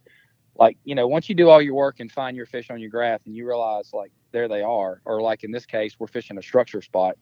Like, 0.55 0.77
you 0.83 0.95
know, 0.95 1.07
once 1.07 1.29
you 1.29 1.35
do 1.35 1.49
all 1.49 1.61
your 1.61 1.75
work 1.75 1.99
and 1.99 2.11
find 2.11 2.35
your 2.35 2.47
fish 2.47 2.71
on 2.71 2.79
your 2.81 2.89
graph 2.89 3.21
and 3.25 3.35
you 3.35 3.47
realize 3.47 3.91
like 3.93 4.11
there 4.31 4.47
they 4.47 4.63
are, 4.63 5.01
or 5.05 5.21
like 5.21 5.43
in 5.43 5.51
this 5.51 5.65
case, 5.67 5.95
we're 5.99 6.07
fishing 6.07 6.37
a 6.37 6.41
structure 6.41 6.81
spot. 6.81 7.15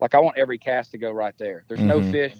Like 0.00 0.14
I 0.14 0.20
want 0.20 0.38
every 0.38 0.58
cast 0.58 0.92
to 0.92 0.98
go 0.98 1.10
right 1.10 1.34
there. 1.38 1.64
There's 1.68 1.80
no 1.80 2.00
Mhm. 2.00 2.10
fish 2.10 2.36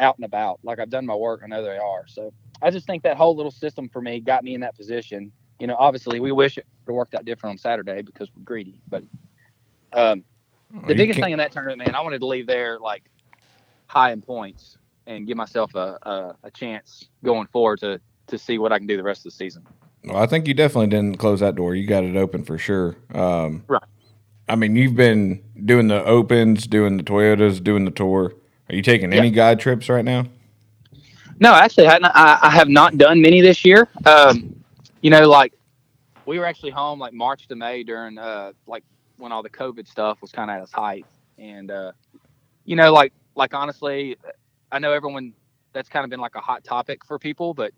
out 0.00 0.16
and 0.16 0.24
about. 0.24 0.60
Like 0.62 0.78
I've 0.78 0.90
done 0.90 1.06
my 1.06 1.14
work, 1.14 1.42
I 1.44 1.46
know 1.48 1.62
they 1.62 1.78
are. 1.78 2.06
So 2.06 2.32
I 2.62 2.70
just 2.70 2.86
think 2.86 3.02
that 3.02 3.16
whole 3.16 3.36
little 3.36 3.52
system 3.52 3.88
for 3.88 4.00
me 4.00 4.20
got 4.20 4.44
me 4.44 4.54
in 4.54 4.60
that 4.62 4.76
position. 4.76 5.32
You 5.58 5.66
know, 5.66 5.76
obviously 5.78 6.20
we 6.20 6.32
wish 6.32 6.58
it 6.58 6.66
would 6.86 6.92
have 6.92 6.96
worked 6.96 7.14
out 7.14 7.24
different 7.24 7.54
on 7.54 7.58
Saturday 7.58 8.02
because 8.02 8.30
we're 8.36 8.44
greedy. 8.44 8.80
But 8.88 9.02
um, 9.92 10.24
the 10.86 10.94
biggest 10.94 11.20
thing 11.20 11.32
in 11.32 11.38
that 11.38 11.52
tournament, 11.52 11.78
man, 11.78 11.94
I 11.94 12.00
wanted 12.00 12.20
to 12.20 12.26
leave 12.26 12.46
there 12.46 12.78
like 12.78 13.04
high 13.86 14.12
in 14.12 14.22
points 14.22 14.78
and 15.06 15.26
give 15.26 15.36
myself 15.36 15.74
a, 15.74 15.98
a, 16.02 16.36
a 16.44 16.50
chance 16.50 17.04
going 17.24 17.46
forward 17.48 17.80
to 17.80 18.00
to 18.28 18.38
see 18.38 18.58
what 18.58 18.72
I 18.72 18.78
can 18.78 18.86
do 18.86 18.96
the 18.98 19.02
rest 19.02 19.20
of 19.20 19.24
the 19.32 19.36
season. 19.36 19.66
Well, 20.04 20.18
I 20.18 20.26
think 20.26 20.46
you 20.46 20.54
definitely 20.54 20.88
didn't 20.88 21.18
close 21.18 21.40
that 21.40 21.54
door. 21.54 21.74
You 21.74 21.86
got 21.86 22.04
it 22.04 22.14
open 22.16 22.44
for 22.44 22.58
sure. 22.58 22.96
Um, 23.14 23.64
Right. 23.68 23.82
I 24.48 24.56
mean, 24.56 24.76
you've 24.76 24.96
been 24.96 25.42
doing 25.64 25.88
the 25.88 26.04
opens, 26.04 26.66
doing 26.66 26.96
the 26.96 27.02
Toyotas, 27.02 27.62
doing 27.62 27.84
the 27.84 27.90
tour. 27.90 28.32
Are 28.68 28.74
you 28.74 28.82
taking 28.82 29.12
Yeah. 29.12 29.18
any 29.18 29.30
guide 29.30 29.60
trips 29.60 29.88
right 29.88 30.04
now? 30.04 30.26
No, 31.40 31.54
actually, 31.54 31.86
I, 31.86 31.96
I, 32.02 32.38
I 32.42 32.50
have 32.50 32.68
not 32.68 32.98
done 32.98 33.20
many 33.20 33.40
this 33.40 33.64
year. 33.64 33.86
Um, 34.04 34.62
you 35.02 35.10
know, 35.10 35.28
like 35.28 35.52
we 36.26 36.38
were 36.38 36.46
actually 36.46 36.70
home 36.70 36.98
like 36.98 37.12
March 37.12 37.46
to 37.48 37.56
May 37.56 37.82
during 37.84 38.18
uh, 38.18 38.52
like 38.66 38.82
when 39.18 39.30
all 39.32 39.42
the 39.42 39.50
COVID 39.50 39.86
stuff 39.86 40.20
was 40.20 40.32
kind 40.32 40.50
of 40.50 40.56
at 40.56 40.62
its 40.64 40.72
height, 40.72 41.06
and 41.38 41.70
uh, 41.70 41.92
you 42.64 42.74
know, 42.76 42.92
like 42.92 43.12
like 43.36 43.54
honestly, 43.54 44.16
I 44.72 44.78
know 44.80 44.92
everyone 44.92 45.32
that's 45.72 45.88
kind 45.88 46.02
of 46.04 46.10
been 46.10 46.20
like 46.20 46.34
a 46.34 46.40
hot 46.40 46.64
topic 46.64 47.04
for 47.04 47.18
people, 47.18 47.54
but 47.54 47.72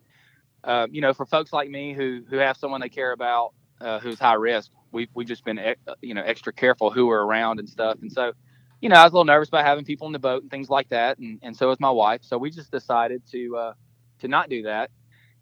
uh, 0.65 0.87
you 0.91 1.03
know, 1.03 1.13
for 1.13 1.27
folks 1.27 1.53
like 1.53 1.69
me 1.69 1.93
who 1.93 2.23
who 2.31 2.37
have 2.37 2.57
someone 2.57 2.81
they 2.81 2.89
care 2.89 3.13
about 3.13 3.53
uh, 3.81 3.99
who's 3.99 4.19
high 4.19 4.35
risk, 4.35 4.71
we 4.93 5.09
we've 5.15 5.29
just 5.29 5.45
been 5.45 5.61
you 6.01 6.15
know 6.15 6.23
extra 6.23 6.53
careful 6.53 6.91
who 6.91 7.11
are 7.11 7.25
around 7.25 7.59
and 7.59 7.69
stuff, 7.69 7.99
and 8.01 8.11
so 8.11 8.33
you 8.81 8.89
know, 8.89 8.97
I 8.97 9.05
was 9.05 9.13
a 9.13 9.17
little 9.17 9.27
nervous 9.27 9.49
about 9.49 9.65
having 9.67 9.85
people 9.85 10.07
in 10.07 10.13
the 10.13 10.19
boat 10.19 10.43
and 10.43 10.51
things 10.51 10.71
like 10.71 10.89
that, 10.89 11.19
and, 11.19 11.39
and 11.43 11.55
so 11.55 11.69
was 11.69 11.81
my 11.81 11.91
wife. 11.91 12.23
So 12.25 12.39
we 12.39 12.51
just 12.51 12.71
decided 12.71 13.23
to 13.31 13.57
uh, 13.57 13.73
to 14.21 14.29
not 14.29 14.49
do 14.49 14.63
that, 14.63 14.91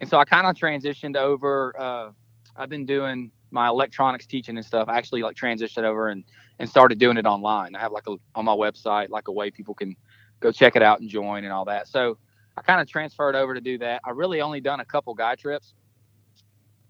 and 0.00 0.10
so 0.10 0.18
I 0.18 0.24
kind 0.24 0.46
of 0.46 0.56
transitioned 0.56 1.16
over. 1.16 1.74
Uh, 1.78 2.10
I've 2.56 2.68
been 2.68 2.86
doing 2.86 3.30
my 3.50 3.68
electronics 3.68 4.26
teaching 4.26 4.56
and 4.56 4.66
stuff. 4.66 4.88
I 4.88 4.98
actually 4.98 5.22
like 5.22 5.36
transitioned 5.36 5.84
over 5.84 6.08
and 6.08 6.24
and 6.58 6.68
started 6.68 6.98
doing 6.98 7.16
it 7.16 7.26
online. 7.26 7.76
I 7.76 7.80
have 7.80 7.92
like 7.92 8.08
a 8.08 8.16
on 8.34 8.44
my 8.44 8.54
website 8.54 9.08
like 9.10 9.28
a 9.28 9.32
way 9.32 9.50
people 9.50 9.74
can 9.74 9.94
go 10.40 10.50
check 10.52 10.76
it 10.76 10.82
out 10.82 11.00
and 11.00 11.08
join 11.08 11.44
and 11.44 11.52
all 11.52 11.64
that. 11.66 11.88
So 11.88 12.18
I 12.56 12.62
kind 12.62 12.80
of 12.80 12.88
transferred 12.88 13.36
over 13.36 13.54
to 13.54 13.60
do 13.60 13.78
that. 13.78 14.00
I 14.04 14.10
really 14.10 14.40
only 14.40 14.60
done 14.60 14.80
a 14.80 14.84
couple 14.84 15.14
guy 15.14 15.36
trips. 15.36 15.74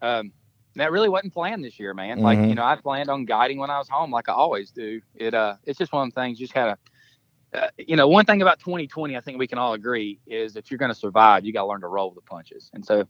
Um, 0.00 0.32
that 0.78 0.92
really 0.92 1.08
wasn't 1.08 1.34
planned 1.34 1.64
this 1.64 1.78
year, 1.80 1.94
man. 1.94 2.20
Like 2.20 2.38
Mhm. 2.40 2.50
you 2.50 2.54
know, 2.56 2.64
I 2.64 2.76
planned 2.76 3.10
on 3.10 3.24
guiding 3.26 3.58
when 3.58 3.70
I 3.70 3.78
was 3.78 3.88
home, 3.88 4.10
like 4.10 4.28
I 4.28 4.32
always 4.32 4.70
do. 4.70 5.00
It 5.16 5.34
uh, 5.34 5.56
it's 5.64 5.78
just 5.78 5.92
one 5.92 6.08
of 6.08 6.14
the 6.14 6.20
things. 6.20 6.40
You 6.40 6.46
just 6.46 6.54
kind 6.54 6.70
of, 6.70 7.62
uh, 7.62 7.68
you 7.78 7.96
know, 7.96 8.08
one 8.08 8.24
thing 8.26 8.42
about 8.42 8.60
2020, 8.60 9.16
I 9.16 9.20
think 9.20 9.38
we 9.38 9.46
can 9.48 9.58
all 9.58 9.74
agree 9.74 10.20
is 10.26 10.54
that 10.54 10.70
you're 10.70 10.78
going 10.78 10.90
to 10.92 10.98
survive. 10.98 11.44
You 11.44 11.52
got 11.52 11.62
to 11.62 11.68
learn 11.68 11.82
to 11.82 11.88
roll 11.88 12.10
with 12.10 12.16
the 12.24 12.28
punches, 12.30 12.70
and 12.74 12.84
so 12.84 13.06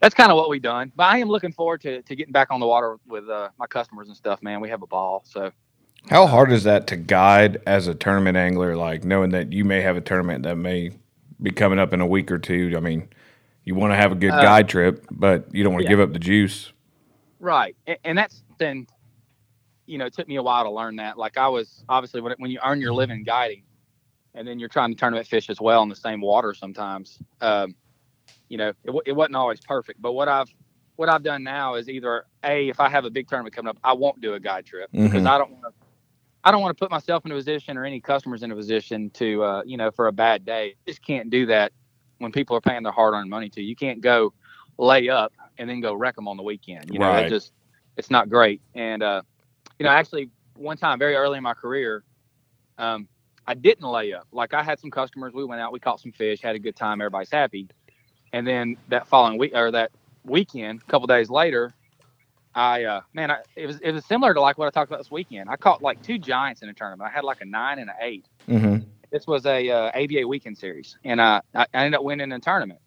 that's 0.00 0.14
kind 0.14 0.30
of 0.32 0.36
what 0.36 0.50
we've 0.50 0.62
done. 0.62 0.92
But 0.96 1.04
I 1.04 1.18
am 1.18 1.28
looking 1.28 1.52
forward 1.52 1.80
to 1.82 2.02
to 2.02 2.16
getting 2.16 2.32
back 2.32 2.50
on 2.50 2.60
the 2.60 2.66
water 2.66 2.98
with 3.06 3.28
uh, 3.28 3.50
my 3.58 3.66
customers 3.66 4.08
and 4.08 4.16
stuff. 4.16 4.42
Man, 4.42 4.60
we 4.60 4.70
have 4.70 4.82
a 4.82 4.86
ball. 4.86 5.22
So 5.26 5.52
How 6.10 6.26
hard 6.26 6.52
is 6.52 6.64
that 6.64 6.86
to 6.88 6.96
guide 6.96 7.62
as 7.66 7.88
a 7.88 7.94
tournament 7.94 8.36
angler, 8.36 8.76
like 8.76 9.04
knowing 9.04 9.30
that 9.30 9.52
you 9.52 9.64
may 9.64 9.80
have 9.82 9.96
a 9.96 10.00
tournament 10.00 10.44
that 10.44 10.56
may 10.56 10.92
be 11.42 11.50
coming 11.50 11.78
up 11.80 11.92
in 11.92 12.00
a 12.00 12.06
week 12.06 12.30
or 12.30 12.38
two? 12.38 12.74
I 12.76 12.80
mean, 12.80 13.08
you 13.66 13.74
want 13.74 13.92
to 13.92 13.96
have 13.96 14.12
a 14.12 14.14
good 14.14 14.30
Uh, 14.30 14.40
guide 14.42 14.68
trip, 14.68 15.04
but 15.10 15.54
you 15.54 15.62
don't 15.62 15.74
want 15.74 15.82
to 15.82 15.84
yeah. 15.84 15.90
give 15.90 16.00
up 16.00 16.12
the 16.14 16.18
juice. 16.18 16.72
Right, 17.38 17.76
and, 17.86 17.98
and 18.04 18.16
that's 18.16 18.42
then, 18.58 18.86
you 19.84 19.98
know, 19.98 20.06
it 20.06 20.14
took 20.14 20.26
me 20.26 20.36
a 20.36 20.42
while 20.42 20.64
to 20.64 20.70
learn 20.70 20.96
that. 20.96 21.18
Like 21.18 21.36
I 21.36 21.48
was 21.48 21.84
obviously 21.88 22.22
when 22.22 22.34
when 22.38 22.50
you 22.50 22.60
earn 22.64 22.80
your 22.80 22.94
living 22.94 23.24
guiding, 23.24 23.64
and 24.34 24.48
then 24.48 24.58
you're 24.58 24.70
trying 24.70 24.90
to 24.94 24.96
tournament 24.98 25.26
fish 25.26 25.50
as 25.50 25.60
well 25.60 25.82
in 25.82 25.90
the 25.90 25.96
same 25.96 26.22
water 26.22 26.54
sometimes. 26.54 27.18
Um, 27.42 27.74
you 28.48 28.56
know, 28.56 28.72
it, 28.84 28.94
it 29.06 29.12
wasn't 29.12 29.36
always 29.36 29.60
perfect. 29.60 30.00
But 30.00 30.12
what 30.12 30.28
I've 30.28 30.48
what 30.94 31.08
I've 31.08 31.22
done 31.24 31.42
now 31.42 31.74
is 31.74 31.88
either 31.88 32.24
a 32.44 32.68
if 32.68 32.80
I 32.80 32.88
have 32.88 33.04
a 33.04 33.10
big 33.10 33.28
tournament 33.28 33.54
coming 33.54 33.68
up, 33.68 33.78
I 33.84 33.92
won't 33.92 34.20
do 34.20 34.34
a 34.34 34.40
guide 34.40 34.64
trip 34.64 34.88
because 34.92 35.24
Mhm. 35.24 35.28
I 35.28 35.38
don't 35.38 35.50
want 35.50 35.64
to. 35.64 35.72
I 36.44 36.52
don't 36.52 36.62
want 36.62 36.76
to 36.76 36.80
put 36.80 36.92
myself 36.92 37.26
in 37.26 37.32
a 37.32 37.34
position 37.34 37.76
or 37.76 37.84
any 37.84 38.00
customers 38.00 38.44
in 38.44 38.52
a 38.52 38.54
position 38.54 39.10
to, 39.10 39.42
uh, 39.42 39.62
you 39.66 39.76
know, 39.76 39.90
for 39.90 40.06
a 40.06 40.12
bad 40.12 40.44
day. 40.44 40.76
Just 40.86 41.02
can't 41.04 41.28
do 41.28 41.46
that 41.46 41.72
when 42.18 42.32
people 42.32 42.56
are 42.56 42.60
paying 42.60 42.82
their 42.82 42.92
hard-earned 42.92 43.30
money 43.30 43.48
to. 43.50 43.62
You 43.62 43.76
can't 43.76 44.00
go 44.00 44.32
lay 44.78 45.08
up 45.08 45.32
and 45.58 45.68
then 45.68 45.80
go 45.80 45.94
wreck 45.94 46.16
them 46.16 46.28
on 46.28 46.36
the 46.36 46.42
weekend. 46.42 46.92
You 46.92 46.98
know, 46.98 47.06
Right. 47.06 47.22
that 47.22 47.28
just 47.28 47.52
it's 47.96 48.10
not 48.10 48.28
great. 48.28 48.60
And 48.74 49.02
uh, 49.02 49.22
you 49.78 49.84
know, 49.84 49.90
actually, 49.90 50.30
one 50.56 50.76
time 50.76 50.98
very 50.98 51.14
early 51.14 51.38
in 51.38 51.42
my 51.44 51.54
career, 51.54 52.04
um, 52.78 53.08
I 53.46 53.54
didn't 53.54 53.88
lay 53.88 54.12
up. 54.12 54.26
Like 54.32 54.54
I 54.54 54.62
had 54.62 54.78
some 54.80 54.90
customers. 54.90 55.32
We 55.32 55.44
went 55.44 55.60
out, 55.60 55.72
we 55.72 55.80
caught 55.80 56.00
some 56.00 56.12
fish, 56.12 56.40
had 56.42 56.56
a 56.56 56.58
good 56.58 56.76
time, 56.76 57.00
everybody's 57.00 57.30
happy. 57.30 57.68
And 58.32 58.46
then 58.46 58.76
that 58.88 59.06
following 59.06 59.38
week 59.38 59.52
or 59.54 59.70
that 59.70 59.92
weekend, 60.24 60.82
a 60.82 60.90
couple 60.90 61.06
days 61.06 61.30
later, 61.30 61.74
I 62.54 62.84
uh, 62.84 63.00
man, 63.14 63.30
I, 63.30 63.38
it 63.54 63.66
was 63.66 63.78
it 63.80 63.92
was 63.92 64.04
similar 64.04 64.34
to 64.34 64.40
like 64.40 64.58
what 64.58 64.66
I 64.66 64.70
talked 64.70 64.90
about 64.90 64.98
this 64.98 65.10
weekend. 65.10 65.48
I 65.48 65.56
caught 65.56 65.82
like 65.82 66.02
two 66.02 66.18
giants 66.18 66.62
in 66.62 66.68
a 66.68 66.74
tournament. 66.74 67.10
I 67.10 67.14
had 67.14 67.24
like 67.24 67.40
a 67.40 67.44
nine 67.46 67.78
and 67.78 67.90
an 67.90 67.96
eight 68.00 68.26
Mm-hmm. 68.48 68.76
This 69.10 69.26
was 69.26 69.46
a 69.46 69.70
uh, 69.70 69.90
ABA 69.94 70.26
weekend 70.26 70.58
series, 70.58 70.96
and 71.04 71.20
I, 71.20 71.40
I 71.54 71.66
ended 71.74 71.94
up 71.94 72.04
winning 72.04 72.32
a 72.32 72.38
tournament. 72.40 72.80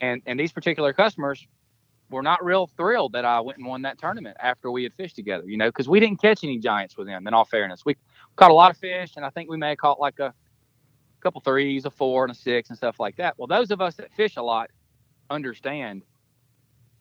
And 0.00 0.22
and 0.26 0.38
these 0.38 0.52
particular 0.52 0.92
customers 0.92 1.46
were 2.10 2.22
not 2.22 2.44
real 2.44 2.66
thrilled 2.66 3.12
that 3.12 3.24
I 3.24 3.40
went 3.40 3.58
and 3.58 3.66
won 3.66 3.82
that 3.82 3.98
tournament 3.98 4.36
after 4.40 4.70
we 4.70 4.82
had 4.82 4.92
fished 4.94 5.16
together. 5.16 5.44
You 5.46 5.56
know, 5.56 5.68
because 5.68 5.88
we 5.88 6.00
didn't 6.00 6.20
catch 6.20 6.42
any 6.44 6.58
giants 6.58 6.96
with 6.96 7.06
them. 7.06 7.26
In 7.26 7.34
all 7.34 7.44
fairness, 7.44 7.84
we 7.84 7.96
caught 8.36 8.50
a 8.50 8.54
lot 8.54 8.70
of 8.70 8.76
fish, 8.78 9.12
and 9.16 9.24
I 9.24 9.30
think 9.30 9.50
we 9.50 9.56
may 9.56 9.70
have 9.70 9.78
caught 9.78 10.00
like 10.00 10.18
a 10.18 10.34
couple 11.20 11.40
threes, 11.40 11.84
a 11.84 11.90
four, 11.90 12.24
and 12.24 12.32
a 12.32 12.34
six, 12.34 12.68
and 12.68 12.76
stuff 12.76 12.98
like 12.98 13.16
that. 13.16 13.38
Well, 13.38 13.46
those 13.46 13.70
of 13.70 13.80
us 13.80 13.94
that 13.96 14.12
fish 14.12 14.36
a 14.36 14.42
lot 14.42 14.70
understand 15.30 16.02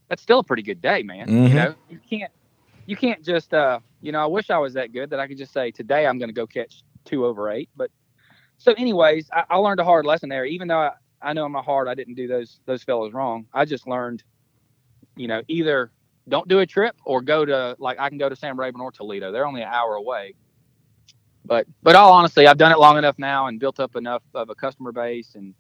that's 0.08 0.22
still 0.22 0.40
a 0.40 0.44
pretty 0.44 0.64
good 0.64 0.82
day, 0.82 1.04
man. 1.04 1.28
Mhm. 1.28 1.48
You 1.50 1.54
know, 1.56 1.76
you 1.90 2.00
can't 2.10 2.32
you 2.86 2.96
can't 2.96 3.24
just 3.24 3.54
uh 3.54 3.80
you 4.02 4.12
know 4.12 4.20
i 4.22 4.26
wish 4.26 4.50
i 4.50 4.58
was 4.58 4.74
that 4.74 4.92
good 4.92 5.10
that 5.12 5.20
i 5.20 5.28
could 5.28 5.38
just 5.38 5.54
say 5.54 5.72
today 5.72 6.06
i'm 6.06 6.18
going 6.18 6.30
to 6.30 6.34
go 6.34 6.48
catch 6.48 6.84
two 7.06 7.26
over 7.26 7.50
eight 7.52 7.70
but 7.76 7.90
so 8.62 8.74
anyways 8.74 9.30
I, 9.34 9.44
I 9.50 9.56
learned 9.58 9.80
a 9.80 9.84
hard 9.84 10.06
lesson 10.06 10.30
there. 10.30 10.46
Even 10.46 10.68
though 10.68 10.78
I, 10.78 10.92
I 11.22 11.34
know 11.34 11.46
in 11.46 11.52
my 11.52 11.62
heart 11.62 11.88
i 11.88 11.96
didn't 11.96 12.16
do 12.16 12.28
those 12.28 12.60
those 12.66 12.84
fellows 12.84 13.14
wrong 13.14 13.46
i 13.54 13.66
just 13.66 13.88
learned 13.88 14.24
you 15.16 15.28
know 15.28 15.42
either 15.48 15.92
don't 16.30 16.48
do 16.48 16.60
a 16.60 16.66
trip 16.66 16.96
or 17.04 17.22
go 17.22 17.44
to 17.46 17.76
like 17.80 18.00
i 18.00 18.10
can 18.10 18.18
go 18.18 18.30
to 18.30 18.36
sam 18.36 18.60
rayburn 18.60 18.82
or 18.82 18.92
toledo. 18.92 19.32
They're 19.32 19.48
only 19.48 19.62
an 19.62 19.70
hour 19.70 19.96
away. 19.96 20.36
But 21.46 21.66
but 21.82 21.96
all 21.96 22.14
honestly 22.14 22.48
i've 22.48 22.58
done 22.58 22.72
it 22.72 22.80
long 22.80 22.98
enough 22.98 23.18
now 23.18 23.48
and 23.48 23.60
built 23.60 23.80
up 23.80 23.96
enough 23.96 24.24
of 24.34 24.50
a 24.50 24.56
customer 24.56 24.92
base 24.92 25.36
and 25.36 25.54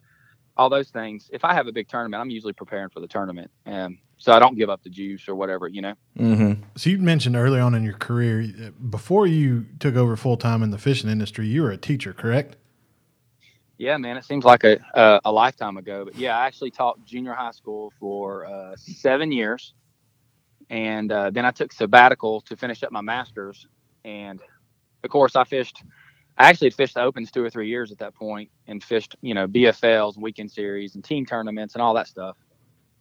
all 0.58 0.70
those 0.70 0.90
things. 0.90 1.30
If 1.34 1.44
i 1.44 1.54
have 1.54 1.68
a 1.68 1.72
big 1.72 1.88
tournament 1.88 2.22
i'm 2.22 2.30
usually 2.30 2.54
preparing 2.54 2.90
for 2.90 3.00
the 3.00 3.08
tournament. 3.08 3.50
And 3.66 3.98
so 4.18 4.32
i 4.32 4.40
don't 4.40 4.56
give 4.56 4.70
up 4.70 4.84
the 4.84 4.90
juice 4.90 5.28
or 5.28 5.36
whatever 5.36 5.68
you 5.68 5.82
know? 5.82 5.96
Mm-hmm. 6.18 6.64
So 6.76 6.92
you 6.92 7.00
mentioned 7.00 7.36
early 7.36 7.60
on 7.60 7.74
in 7.74 7.84
your 7.84 7.98
career, 7.98 8.72
before 8.90 9.26
you 9.26 9.66
took 9.80 9.96
over 9.96 10.16
full 10.16 10.38
time 10.38 10.62
in 10.62 10.70
the 10.70 10.78
fishing 10.78 11.10
industry, 11.10 11.48
you 11.48 11.64
were 11.64 11.72
a 11.72 11.78
teacher, 11.78 12.14
correct? 12.14 12.58
Yeah, 13.82 13.98
man, 13.98 14.16
it 14.16 14.26
seems 14.26 14.46
like 14.46 14.64
a 14.64 14.78
a, 14.94 15.22
a 15.26 15.32
lifetime 15.32 15.76
ago, 15.76 16.06
but 16.06 16.16
yeah, 16.16 16.38
I 16.38 16.46
actually 16.46 16.70
taught 16.70 17.04
junior 17.04 17.34
high 17.34 17.50
school 17.50 17.92
for 18.00 18.46
uh, 18.46 18.76
seven 18.76 19.32
years, 19.32 19.74
and 20.70 21.12
uh, 21.12 21.32
then 21.32 21.46
I 21.46 21.52
took 21.52 21.74
sabbatical 21.74 22.42
to 22.42 22.56
finish 22.56 22.84
up 22.84 22.92
my 22.92 23.02
master's, 23.02 23.66
and 24.06 24.40
of 25.04 25.10
course, 25.10 25.36
I 25.36 25.46
fished. 25.46 25.84
I 26.38 26.48
actually 26.48 26.70
fished 26.70 26.94
the 26.94 27.02
opens 27.02 27.32
two 27.32 27.44
or 27.44 27.50
three 27.50 27.70
years 27.70 27.92
at 27.92 27.98
that 27.98 28.14
point, 28.14 28.52
and 28.68 28.84
fished 28.84 29.16
you 29.22 29.34
know 29.34 29.48
BFLs, 29.48 30.16
weekend 30.16 30.52
series, 30.52 30.94
and 30.94 31.04
team 31.04 31.26
tournaments, 31.26 31.74
and 31.74 31.82
all 31.82 31.96
that 31.96 32.08
stuff. 32.08 32.38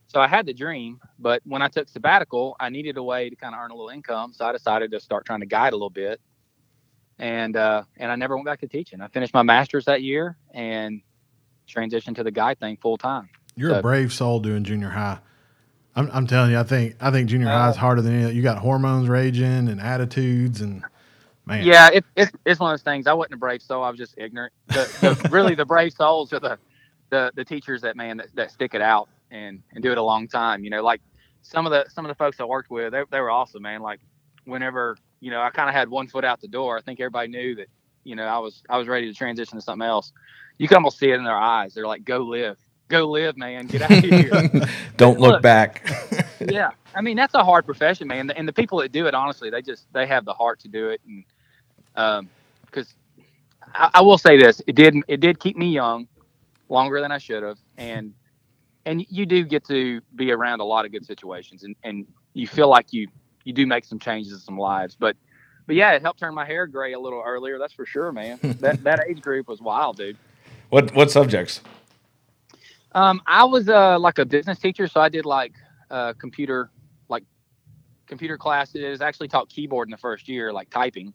So 0.07 0.19
I 0.19 0.29
had 0.29 0.47
the 0.47 0.55
dream, 0.55 0.99
but 1.19 1.43
when 1.45 1.61
I 1.61 1.69
took 1.69 1.91
sabbatical, 1.91 2.57
I 2.59 2.71
needed 2.71 2.97
a 2.97 3.03
way 3.03 3.29
to 3.29 3.37
kind 3.37 3.55
of 3.55 3.61
earn 3.61 3.71
a 3.71 3.75
little 3.75 3.91
income, 3.91 4.33
so 4.33 4.47
I 4.47 4.53
decided 4.53 4.93
to 4.93 5.01
start 5.01 5.27
trying 5.27 5.41
to 5.41 5.47
guide 5.47 5.75
a 5.75 5.77
little 5.77 5.91
bit 5.91 6.23
and 7.21 7.55
uh, 7.57 7.85
and 7.99 8.11
I 8.11 8.17
never 8.17 8.35
went 8.35 8.47
back 8.47 8.61
to 8.61 8.67
teaching. 8.67 9.01
I 9.01 9.09
finished 9.09 9.35
my 9.35 9.43
master's 9.43 9.85
that 9.85 10.03
year 10.03 10.37
and 10.53 11.03
transitioned 11.69 12.17
to 12.17 12.25
the 12.25 12.31
guide 12.31 12.59
thing 12.59 12.79
full 12.81 12.97
time. 12.97 13.29
You're 13.55 13.75
a 13.75 13.83
brave 13.83 14.13
soul 14.13 14.41
doing 14.41 14.65
junior 14.65 14.89
high. 14.89 15.19
I'm, 15.95 16.09
I'm 16.13 16.27
telling 16.27 16.53
you, 16.53 16.59
I 16.59 16.63
think 16.63 16.97
I 17.01 17.11
think 17.11 17.29
junior 17.29 17.49
Uh, 17.49 17.53
high 17.53 17.71
is 17.71 17.77
harder 17.77 18.01
than 18.01 18.23
any. 18.23 18.33
You 18.33 18.43
got 18.43 18.59
hormones 18.59 19.09
raging 19.09 19.69
and 19.69 19.81
attitudes, 19.81 20.63
and 20.63 20.83
man, 21.45 21.65
Yeah, 21.65 21.91
it, 21.93 22.05
it's 22.17 22.33
it's 22.47 22.59
one 22.59 22.73
of 22.73 22.79
those 22.79 22.85
things. 22.85 23.07
I 23.07 23.13
wasn't 23.13 23.35
a 23.35 23.39
brave 23.39 23.61
soul. 23.61 23.85
I 23.85 23.91
was 23.91 23.99
just 23.99 24.15
ignorant. 24.17 24.53
The, 24.69 25.17
the, 25.23 25.29
really, 25.31 25.55
the 25.55 25.67
brave 25.67 25.93
souls 25.93 26.33
are 26.33 26.41
the, 26.41 26.59
the 27.11 27.33
the 27.35 27.45
teachers 27.45 27.83
that 27.83 27.97
man 27.97 28.17
that, 28.17 28.29
that 28.35 28.51
stick 28.51 28.73
it 28.75 28.81
out 28.81 29.11
and 29.31 29.63
and 29.75 29.83
do 29.83 29.93
it 29.93 29.99
a 29.99 30.03
long 30.03 30.27
time. 30.27 30.65
You 30.65 30.71
know, 30.71 30.83
like 30.83 31.03
some 31.43 31.67
of 31.67 31.73
the 31.73 31.85
some 31.91 32.07
of 32.07 32.09
the 32.09 32.15
folks 32.15 32.41
I 32.41 32.45
worked 32.45 32.71
with, 32.71 32.93
they, 32.93 33.03
they 33.11 33.21
were 33.21 33.31
awesome, 33.31 33.63
man. 33.63 33.83
Like 33.83 34.01
whenever 34.45 34.97
you 35.21 35.31
know 35.31 35.41
I 35.41 35.51
kind 35.51 35.69
of 35.69 35.75
had 35.75 35.89
one 35.89 36.09
foot 36.09 36.25
out 36.25 36.41
the 36.41 36.49
door, 36.49 36.79
I 36.79 36.83
think 36.83 37.01
everybody 37.01 37.29
knew 37.29 37.55
that 37.57 37.69
you 38.05 38.17
know 38.17 38.25
I 38.25 38.39
was 38.39 38.63
I 38.69 38.79
was 38.79 38.89
ready 38.89 39.07
to 39.11 39.15
transition 39.17 39.59
to 39.59 39.63
something 39.63 39.87
else. 39.87 40.13
You 40.59 40.69
can 40.69 40.77
almost 40.77 40.99
see 40.99 41.11
it 41.11 41.15
in 41.15 41.25
their 41.25 41.37
eyes. 41.37 41.75
They're 41.75 41.87
like, 41.87 42.05
"Go 42.05 42.19
live, 42.19 42.59
go 42.89 43.09
live, 43.09 43.37
man. 43.37 43.67
Get 43.67 43.83
out 43.83 43.91
of 43.93 44.05
here." 44.05 44.31
Don't 44.97 45.19
look, 45.21 45.33
Look. 45.35 45.43
back. 45.43 45.89
yeah, 46.41 46.71
I 46.95 47.01
mean 47.01 47.17
that's 47.17 47.35
a 47.35 47.45
hard 47.45 47.65
profession, 47.65 48.09
man. 48.09 48.31
And 48.31 48.47
the 48.47 48.53
people 48.53 48.79
that 48.79 48.93
do 48.93 49.07
it, 49.07 49.15
honestly, 49.15 49.51
they 49.51 49.63
just 49.63 49.87
they 49.93 50.07
have 50.07 50.25
the 50.25 50.35
heart 50.35 50.61
to 50.61 50.69
do 50.69 50.91
it, 50.91 51.01
and 51.07 51.25
um, 51.97 52.29
because 52.67 52.95
I, 53.75 53.91
I 53.95 54.01
will 54.03 54.19
say 54.19 54.39
this, 54.39 54.63
it 54.67 54.75
did 54.75 54.97
it 55.09 55.21
did 55.21 55.41
keep 55.41 55.57
me 55.57 55.71
young 55.71 56.09
longer 56.69 57.01
than 57.01 57.13
I 57.13 57.19
should 57.19 57.43
have, 57.43 57.59
and 57.77 58.15
and 58.87 59.05
you 59.09 59.27
do 59.27 59.45
get 59.45 59.65
to 59.67 60.01
be 60.15 60.33
around 60.33 60.61
a 60.61 60.65
lot 60.65 60.85
of 60.85 60.93
good 60.93 61.07
situations, 61.07 61.65
and 61.65 61.77
and 61.85 62.07
you 62.35 62.47
feel 62.47 62.69
like 62.69 62.93
you 62.93 63.09
you 63.45 63.53
do 63.53 63.67
make 63.67 63.85
some 63.85 63.99
changes 63.99 64.33
in 64.33 64.39
some 64.41 64.59
lives, 64.59 64.97
but. 64.99 65.17
But 65.67 65.77
yeah, 65.77 65.93
it 65.93 66.03
helped 66.03 66.19
turn 66.19 66.35
my 66.35 66.45
hair 66.45 66.67
gray 66.67 66.95
a 66.95 66.99
little 66.99 67.23
earlier. 67.25 67.57
That's 67.57 67.73
for 67.75 67.87
sure, 67.87 68.11
man. 68.11 68.41
that 68.61 68.83
that 68.83 69.05
age 69.09 69.21
group 69.21 69.47
was 69.47 69.61
wild, 69.61 69.99
dude. 69.99 70.17
what 70.71 70.93
what 70.97 71.13
subjects? 71.13 71.61
Um, 72.93 73.21
I 73.25 73.45
was 73.45 73.69
uh 73.69 73.97
like 73.99 74.19
a 74.19 74.25
business 74.25 74.59
teacher, 74.59 74.89
so 74.89 75.01
I 75.01 75.09
did 75.09 75.27
like 75.27 75.53
uh 75.91 76.13
computer 76.15 76.71
like 77.09 77.23
computer 78.09 78.37
classes. 78.37 79.01
Actually 79.01 79.29
taught 79.29 79.49
keyboard 79.49 79.87
in 79.87 79.93
the 79.93 79.97
first 79.99 80.29
year, 80.29 80.53
like 80.53 80.71
typing. 80.71 81.15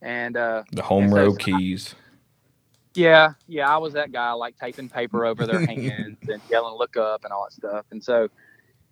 And 0.00 0.38
uh 0.38 0.62
The 0.72 0.82
home 0.82 1.04
And 1.04 1.12
so- 1.12 1.16
row 1.18 1.34
keys. 1.34 1.94
yeah, 2.94 3.34
yeah, 3.46 3.68
I 3.68 3.76
was 3.76 3.92
that 3.92 4.10
guy 4.10 4.32
like 4.32 4.56
taping 4.58 4.88
paper 4.88 5.26
over 5.26 5.46
their 5.46 5.66
hands 5.66 6.16
and 6.28 6.40
yelling 6.50 6.78
look 6.78 6.96
up 6.96 7.24
and 7.24 7.32
all 7.32 7.44
that 7.44 7.52
stuff. 7.52 7.84
And 7.90 8.02
so 8.02 8.28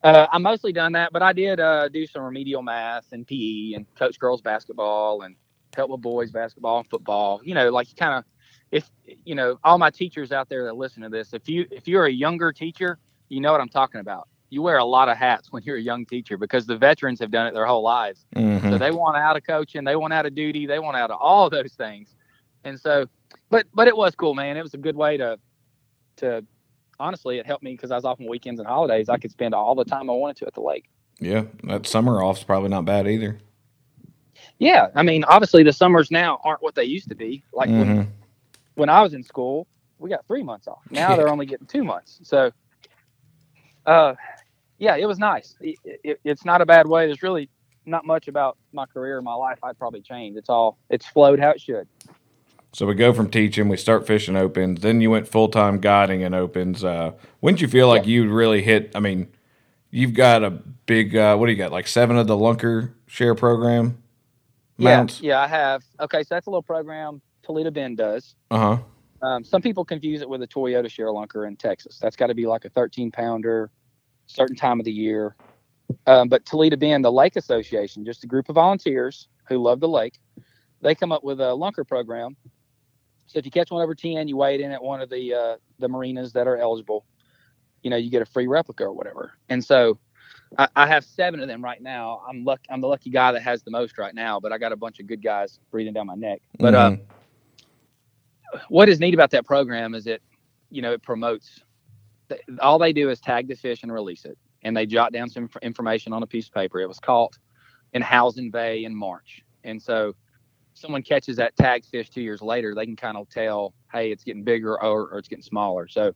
uh, 0.05 0.27
I 0.31 0.39
mostly 0.39 0.73
done 0.73 0.93
that, 0.93 1.13
but 1.13 1.23
I 1.23 1.33
did 1.33 1.59
uh, 1.61 1.89
do 1.89 2.07
some 2.07 2.23
remedial 2.23 2.63
math 2.63 3.07
and 3.13 3.27
PE 3.27 3.73
and 3.75 3.87
coach 3.95 4.19
girls 4.19 4.43
basketball 4.43 5.23
and 5.23 5.35
help 5.75 5.91
with 5.91 6.03
boys 6.03 6.31
basketball 6.31 6.79
and 6.79 6.89
football. 6.89 7.41
You 7.43 7.55
know, 7.55 7.71
like 7.71 7.89
you 7.89 7.97
kind 7.97 8.19
of 8.19 8.25
if 8.71 8.91
you 9.25 9.35
know 9.35 9.59
all 9.65 9.79
my 9.79 9.91
teachers 9.91 10.31
out 10.31 10.49
there 10.51 10.65
that 10.65 10.77
listen 10.77 11.03
to 11.03 11.09
this, 11.09 11.33
if 11.33 11.49
you 11.49 11.67
if 11.71 11.89
you're 11.89 12.05
a 12.05 12.13
younger 12.13 12.53
teacher, 12.53 12.99
you 13.31 13.41
know 13.41 13.51
what 13.51 13.63
I'm 13.63 13.69
talking 13.69 14.01
about. 14.01 14.29
You 14.51 14.61
wear 14.61 14.77
a 14.77 14.85
lot 14.85 15.09
of 15.09 15.17
hats 15.17 15.51
when 15.51 15.63
you're 15.65 15.79
a 15.79 15.83
young 15.83 16.05
teacher 16.05 16.37
because 16.37 16.67
the 16.67 16.77
veterans 16.77 17.19
have 17.21 17.31
done 17.31 17.47
it 17.47 17.55
their 17.55 17.67
whole 17.67 17.83
lives. 17.83 18.27
Mhm. 18.37 18.71
So 18.71 18.79
they 18.79 18.91
want 18.91 19.17
out 19.17 19.37
of 19.37 19.43
coaching, 19.43 19.85
they 19.85 19.97
want 19.97 20.13
out 20.13 20.27
of 20.27 20.35
duty, 20.35 20.67
they 20.67 20.79
want 20.79 20.97
out 20.99 21.11
of 21.11 21.19
all 21.19 21.49
those 21.49 21.73
things. 21.73 22.15
And 22.63 22.79
so, 22.79 23.07
but 23.49 23.67
but 23.73 23.89
it 23.89 23.97
was 23.97 24.15
cool, 24.15 24.35
man. 24.35 24.59
It 24.59 24.63
was 24.63 24.75
a 24.75 24.79
good 24.79 24.97
way 24.97 25.17
to 25.17 25.39
to 26.17 26.45
honestly, 27.01 27.39
it 27.39 27.47
helped 27.47 27.63
me 27.63 27.73
because 27.73 27.91
I 27.91 27.97
was 27.97 28.05
off 28.05 28.21
on 28.21 28.27
weekends 28.29 28.61
and 28.61 28.69
holidays. 28.69 29.09
I 29.09 29.17
could 29.19 29.31
spend 29.31 29.55
all 29.55 29.75
the 29.75 29.85
time 29.85 30.09
I 30.11 30.13
wanted 30.13 30.37
to 30.39 30.47
at 30.47 30.55
the 30.55 30.61
lake. 30.61 30.85
Yeah, 31.21 31.45
that 31.65 31.87
summer 31.87 32.23
off's 32.23 32.43
probably 32.43 32.71
not 32.71 32.85
bad 32.85 33.07
either. 33.07 33.39
Yeah, 34.59 34.89
I 34.95 35.03
mean, 35.03 35.25
obviously 35.25 35.63
the 35.63 35.73
summers 35.73 36.11
now 36.11 36.41
aren't 36.45 36.63
what 36.63 36.75
they 36.75 36.85
used 36.85 37.09
to 37.09 37.15
be. 37.15 37.45
Like 37.53 37.69
when, 37.69 37.87
Mhm. 37.87 38.07
when 38.75 38.89
I 38.89 39.03
was 39.03 39.15
in 39.15 39.23
school, 39.23 39.67
we 39.99 40.11
got 40.11 40.27
three 40.27 40.43
months 40.43 40.67
off. 40.69 40.83
Now 40.91 41.17
they're 41.17 41.29
only 41.33 41.47
getting 41.47 41.67
two 41.67 41.85
months. 41.85 42.21
So, 42.23 42.51
uh, 43.87 44.15
yeah, 44.79 44.97
it 44.97 45.07
was 45.07 45.19
nice. 45.19 45.57
It, 45.61 45.79
it, 46.03 46.21
it's 46.25 46.45
not 46.45 46.61
a 46.61 46.67
bad 46.67 46.87
way. 46.87 47.07
There's 47.07 47.23
really 47.23 47.49
not 47.87 48.05
much 48.07 48.29
about 48.29 48.57
my 48.73 48.87
career, 48.87 49.19
or 49.19 49.23
my 49.23 49.35
life. 49.35 49.59
I'd 49.63 49.79
probably 49.79 50.01
change. 50.01 50.37
It's 50.37 50.49
all 50.49 50.79
it's 50.91 51.07
flowed 51.07 51.39
how 51.39 51.51
it 51.51 51.61
should. 51.61 51.87
So 52.75 52.87
we 52.87 52.95
go 52.95 53.13
from 53.13 53.31
teaching, 53.31 53.69
we 53.69 53.77
start 53.77 54.05
fishing 54.05 54.37
opens, 54.37 54.81
then 54.81 55.01
you 55.01 55.09
went 55.09 55.29
full 55.29 55.49
time 55.49 55.79
guiding 55.79 56.23
in 56.23 56.35
opens. 56.35 56.83
Uh, 56.83 57.13
when 57.39 57.55
did 57.55 57.61
you 57.61 57.69
feel 57.69 57.87
like 57.87 58.05
you 58.05 58.29
really 58.29 58.63
hit? 58.63 58.91
I 58.97 59.01
mean, 59.01 59.29
you've 59.93 60.13
got 60.13 60.43
a 60.43 60.51
big. 60.51 61.15
Uh, 61.15 61.37
what 61.37 61.47
do 61.47 61.53
you 61.53 61.59
got? 61.59 61.71
Like 61.71 61.87
seven 61.87 62.17
of 62.17 62.27
the 62.27 62.37
Lunker 62.37 62.93
share 63.07 63.37
program 63.37 64.03
mounts. 64.77 65.21
Yeah, 65.21 65.31
yeah, 65.31 65.41
I 65.43 65.47
have. 65.47 65.85
Okay, 66.01 66.25
so 66.25 66.35
that's 66.35 66.49
a 66.49 66.51
little 66.51 66.65
program 66.65 67.23
Toledo 67.45 67.71
Bend 67.71 67.97
does. 67.97 68.35
Uh 68.51 68.59
huh. 68.59 68.79
Um, 69.27 69.45
some 69.45 69.63
people 69.63 69.85
confuse 69.85 70.21
it 70.21 70.29
with 70.29 70.43
a 70.43 70.49
Toyota 70.49 70.87
ShareLunker 70.87 71.47
in 71.47 71.57
Texas. 71.57 71.99
That's 71.99 72.17
got 72.17 72.27
to 72.27 72.35
be 72.35 72.47
like 72.47 72.65
a 72.65 72.69
13 72.71 73.11
pounder, 73.13 73.71
certain 74.27 74.57
time 74.57 74.81
of 74.81 74.85
the 74.85 74.93
year. 74.93 75.37
Um, 76.07 76.29
but 76.29 76.45
Toledo 76.45 76.77
Bend, 76.77 77.05
the 77.05 77.13
Lake 77.13 77.37
Association, 77.37 78.05
just 78.05 78.25
a 78.25 78.27
group 78.27 78.49
of 78.49 78.57
volunteers 78.57 79.29
who 79.49 79.59
love 79.59 79.81
the 79.81 79.89
lake, 79.89 80.19
they 80.83 80.95
come 80.95 81.13
up 81.13 81.25
with 81.25 81.41
a 81.41 81.55
lunker 81.55 81.87
program. 81.87 82.37
So 83.35 83.39
if 83.41 83.45
you 83.45 83.51
catch 83.51 83.73
one 83.73 83.83
over 83.83 83.97
10, 83.97 84.29
you 84.29 84.37
weigh 84.37 84.55
it 84.55 84.61
in 84.61 84.71
at 84.71 84.81
one 84.81 85.01
of 85.01 85.11
the 85.11 85.35
uh, 85.35 85.57
the 85.81 85.89
marinas 85.89 86.33
that 86.35 86.47
are 86.47 86.57
eligible. 86.57 87.05
You 87.83 87.91
know, 87.91 87.97
you 87.97 88.09
get 88.09 88.23
a 88.23 88.27
free 88.27 88.47
replica 88.47 88.85
or 88.85 88.93
whatever. 88.93 89.33
And 89.49 89.63
so 89.63 89.99
I, 90.57 90.69
I 90.77 90.87
have 90.87 91.05
seven 91.05 91.41
of 91.41 91.49
them 91.49 91.63
right 91.63 91.83
now. 91.83 92.23
I'm 92.29 92.45
luck 92.45 92.61
I'm 92.71 92.81
the 92.81 92.87
lucky 92.87 93.11
guy 93.11 93.33
that 93.33 93.43
has 93.43 93.65
the 93.65 93.73
most 93.73 93.99
right 93.99 94.15
now, 94.15 94.39
but 94.39 94.53
I 94.53 94.59
got 94.59 94.71
a 94.71 94.77
bunch 94.77 95.01
of 95.01 95.09
good 95.09 95.21
guys 95.21 95.59
breathing 95.73 95.95
down 95.95 96.07
my 96.07 96.15
neck. 96.15 96.43
But 96.61 96.77
uh, 96.77 96.91
Mhm. 96.93 97.01
what 98.69 98.89
is 98.89 99.01
neat 99.01 99.15
about 99.15 99.33
that 99.33 99.45
program 99.45 99.95
is 99.97 100.07
it, 100.07 100.23
you 100.71 100.81
know, 100.81 100.93
it 100.93 101.03
promotes. 101.03 101.61
All 102.61 102.79
they 102.79 102.93
do 102.93 103.11
is 103.11 103.21
tag 103.21 103.49
the 103.49 103.57
fish 103.57 103.83
and 103.83 103.93
release 103.93 104.25
it, 104.25 104.39
and 104.63 104.77
they 104.77 104.87
jot 104.87 105.13
down 105.13 105.29
some 105.29 105.45
inf- 105.45 105.57
information 105.61 106.13
on 106.13 106.23
a 106.23 106.27
piece 106.27 106.47
of 106.47 106.55
paper. 106.55 106.81
It 106.81 106.87
was 106.87 107.01
caught 107.01 107.37
in 107.95 108.01
Housen 108.01 108.51
Bay 108.53 108.85
in 108.85 108.95
March, 108.95 109.43
and 109.65 109.83
so 109.83 110.15
someone 110.75 111.03
catches 111.03 111.37
that 111.37 111.57
tagged 111.57 111.87
fish 111.87 112.11
two 112.11 112.23
years 112.23 112.43
later, 112.43 112.75
they 112.75 112.85
can 112.85 112.97
kind 112.97 113.17
of 113.17 113.29
tell, 113.29 113.73
hey, 113.93 114.11
it's 114.13 114.25
getting 114.25 114.45
bigger 114.45 114.81
or, 114.83 115.09
or 115.11 115.19
it's 115.19 115.29
getting 115.29 115.43
smaller. 115.43 115.89
So 115.89 116.13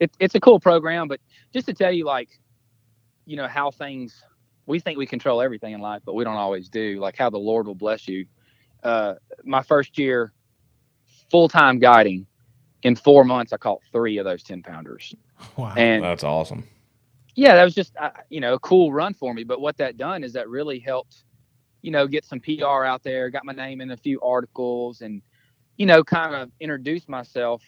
it, 0.00 0.10
it's 0.20 0.34
a 0.34 0.40
cool 0.40 0.60
program, 0.60 1.08
but 1.08 1.20
just 1.52 1.66
to 1.66 1.74
tell 1.74 1.92
you, 1.92 2.04
like, 2.04 2.28
you 3.26 3.36
know, 3.36 3.48
how 3.48 3.70
things 3.70 4.22
we 4.66 4.80
think 4.80 4.98
we 4.98 5.06
control 5.06 5.42
everything 5.42 5.72
in 5.74 5.80
life, 5.80 6.02
but 6.04 6.14
we 6.14 6.24
don't 6.24 6.36
always 6.36 6.68
do. 6.68 6.98
Like 6.98 7.16
how 7.16 7.30
the 7.30 7.38
Lord 7.38 7.66
will 7.66 7.74
bless 7.74 8.08
you. 8.08 8.26
Uh, 8.82 9.14
my 9.44 9.62
first 9.62 9.98
year 9.98 10.32
full 11.30 11.48
time 11.48 11.78
guiding, 11.78 12.26
in 12.84 12.94
four 12.94 13.24
months, 13.24 13.52
I 13.52 13.56
caught 13.56 13.80
three 13.90 14.18
of 14.18 14.24
those 14.24 14.42
10 14.42 14.62
pounders. 14.62 15.14
Wow. 15.56 15.74
And 15.76 16.02
That's 16.02 16.22
awesome. 16.24 16.64
yeah, 17.34 17.56
that 17.56 17.64
was 17.64 17.74
just, 17.74 17.94
uh, 17.96 18.10
you 18.30 18.40
know, 18.40 18.54
a 18.54 18.58
cool 18.60 18.92
run 18.92 19.12
for 19.12 19.34
me. 19.34 19.42
But 19.44 19.60
what 19.60 19.76
that 19.78 19.96
done 19.96 20.22
is 20.22 20.32
that 20.34 20.48
really 20.48 20.78
helped, 20.78 21.24
you 21.84 21.90
know, 21.90 22.06
get 22.06 22.24
some 22.24 22.40
PR 22.40 22.84
out 22.86 23.02
there, 23.02 23.28
got 23.28 23.44
my 23.44 23.52
name 23.52 23.82
in 23.82 23.90
a 23.90 23.96
few 23.98 24.18
articles 24.22 25.02
and, 25.02 25.20
you 25.76 25.84
know, 25.84 26.02
kind 26.02 26.34
of 26.34 26.50
introduce 26.58 27.06
myself, 27.10 27.62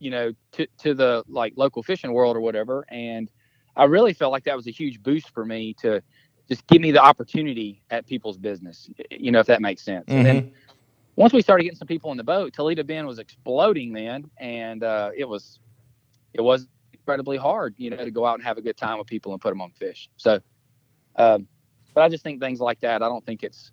you 0.00 0.10
know, 0.10 0.32
to, 0.50 0.66
to 0.78 0.94
the 0.94 1.22
like 1.28 1.52
local 1.54 1.80
fishing 1.80 2.12
world 2.12 2.36
or 2.36 2.40
whatever. 2.40 2.84
And 2.88 3.30
I 3.76 3.84
really 3.84 4.14
felt 4.14 4.32
like 4.32 4.42
that 4.44 4.56
was 4.56 4.66
a 4.66 4.72
huge 4.72 5.00
boost 5.00 5.30
for 5.32 5.44
me 5.44 5.74
to 5.74 6.02
just 6.48 6.66
give 6.66 6.82
me 6.82 6.90
the 6.90 7.00
opportunity 7.00 7.84
at 7.88 8.04
people's 8.04 8.36
business, 8.36 8.90
you 9.12 9.30
know, 9.30 9.38
if 9.38 9.46
that 9.46 9.62
makes 9.62 9.82
sense. 9.82 10.06
And 10.08 10.26
then 10.26 10.52
once 11.14 11.32
we 11.32 11.40
started 11.40 11.62
getting 11.62 11.78
some 11.78 11.86
people 11.86 12.10
in 12.10 12.16
the 12.16 12.24
boat, 12.24 12.52
Toledo 12.52 12.82
Bend 12.82 13.06
was 13.06 13.20
exploding 13.20 13.92
then, 13.92 14.28
and 14.40 14.82
uh, 14.82 15.10
it 15.16 15.28
was 15.28 15.60
it 16.34 16.40
was 16.40 16.66
incredibly 16.92 17.36
hard, 17.36 17.76
you 17.76 17.90
know, 17.90 18.04
to 18.04 18.10
go 18.10 18.26
out 18.26 18.34
and 18.34 18.42
have 18.42 18.58
a 18.58 18.62
good 18.62 18.76
time 18.76 18.98
with 18.98 19.06
people 19.06 19.30
and 19.34 19.40
put 19.40 19.50
them 19.50 19.60
on 19.60 19.70
fish. 19.70 20.10
So, 20.16 20.40
um, 21.14 21.46
but 21.94 22.02
I 22.02 22.08
just 22.08 22.22
think 22.22 22.40
things 22.40 22.60
like 22.60 22.80
that. 22.80 23.02
I 23.02 23.08
don't 23.08 23.24
think 23.24 23.42
it's 23.42 23.72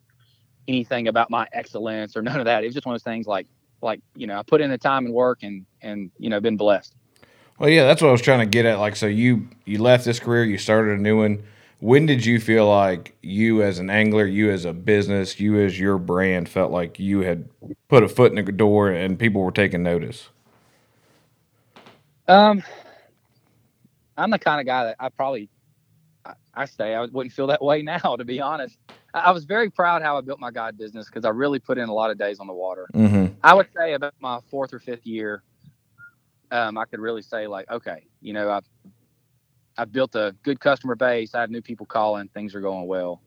anything 0.68 1.08
about 1.08 1.30
my 1.30 1.48
excellence 1.54 2.16
or 2.16 2.22
none 2.24 2.40
of 2.40 2.46
that. 2.46 2.64
It 2.64 2.68
was 2.68 2.74
just 2.74 2.86
one 2.86 2.96
of 2.96 3.02
those 3.02 3.12
things 3.12 3.28
like 3.28 3.48
like 3.82 4.00
you 4.16 4.28
know 4.28 4.40
I 4.40 4.44
put 4.44 4.62
in 4.62 4.70
the 4.70 4.78
time 4.78 5.06
and 5.06 5.14
work 5.14 5.44
and 5.44 5.66
and 5.82 6.12
you 6.18 6.30
know 6.30 6.40
been 6.40 6.58
blessed. 6.58 6.96
Well, 7.58 7.70
yeah, 7.70 7.86
that's 7.86 8.02
what 8.02 8.10
I 8.10 8.12
was 8.12 8.22
trying 8.22 8.40
to 8.40 8.46
get 8.46 8.66
at. 8.66 8.80
Like, 8.80 8.96
so 8.96 9.06
you 9.06 9.48
you 9.66 9.82
left 9.82 10.06
this 10.06 10.20
career, 10.20 10.44
you 10.44 10.58
started 10.58 11.00
a 11.00 11.02
new 11.02 11.20
one. 11.20 11.44
When 11.80 12.06
did 12.06 12.26
you 12.26 12.40
feel 12.40 12.68
like 12.68 13.16
you 13.22 13.62
as 13.62 13.80
an 13.80 13.90
angler, 13.90 14.26
you 14.26 14.50
as 14.50 14.66
a 14.66 14.74
business, 14.74 15.40
you 15.40 15.60
as 15.60 15.80
your 15.80 15.98
brand 15.98 16.50
felt 16.50 16.72
like 16.72 17.00
you 17.00 17.20
had 17.22 17.48
put 17.90 18.02
a 18.02 18.08
foot 18.08 18.32
in 18.32 18.44
the 18.44 18.52
door 18.52 18.90
and 18.90 19.20
people 19.20 19.42
were 19.42 19.52
taking 19.52 19.84
notice? 19.84 20.30
Um, 22.28 22.64
I'm 24.18 24.32
the 24.32 24.40
kind 24.40 24.60
of 24.60 24.66
guy 24.66 24.86
that 24.86 24.96
I 25.00 25.10
probably 25.10 25.50
I, 26.56 26.62
I 26.62 26.66
say 26.66 26.96
I 26.96 27.06
wouldn't 27.06 27.34
feel 27.34 27.48
that 27.48 27.64
way 27.64 27.82
now, 27.84 28.16
to 28.18 28.26
be 28.26 28.42
honest. 28.42 28.78
I, 29.14 29.20
I 29.20 29.32
was 29.32 29.46
very 29.46 29.70
proud 29.70 30.02
how 30.02 30.18
I 30.18 30.22
built 30.22 30.40
my 30.40 30.52
guide 30.52 30.78
business 30.78 31.08
because 31.08 31.26
I 31.26 31.30
really 31.30 31.60
put 31.60 31.78
in 31.78 31.90
a 31.90 31.94
lot 31.94 32.12
of 32.12 32.18
days 32.18 32.40
on 32.40 32.48
the 32.48 32.54
water. 32.54 32.88
Mm-hmm. 32.94 33.34
I 33.44 33.54
would 33.54 33.68
say 33.76 33.94
about 33.94 34.14
my 34.20 34.40
fourth 34.50 34.74
or 34.74 34.80
fifth 34.80 35.06
year, 35.06 35.44
um, 36.52 36.78
I 36.78 36.86
could 36.86 37.00
really 37.00 37.22
say 37.22 37.48
like, 37.48 37.70
okay, 37.70 38.06
you 38.22 38.34
know, 38.34 38.50
I've 38.50 38.66
I've 39.78 39.92
built 39.92 40.16
a 40.16 40.36
good 40.44 40.60
customer 40.60 40.96
base. 40.96 41.36
I 41.36 41.42
have 41.42 41.50
new 41.50 41.62
people 41.62 41.86
calling. 41.86 42.30
Things 42.30 42.56
are 42.56 42.62
going 42.62 42.88
well. 42.88 43.22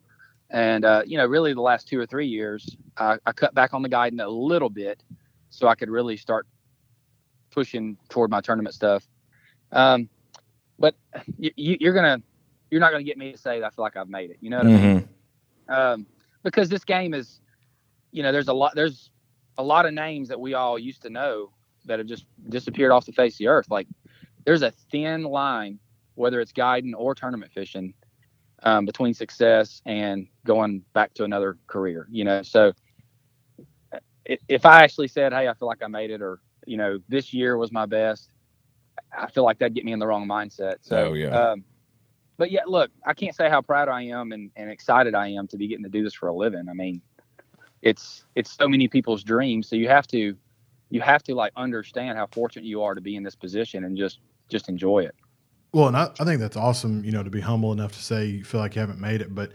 And 0.51 0.85
uh, 0.85 1.03
you 1.07 1.19
know, 1.19 1.27
really, 1.27 1.53
the 1.53 1.61
last 1.61 1.89
two 1.89 2.01
or 2.01 2.07
three 2.07 2.27
years, 2.27 2.77
I, 2.97 3.19
I 3.27 3.33
cut 3.33 3.55
back 3.55 3.75
on 3.75 3.83
the 3.83 3.89
guiding 3.89 4.21
a 4.21 4.29
little 4.29 4.71
bit, 4.71 5.03
so 5.51 5.69
I 5.69 5.75
could 5.75 5.91
really 5.91 6.17
start 6.17 6.47
pushing 7.51 7.99
toward 8.09 8.31
my 8.31 8.41
tournament 8.41 8.75
stuff. 8.75 9.07
Um, 9.73 10.09
but 10.79 10.95
you, 11.39 11.51
you're 11.57 11.93
gonna, 11.93 12.23
you're 12.71 12.81
not 12.81 12.91
gonna 12.93 13.05
get 13.05 13.19
me 13.19 13.33
to 13.33 13.39
say 13.39 13.61
that 13.61 13.67
I 13.67 13.71
feel 13.71 13.83
like 13.85 13.97
I've 13.97 14.09
made 14.09 14.31
it. 14.31 14.39
You 14.41 14.51
know 14.51 14.59
what 14.59 14.67
I 14.67 14.71
mean? 14.71 15.09
Mm-hmm. 15.69 15.73
um, 15.75 16.07
because 16.43 16.69
this 16.69 16.85
game 16.85 17.15
is, 17.15 17.41
you 18.13 18.23
know, 18.23 18.33
there's 18.33 18.49
a 18.49 18.53
lot, 18.53 18.75
there's 18.75 19.11
a 19.59 19.63
lot 19.63 19.87
of 19.87 19.93
names 19.95 20.29
that 20.29 20.41
we 20.41 20.55
all 20.55 20.79
used 20.79 21.03
to 21.03 21.11
know 21.11 21.51
that 21.85 21.99
have 21.99 22.09
just 22.09 22.27
disappeared 22.49 22.93
off 22.93 23.07
the 23.07 23.13
face 23.13 23.35
of 23.35 23.39
the 23.39 23.49
earth. 23.49 23.67
Like, 23.71 23.89
there's 24.45 24.63
a 24.63 24.71
thin 24.91 25.25
line 25.25 25.79
whether 26.15 26.41
it's 26.41 26.53
guiding 26.53 26.95
or 26.95 27.15
tournament 27.15 27.53
fishing, 27.53 27.95
um, 28.65 28.85
between 28.85 29.15
success 29.15 29.81
and 29.87 30.27
going 30.45 30.83
back 30.93 31.15
to 31.15 31.25
another 31.25 31.57
career. 31.69 32.09
You 32.11 32.25
know, 32.25 32.43
so 32.43 32.73
if 34.27 34.67
I 34.67 34.83
actually 34.83 35.09
said, 35.09 35.33
"Hey, 35.33 35.49
I 35.49 35.55
feel 35.55 35.69
like 35.69 35.83
I 35.83 35.87
made 35.87 36.11
it," 36.11 36.21
or 36.21 36.41
you 36.67 36.77
know, 36.77 36.99
this 37.09 37.33
year 37.33 37.57
was 37.57 37.73
my 37.73 37.87
best, 37.87 38.31
I 39.17 39.31
feel 39.31 39.45
like 39.45 39.59
that'd 39.59 39.75
get 39.75 39.85
me 39.85 39.93
in 39.93 39.99
the 39.99 40.07
wrong 40.07 40.27
mindset. 40.29 40.77
So, 40.83 41.11
Oh, 41.11 41.13
yeah. 41.15 41.29
Um, 41.29 41.65
but 42.39 42.51
yeah, 42.51 42.63
look, 42.67 42.91
I 43.05 43.15
can't 43.15 43.35
say 43.35 43.51
how 43.51 43.61
proud 43.61 43.89
I 43.89 44.03
am 44.05 44.33
and, 44.33 44.51
and 44.57 44.71
excited 44.71 45.15
I 45.15 45.29
am 45.29 45.49
to 45.49 45.59
be 45.59 45.69
getting 45.69 45.85
to 45.85 45.91
do 45.91 46.05
this 46.05 46.15
for 46.15 46.29
a 46.29 46.35
living. 46.35 46.69
I 46.71 46.73
mean, 46.73 47.03
it's 47.83 48.25
it's 48.35 48.53
so 48.53 48.69
many 48.69 48.89
people's 48.89 49.25
dreams. 49.25 49.69
So 49.69 49.77
you 49.77 49.89
have 49.89 50.07
to 50.09 50.37
you 50.91 51.01
have 51.03 51.23
to 51.25 51.35
like 51.35 51.53
understand 51.57 52.17
how 52.19 52.27
fortunate 52.29 52.65
you 52.65 52.83
are 52.83 52.95
to 52.95 53.01
be 53.01 53.17
in 53.17 53.23
this 53.23 53.37
position 53.37 53.85
and 53.85 53.97
just 53.99 54.21
just 54.49 54.69
enjoy 54.69 55.01
it. 55.01 55.15
Well, 55.73 55.89
and 55.89 55.97
I, 55.97 56.11
I 56.19 56.25
think 56.25 56.41
that's 56.41 56.57
awesome, 56.57 57.05
you 57.05 57.13
know, 57.13 57.23
to 57.23 57.31
be 57.31 57.41
humble 57.43 57.73
enough 57.73 57.93
to 57.93 58.03
say 58.03 58.27
you 58.27 58.45
feel 58.45 58.61
like 58.61 58.75
you 58.75 58.81
haven't 58.81 59.01
made 59.01 59.21
it. 59.21 59.35
But 59.35 59.53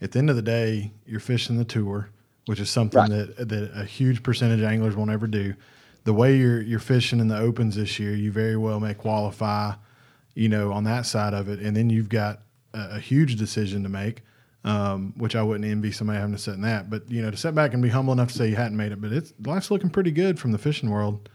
at 0.00 0.12
the 0.12 0.18
end 0.18 0.30
of 0.30 0.36
the 0.36 0.42
day, 0.42 0.92
you're 1.06 1.20
fishing 1.20 1.58
the 1.58 1.64
tour, 1.64 2.10
which 2.46 2.60
is 2.60 2.70
something 2.70 3.08
Right. 3.08 3.10
that 3.10 3.48
that 3.48 3.72
a 3.74 3.84
huge 3.84 4.22
percentage 4.22 4.60
of 4.60 4.66
anglers 4.66 4.94
won't 4.96 5.10
ever 5.10 5.26
do. 5.26 5.54
The 6.04 6.12
way 6.14 6.36
you're 6.36 6.62
you're 6.62 6.78
fishing 6.78 7.18
in 7.20 7.28
the 7.28 7.38
opens 7.38 7.76
this 7.76 7.98
year, 7.98 8.14
you 8.14 8.30
very 8.30 8.56
well 8.56 8.78
may 8.80 8.94
qualify, 8.94 9.74
you 10.36 10.48
know, 10.48 10.70
on 10.70 10.84
that 10.84 11.06
side 11.06 11.34
of 11.34 11.48
it. 11.48 11.58
And 11.58 11.76
then 11.76 11.90
you've 11.90 12.10
got 12.10 12.42
a, 12.74 12.96
a 12.96 13.00
huge 13.00 13.36
decision 13.36 13.82
to 13.82 13.88
make, 13.88 14.22
um, 14.62 15.14
which 15.16 15.34
I 15.34 15.42
wouldn't 15.42 15.68
envy 15.68 15.90
somebody 15.90 16.20
having 16.20 16.34
to 16.36 16.40
sit 16.40 16.54
in 16.54 16.60
that. 16.60 16.88
But 16.88 17.10
you 17.10 17.22
know, 17.22 17.30
to 17.32 17.36
sit 17.36 17.54
back 17.54 17.72
and 17.72 17.82
be 17.82 17.88
humble 17.88 18.12
enough 18.12 18.28
to 18.28 18.34
say 18.34 18.48
you 18.48 18.54
hadn't 18.54 18.76
made 18.76 18.92
it, 18.92 19.00
but 19.00 19.12
it's 19.12 19.32
life's 19.44 19.70
looking 19.70 19.90
pretty 19.90 20.12
good 20.12 20.38
from 20.38 20.52
the 20.52 20.58
fishing 20.58 20.90
world. 20.90 21.28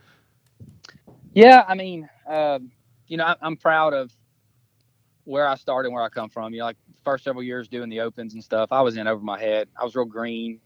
Yeah, 1.33 1.65
I 1.67 1.75
mean, 1.75 2.07
um, 2.27 2.71
you 3.07 3.17
know, 3.17 3.25
I, 3.25 3.35
I'm 3.41 3.57
proud 3.57 3.93
of 3.93 4.11
where 5.23 5.47
I 5.47 5.55
started 5.55 5.87
and 5.87 5.95
where 5.95 6.03
I 6.03 6.09
come 6.09 6.29
from. 6.29 6.53
You 6.53 6.59
know, 6.59 6.65
like 6.65 6.77
first 7.03 7.23
several 7.23 7.43
years 7.43 7.67
doing 7.67 7.89
the 7.89 8.01
opens 8.01 8.35
and 8.35 8.43
stuff, 8.43 8.71
I 8.71 8.81
was 8.81 8.97
in 8.97 9.07
over 9.07 9.23
my 9.23 9.39
head. 9.39 9.67
I 9.79 9.83
was 9.83 9.95
real 9.95 10.05
green. 10.05 10.59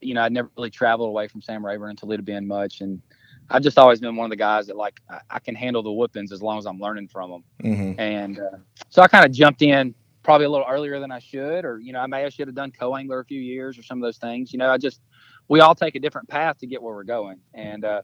You 0.00 0.14
know, 0.14 0.22
I'd 0.22 0.32
never 0.32 0.50
really 0.56 0.70
traveled 0.70 1.08
away 1.08 1.28
from 1.28 1.42
Sam 1.42 1.64
Rayburn 1.64 1.90
and 1.90 1.98
Toledo 1.98 2.22
Bend 2.22 2.48
much, 2.48 2.80
and 2.80 3.02
I've 3.50 3.62
just 3.62 3.78
always 3.78 4.00
been 4.00 4.16
one 4.16 4.24
of 4.24 4.30
the 4.30 4.36
guys 4.36 4.66
that 4.66 4.76
like 4.76 5.00
I, 5.08 5.20
I 5.30 5.38
can 5.38 5.54
handle 5.54 5.82
the 5.82 5.92
whoopings 5.92 6.32
as 6.32 6.42
long 6.42 6.58
as 6.58 6.66
I'm 6.66 6.78
learning 6.78 7.08
from 7.08 7.30
them. 7.30 7.44
Mm-hmm. 7.62 8.00
And 8.00 8.40
uh, 8.40 8.58
so 8.88 9.02
I 9.02 9.08
kind 9.08 9.24
of 9.24 9.32
jumped 9.32 9.62
in 9.62 9.94
probably 10.22 10.46
a 10.46 10.50
little 10.50 10.66
earlier 10.68 10.98
than 10.98 11.12
I 11.12 11.20
should, 11.20 11.64
or 11.64 11.78
you 11.78 11.92
know, 11.92 12.00
I 12.00 12.06
may 12.06 12.22
have 12.22 12.32
should 12.32 12.48
have 12.48 12.56
done 12.56 12.72
co-angler 12.72 13.20
a 13.20 13.24
few 13.24 13.40
years 13.40 13.78
or 13.78 13.82
some 13.82 13.98
of 13.98 14.02
those 14.02 14.18
things. 14.18 14.52
You 14.52 14.58
know, 14.58 14.70
I 14.70 14.78
just 14.78 15.00
we 15.48 15.60
all 15.60 15.74
take 15.74 15.94
a 15.94 16.00
different 16.00 16.28
path 16.28 16.58
to 16.58 16.66
get 16.66 16.82
where 16.82 16.94
we're 16.94 17.04
going, 17.04 17.38
and 17.54 17.84
uh, 17.84 18.02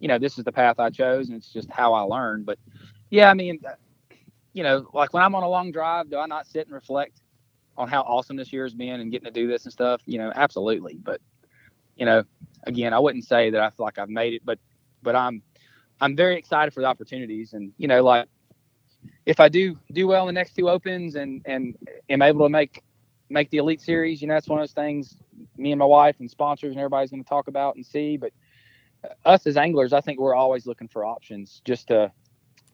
you 0.00 0.08
know, 0.08 0.18
this 0.18 0.36
is 0.36 0.44
the 0.44 0.52
path 0.52 0.80
I 0.80 0.90
chose, 0.90 1.28
and 1.28 1.36
it's 1.36 1.52
just 1.52 1.70
how 1.70 1.94
I 1.94 2.02
learned. 2.02 2.44
But 2.44 2.58
yeah, 3.10 3.30
I 3.30 3.34
mean, 3.34 3.60
uh, 3.66 3.74
you 4.52 4.64
know, 4.64 4.88
like 4.92 5.12
when 5.12 5.22
I'm 5.22 5.34
on 5.34 5.44
a 5.44 5.48
long 5.48 5.70
drive, 5.70 6.10
do 6.10 6.18
I 6.18 6.26
not 6.26 6.46
sit 6.46 6.66
and 6.66 6.74
reflect 6.74 7.20
on 7.76 7.88
how 7.88 8.02
awesome 8.02 8.36
this 8.36 8.52
year 8.52 8.64
has 8.64 8.74
been 8.74 9.00
and 9.00 9.12
getting 9.12 9.26
to 9.26 9.30
do 9.30 9.46
this 9.46 9.64
and 9.64 9.72
stuff? 9.72 10.00
You 10.06 10.18
know, 10.18 10.32
absolutely. 10.34 10.98
But 11.00 11.20
you 11.96 12.06
know, 12.06 12.24
again, 12.64 12.92
I 12.92 12.98
wouldn't 12.98 13.24
say 13.24 13.50
that 13.50 13.60
I 13.60 13.70
feel 13.70 13.84
like 13.84 13.98
I've 13.98 14.08
made 14.08 14.34
it, 14.34 14.42
but 14.44 14.58
but 15.02 15.16
I'm 15.16 15.42
I'm 16.00 16.16
very 16.16 16.36
excited 16.36 16.72
for 16.72 16.80
the 16.80 16.86
opportunities, 16.86 17.52
and 17.54 17.72
you 17.78 17.88
know, 17.88 18.02
like 18.02 18.28
if 19.26 19.40
I 19.40 19.48
do 19.48 19.78
do 19.92 20.06
well 20.06 20.28
in 20.28 20.34
the 20.34 20.38
next 20.38 20.54
two 20.54 20.68
opens 20.68 21.16
and 21.16 21.42
and 21.46 21.76
am 22.08 22.22
able 22.22 22.44
to 22.46 22.50
make 22.50 22.82
make 23.30 23.50
the 23.50 23.58
elite 23.58 23.80
series, 23.80 24.20
you 24.22 24.28
know, 24.28 24.34
that's 24.34 24.48
one 24.48 24.58
of 24.58 24.62
those 24.62 24.72
things 24.72 25.16
me 25.56 25.72
and 25.72 25.78
my 25.78 25.84
wife 25.84 26.16
and 26.20 26.30
sponsors 26.30 26.70
and 26.70 26.78
everybody's 26.78 27.10
going 27.10 27.22
to 27.22 27.28
talk 27.28 27.48
about 27.48 27.76
and 27.76 27.84
see. 27.86 28.16
But 28.16 28.32
uh, 29.04 29.28
us 29.28 29.46
as 29.46 29.56
anglers, 29.56 29.92
I 29.92 30.00
think 30.00 30.18
we're 30.20 30.34
always 30.34 30.66
looking 30.66 30.88
for 30.88 31.04
options 31.04 31.60
just 31.64 31.88
to 31.88 32.12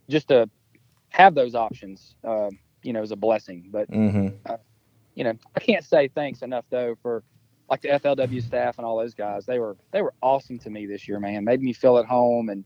just 0.09 0.29
to 0.29 0.49
have 1.11 1.35
those 1.35 1.55
options. 1.55 2.15
Uh, 2.25 2.51
you 2.83 2.93
know, 2.93 3.03
is 3.03 3.13
a 3.13 3.17
blessing. 3.17 3.69
But 3.71 3.89
Mm-hmm. 3.93 4.29
you 5.15 5.25
know, 5.25 5.35
I 5.57 5.61
can't 5.61 5.85
say 5.85 6.09
thanks 6.09 6.43
enough 6.43 6.65
though 6.71 6.95
for 7.03 7.25
like 7.69 7.83
the 7.83 7.89
FLW 7.89 8.43
staff 8.43 8.79
and 8.79 8.87
all 8.87 8.99
those 8.99 9.15
guys. 9.15 9.47
They 9.47 9.59
were 9.59 9.77
they 9.93 10.03
were 10.03 10.15
awesome 10.23 10.59
to 10.61 10.71
me 10.71 10.87
this 10.87 11.09
year, 11.09 11.21
man. 11.21 11.45
Made 11.45 11.61
me 11.63 11.73
feel 11.73 11.99
at 11.99 12.07
home 12.07 12.49
and 12.49 12.65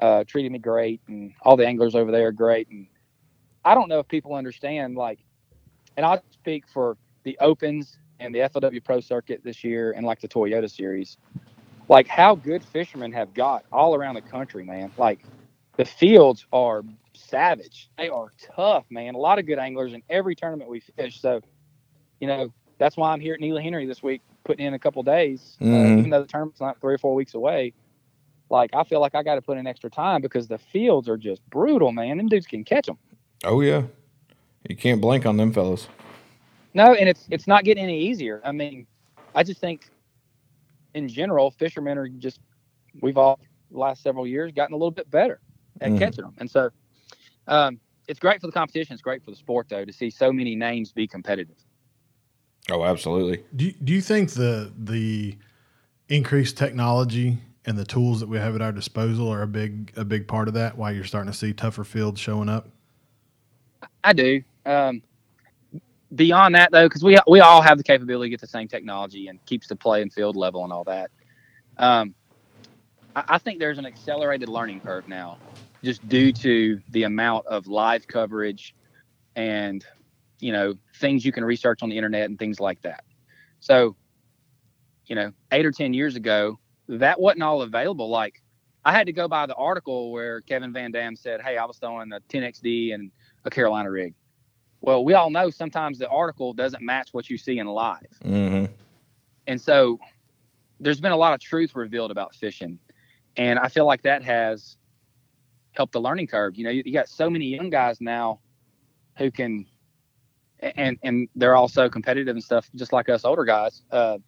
uh, 0.00 0.24
treated 0.26 0.52
me 0.52 0.58
great, 0.58 1.00
and 1.08 1.32
all 1.42 1.56
the 1.56 1.66
anglers 1.66 1.94
over 1.94 2.10
there 2.10 2.28
are 2.28 2.32
great. 2.32 2.68
And 2.68 2.86
I 3.64 3.74
don't 3.74 3.88
know 3.88 4.00
if 4.00 4.08
people 4.08 4.34
understand 4.34 4.96
like, 4.96 5.20
and 5.96 6.06
I'll 6.06 6.22
speak 6.32 6.64
for 6.68 6.96
the 7.24 7.36
Opens 7.40 7.98
and 8.20 8.34
the 8.34 8.40
FLW 8.40 8.84
Pro 8.84 9.00
Circuit 9.00 9.42
this 9.44 9.64
year, 9.64 9.92
and 9.92 10.06
like 10.06 10.20
the 10.20 10.28
Toyota 10.28 10.70
Series, 10.70 11.18
like 11.88 12.06
how 12.08 12.34
good 12.34 12.64
fishermen 12.64 13.12
have 13.12 13.34
got 13.34 13.64
all 13.72 13.94
around 13.94 14.14
the 14.16 14.22
country, 14.22 14.64
man. 14.64 14.92
Like 14.98 15.20
the 15.76 15.84
fields 15.84 16.46
are 16.52 16.82
savage. 17.14 17.90
They 17.98 18.08
are 18.08 18.32
tough, 18.54 18.84
man. 18.90 19.14
A 19.14 19.18
lot 19.18 19.38
of 19.38 19.46
good 19.46 19.58
anglers 19.58 19.94
in 19.94 20.02
every 20.10 20.34
tournament 20.34 20.70
we 20.70 20.80
fish. 20.80 21.20
So, 21.20 21.40
you 22.20 22.28
know, 22.28 22.52
that's 22.78 22.96
why 22.96 23.12
I'm 23.12 23.20
here 23.20 23.34
at 23.34 23.40
Neely 23.40 23.62
Henry 23.62 23.86
this 23.86 24.02
week, 24.02 24.22
putting 24.44 24.64
in 24.66 24.74
a 24.74 24.78
couple 24.78 25.02
days, 25.02 25.56
uh, 25.60 25.64
Mhm. 25.64 25.98
even 25.98 26.10
though 26.10 26.22
the 26.22 26.26
tournament's 26.28 26.60
not 26.60 26.80
three 26.80 26.94
or 26.94 26.98
four 26.98 27.14
weeks 27.14 27.34
away. 27.34 27.72
Like 28.50 28.70
I 28.74 28.82
feel 28.84 29.00
like 29.00 29.14
I 29.14 29.22
got 29.22 29.34
to 29.34 29.42
put 29.42 29.58
in 29.58 29.66
extra 29.66 29.90
time 29.90 30.22
because 30.22 30.48
the 30.48 30.58
fields 30.58 31.08
are 31.08 31.18
just 31.18 31.42
brutal, 31.50 31.92
man. 31.92 32.16
Them 32.16 32.28
dudes 32.28 32.46
can 32.46 32.64
catch 32.64 32.86
them. 32.86 32.98
Oh 33.44 33.60
yeah, 33.60 33.82
you 34.68 34.74
can't 34.76 35.00
blink 35.00 35.26
on 35.26 35.36
them 35.36 35.52
fellas. 35.52 35.88
No, 36.72 36.94
and 36.94 37.08
it's 37.08 37.26
it's 37.30 37.46
not 37.46 37.64
getting 37.64 37.84
any 37.84 38.00
easier. 38.00 38.40
I 38.44 38.52
mean, 38.52 38.86
I 39.34 39.42
just 39.42 39.60
think 39.60 39.90
in 40.94 41.08
general, 41.08 41.50
fishermen 41.50 41.98
are 41.98 42.08
just 42.08 42.40
we've 43.02 43.18
all 43.18 43.38
the 43.70 43.78
last 43.78 44.02
several 44.02 44.26
years 44.26 44.52
gotten 44.52 44.72
a 44.72 44.76
little 44.76 44.90
bit 44.90 45.10
better 45.10 45.40
at 45.80 45.92
Mhm. 45.92 45.98
catching 45.98 46.24
them, 46.24 46.34
and 46.38 46.50
so 46.50 46.70
um, 47.48 47.80
it's 48.08 48.18
great 48.20 48.40
for 48.40 48.46
the 48.46 48.52
competition. 48.52 48.94
It's 48.94 49.02
great 49.02 49.22
for 49.22 49.30
the 49.30 49.36
sport 49.36 49.68
though 49.68 49.84
to 49.84 49.92
see 49.92 50.08
so 50.10 50.32
many 50.32 50.56
names 50.56 50.92
be 50.92 51.06
competitive. 51.06 51.56
Oh, 52.70 52.84
absolutely. 52.84 53.44
Do 53.56 53.66
you, 53.66 53.72
do 53.72 53.92
you 53.92 54.00
think 54.00 54.30
the 54.30 54.72
the 54.76 55.36
increased 56.08 56.56
technology 56.56 57.38
and 57.64 57.78
the 57.78 57.84
tools 57.84 58.20
that 58.20 58.28
we 58.28 58.38
have 58.38 58.54
at 58.54 58.62
our 58.62 58.72
disposal 58.72 59.28
are 59.32 59.42
a 59.42 59.46
big 59.46 59.92
a 59.96 60.04
big 60.04 60.28
part 60.28 60.48
of 60.48 60.54
that? 60.54 60.76
Why 60.76 60.90
you're 60.90 61.04
starting 61.04 61.32
to 61.32 61.36
see 61.36 61.52
tougher 61.52 61.84
fields 61.84 62.20
showing 62.20 62.48
up? 62.48 62.68
I 64.04 64.12
do. 64.12 64.42
Um, 64.66 65.02
beyond 66.14 66.54
that, 66.54 66.70
though, 66.72 66.86
because 66.86 67.02
we 67.02 67.18
we 67.26 67.40
all 67.40 67.62
have 67.62 67.78
the 67.78 67.84
capability 67.84 68.28
to 68.28 68.30
get 68.30 68.40
the 68.40 68.46
same 68.46 68.68
technology 68.68 69.28
and 69.28 69.44
keeps 69.46 69.66
the 69.66 69.76
play 69.76 70.02
and 70.02 70.12
field 70.12 70.36
level 70.36 70.64
and 70.64 70.72
all 70.72 70.84
that. 70.84 71.10
Um, 71.78 72.14
I, 73.16 73.24
I 73.28 73.38
think 73.38 73.58
there's 73.58 73.78
an 73.78 73.86
accelerated 73.86 74.48
learning 74.48 74.80
curve 74.80 75.08
now, 75.08 75.38
just 75.82 76.06
due 76.08 76.32
to 76.32 76.80
the 76.90 77.04
amount 77.04 77.46
of 77.46 77.66
live 77.66 78.06
coverage 78.06 78.74
and 79.36 79.84
you 80.40 80.52
know 80.52 80.74
things 80.96 81.24
you 81.24 81.32
can 81.32 81.44
research 81.44 81.82
on 81.82 81.88
the 81.88 81.96
internet 81.96 82.28
and 82.28 82.38
things 82.38 82.60
like 82.60 82.80
that. 82.82 83.04
So, 83.60 83.96
you 85.06 85.14
know, 85.14 85.32
eight 85.52 85.66
or 85.66 85.72
ten 85.72 85.94
years 85.94 86.16
ago, 86.16 86.58
that 86.88 87.20
wasn't 87.20 87.42
all 87.42 87.62
available. 87.62 88.08
Like, 88.08 88.42
I 88.84 88.92
had 88.92 89.06
to 89.06 89.12
go 89.12 89.28
by 89.28 89.46
the 89.46 89.54
article 89.54 90.12
where 90.12 90.40
Kevin 90.42 90.72
Van 90.72 90.90
Dam 90.90 91.16
said, 91.16 91.40
"Hey, 91.40 91.56
I 91.56 91.64
was 91.64 91.78
throwing 91.78 92.12
a 92.12 92.20
10XD 92.28 92.94
and 92.94 93.10
a 93.44 93.50
Carolina 93.50 93.90
rig." 93.90 94.14
Well, 94.80 95.04
we 95.04 95.14
all 95.14 95.30
know 95.30 95.50
sometimes 95.50 95.98
the 95.98 96.08
article 96.08 96.52
doesn't 96.52 96.82
match 96.82 97.08
what 97.12 97.28
you 97.28 97.36
see 97.36 97.58
in 97.58 97.66
live. 97.66 98.06
Mm-hmm. 98.24 98.72
And 99.48 99.60
so 99.60 99.98
there's 100.78 101.00
been 101.00 101.12
a 101.12 101.16
lot 101.16 101.34
of 101.34 101.40
truth 101.40 101.74
revealed 101.74 102.10
about 102.10 102.34
fishing. 102.34 102.78
And 103.36 103.58
I 103.58 103.68
feel 103.68 103.86
like 103.86 104.02
that 104.02 104.22
has 104.22 104.76
helped 105.72 105.92
the 105.92 106.00
learning 106.00 106.28
curve. 106.28 106.56
You 106.56 106.64
know, 106.64 106.70
you, 106.70 106.82
you 106.84 106.92
got 106.92 107.08
so 107.08 107.28
many 107.28 107.46
young 107.46 107.70
guys 107.70 108.00
now 108.00 108.40
who 109.16 109.30
can 109.30 109.66
and 110.60 110.98
and 111.02 111.28
they're 111.34 111.56
also 111.56 111.88
competitive 111.88 112.34
and 112.36 112.42
stuff, 112.44 112.68
just 112.76 112.92
like 112.92 113.08
us 113.08 113.24
older 113.24 113.44
guys. 113.44 113.82
Uh, 113.90 114.18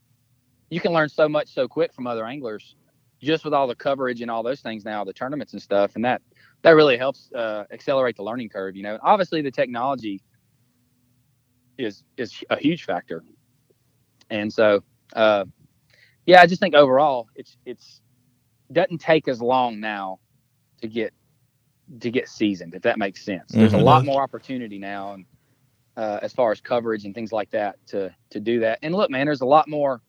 you 0.71 0.81
can 0.81 0.93
learn 0.93 1.09
so 1.09 1.29
much 1.29 1.53
so 1.53 1.69
quick 1.69 1.93
from 1.93 2.07
other 2.07 2.27
anglers 2.27 2.77
just 3.21 3.45
with 3.45 3.53
all 3.55 3.67
the 3.67 3.77
coverage 3.77 4.23
and 4.23 4.31
all 4.31 4.43
those 4.43 4.61
things 4.61 4.85
now, 4.85 5.05
the 5.05 5.13
tournaments 5.13 5.53
and 5.53 5.63
stuff. 5.63 5.97
And 5.97 6.05
that 6.05 6.23
that 6.63 6.73
really 6.73 6.97
helps 6.97 7.31
uh, 7.33 7.65
accelerate 7.73 8.17
the 8.17 8.23
learning 8.23 8.49
curve. 8.51 8.77
You 8.77 8.83
know, 8.83 8.99
obviously 9.03 9.43
the 9.43 9.51
technology 9.51 10.23
is 11.79 12.05
is 12.17 12.43
a 12.51 12.59
huge 12.59 12.85
factor. 12.85 13.23
And 14.31 14.53
so, 14.53 14.83
uh, 15.15 15.45
yeah, 16.27 16.41
I 16.41 16.47
just 16.47 16.61
think 16.61 16.75
overall 16.75 17.29
it's 17.35 17.57
it's 17.67 18.01
doesn't 18.73 18.99
take 19.01 19.29
as 19.29 19.43
long 19.43 19.81
now 19.81 20.19
to 20.83 20.89
get 20.89 21.13
to 22.01 22.11
get 22.11 22.29
seasoned, 22.29 22.75
if 22.75 22.83
that 22.83 22.99
makes 22.99 23.25
sense. 23.25 23.57
There's 23.57 23.75
a 23.75 23.79
Mhm. 23.79 23.85
lot 23.85 24.05
more 24.05 24.23
opportunity 24.23 24.79
now, 24.79 25.15
and 25.15 25.27
uh, 26.01 26.19
as 26.23 26.33
far 26.33 26.51
as 26.51 26.63
coverage 26.63 27.05
and 27.05 27.15
things 27.15 27.31
like 27.31 27.51
that 27.51 27.77
to 27.87 28.11
to 28.31 28.41
do 28.41 28.61
that. 28.61 28.79
And 28.81 28.95
look, 28.95 29.11
man, 29.11 29.27
there's 29.27 29.43
a 29.43 29.47
lot 29.47 29.69
more. 29.69 30.01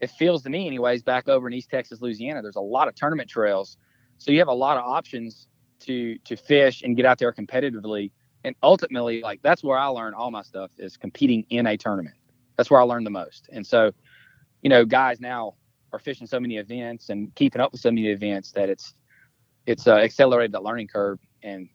It 0.00 0.10
feels 0.10 0.42
to 0.44 0.50
me, 0.50 0.66
anyways, 0.66 1.02
back 1.02 1.28
over 1.28 1.46
in 1.46 1.52
East 1.52 1.68
Texas, 1.68 2.00
Louisiana, 2.00 2.40
there's 2.40 2.56
a 2.56 2.60
lot 2.60 2.88
of 2.88 2.94
tournament 2.94 3.28
trails, 3.28 3.76
so 4.16 4.32
you 4.32 4.38
have 4.38 4.48
a 4.48 4.54
lot 4.54 4.78
of 4.78 4.84
options 4.84 5.48
to 5.80 6.16
to 6.24 6.34
fish 6.34 6.80
and 6.82 6.96
get 6.96 7.04
out 7.04 7.18
there 7.18 7.30
competitively. 7.30 8.10
And 8.44 8.56
ultimately, 8.62 9.20
like 9.20 9.40
that's 9.42 9.62
where 9.62 9.76
I 9.76 9.86
learn 9.88 10.14
all 10.14 10.30
my 10.30 10.42
stuff 10.42 10.70
is 10.78 10.96
competing 10.96 11.44
in 11.50 11.66
a 11.66 11.76
tournament. 11.76 12.16
That's 12.56 12.70
where 12.70 12.80
I 12.80 12.84
learn 12.84 13.04
the 13.04 13.10
most. 13.10 13.50
And 13.52 13.66
so, 13.66 13.92
you 14.62 14.70
know, 14.70 14.86
guys 14.86 15.20
now 15.20 15.56
are 15.92 15.98
fishing 15.98 16.26
so 16.26 16.40
many 16.40 16.56
events 16.56 17.10
and 17.10 17.34
keeping 17.34 17.60
up 17.60 17.70
with 17.70 17.82
so 17.82 17.90
many 17.90 18.08
events 18.08 18.50
that 18.52 18.70
it's 18.70 18.94
it's 19.66 19.86
uh, 19.86 19.96
accelerated 19.96 20.52
that 20.52 20.62
learning 20.62 20.88
curve. 20.88 21.18
And 21.42 21.68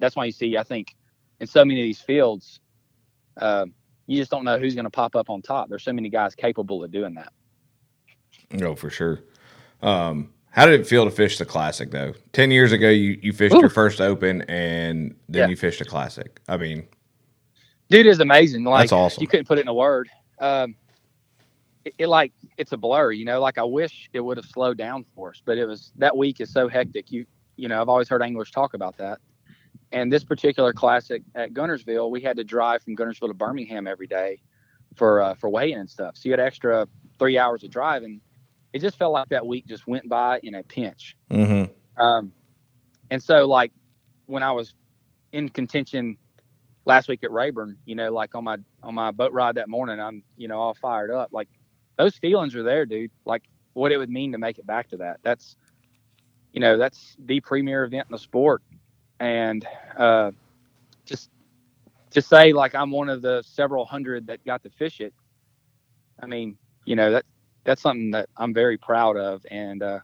that's 0.00 0.16
why 0.16 0.24
you 0.24 0.32
see, 0.32 0.58
I 0.58 0.64
think, 0.64 0.96
in 1.40 1.46
so 1.46 1.64
many 1.64 1.80
of 1.80 1.84
these 1.84 2.00
fields, 2.00 2.60
uh, 3.36 3.66
you 4.06 4.18
just 4.18 4.30
don't 4.30 4.44
know 4.44 4.58
who's 4.58 4.74
going 4.74 4.84
to 4.84 4.90
pop 4.90 5.16
up 5.16 5.30
on 5.30 5.42
top. 5.42 5.68
There's 5.68 5.84
so 5.84 5.92
many 5.92 6.08
guys 6.08 6.34
capable 6.34 6.84
of 6.84 6.90
doing 6.90 7.14
that. 7.14 7.32
No, 8.50 8.74
for 8.74 8.90
sure. 8.90 9.20
Um, 9.82 10.30
how 10.50 10.66
did 10.66 10.80
it 10.80 10.86
feel 10.86 11.04
to 11.04 11.10
fish 11.10 11.38
the 11.38 11.44
classic 11.44 11.90
though? 11.90 12.14
Ten 12.32 12.50
years 12.50 12.70
ago, 12.72 12.88
you 12.88 13.18
you 13.22 13.32
fished 13.32 13.54
Ooh. 13.56 13.60
your 13.60 13.70
first 13.70 14.00
open, 14.00 14.42
and 14.42 15.14
then 15.28 15.42
yeah. 15.42 15.48
you 15.48 15.56
fished 15.56 15.80
a 15.80 15.84
classic. 15.84 16.40
I 16.48 16.56
mean, 16.56 16.86
dude, 17.90 18.06
is 18.06 18.20
amazing. 18.20 18.64
Like, 18.64 18.82
that's 18.82 18.92
awesome. 18.92 19.20
You 19.20 19.26
couldn't 19.26 19.46
put 19.46 19.58
it 19.58 19.62
in 19.62 19.68
a 19.68 19.74
word. 19.74 20.08
Um, 20.38 20.76
it, 21.84 21.94
it, 21.98 22.06
like 22.06 22.32
it's 22.56 22.72
a 22.72 22.76
blur, 22.76 23.10
you 23.12 23.24
know. 23.24 23.40
Like 23.40 23.58
I 23.58 23.64
wish 23.64 24.08
it 24.12 24.20
would 24.20 24.36
have 24.36 24.46
slowed 24.46 24.78
down 24.78 25.04
for 25.14 25.30
us, 25.30 25.42
but 25.44 25.58
it 25.58 25.66
was 25.66 25.92
that 25.96 26.16
week 26.16 26.40
is 26.40 26.52
so 26.52 26.68
hectic. 26.68 27.10
You 27.10 27.26
you 27.56 27.68
know, 27.68 27.80
I've 27.80 27.88
always 27.88 28.08
heard 28.08 28.22
anglers 28.22 28.50
talk 28.50 28.74
about 28.74 28.96
that. 28.98 29.18
And 29.94 30.12
this 30.12 30.24
particular 30.24 30.72
classic 30.72 31.22
at 31.36 31.54
Guntersville, 31.54 32.10
we 32.10 32.20
had 32.20 32.36
to 32.38 32.44
drive 32.44 32.82
from 32.82 32.96
Guntersville 32.96 33.28
to 33.28 33.34
Birmingham 33.34 33.86
every 33.86 34.08
day 34.08 34.40
for 34.96 35.22
uh, 35.22 35.34
for 35.34 35.48
weighing 35.48 35.78
and 35.78 35.88
stuff. 35.88 36.16
So 36.16 36.22
you 36.28 36.32
had 36.32 36.40
extra 36.40 36.88
three 37.16 37.38
hours 37.38 37.62
of 37.62 37.70
driving. 37.70 38.20
It 38.72 38.80
just 38.80 38.98
felt 38.98 39.12
like 39.12 39.28
that 39.28 39.46
week 39.46 39.66
just 39.68 39.86
went 39.86 40.08
by 40.08 40.40
in 40.42 40.56
a 40.56 40.64
pinch. 40.64 41.16
Mm-hmm. 41.30 42.02
Um, 42.02 42.32
and 43.08 43.22
so 43.22 43.46
like 43.46 43.70
when 44.26 44.42
I 44.42 44.50
was 44.50 44.74
in 45.30 45.48
contention 45.48 46.16
last 46.84 47.06
week 47.06 47.22
at 47.22 47.30
Rayburn, 47.30 47.78
you 47.84 47.94
know, 47.94 48.12
like 48.12 48.34
on 48.34 48.42
my 48.42 48.56
on 48.82 48.96
my 48.96 49.12
boat 49.12 49.32
ride 49.32 49.54
that 49.54 49.68
morning, 49.68 50.00
I'm 50.00 50.24
you 50.36 50.48
know 50.48 50.58
all 50.58 50.74
fired 50.74 51.12
up. 51.12 51.28
Like 51.32 51.48
those 51.96 52.16
feelings 52.16 52.56
are 52.56 52.64
there, 52.64 52.84
dude. 52.84 53.12
Like 53.24 53.44
what 53.74 53.92
it 53.92 53.98
would 53.98 54.10
mean 54.10 54.32
to 54.32 54.38
make 54.38 54.58
it 54.58 54.66
back 54.66 54.88
to 54.88 54.96
that. 54.96 55.20
That's 55.22 55.54
you 56.52 56.58
know 56.58 56.78
that's 56.78 57.14
the 57.24 57.38
premier 57.38 57.84
event 57.84 58.08
in 58.08 58.12
the 58.12 58.18
sport 58.18 58.60
and 59.20 59.66
uh, 59.96 60.30
just 61.04 61.30
to 62.10 62.22
say 62.22 62.52
like 62.52 62.74
I'm 62.74 62.90
one 62.90 63.08
of 63.08 63.22
the 63.22 63.42
several 63.42 63.84
hundred 63.84 64.26
that 64.28 64.44
got 64.44 64.62
to 64.62 64.70
fish 64.70 65.00
it. 65.00 65.12
I 66.20 66.26
mean, 66.26 66.56
you 66.84 66.96
know 66.96 67.12
that 67.12 67.24
that's 67.64 67.82
something 67.82 68.12
that 68.12 68.28
I'm 68.36 68.54
very 68.54 68.78
proud 68.78 69.16
of, 69.16 69.44
and 69.50 69.82
uh, 69.82 70.00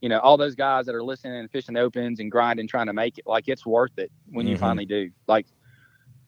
you 0.00 0.08
know 0.08 0.18
all 0.18 0.36
those 0.36 0.54
guys 0.54 0.86
that 0.86 0.94
are 0.94 1.02
listening 1.02 1.38
and 1.38 1.50
fishing 1.50 1.76
opens 1.76 2.20
and 2.20 2.30
grinding, 2.30 2.66
trying 2.66 2.86
to 2.86 2.92
make 2.92 3.18
it, 3.18 3.26
like 3.26 3.48
it's 3.48 3.64
worth 3.64 3.98
it 3.98 4.10
when 4.30 4.46
mm-hmm. 4.46 4.52
you 4.52 4.58
finally 4.58 4.86
do. 4.86 5.10
Like 5.26 5.46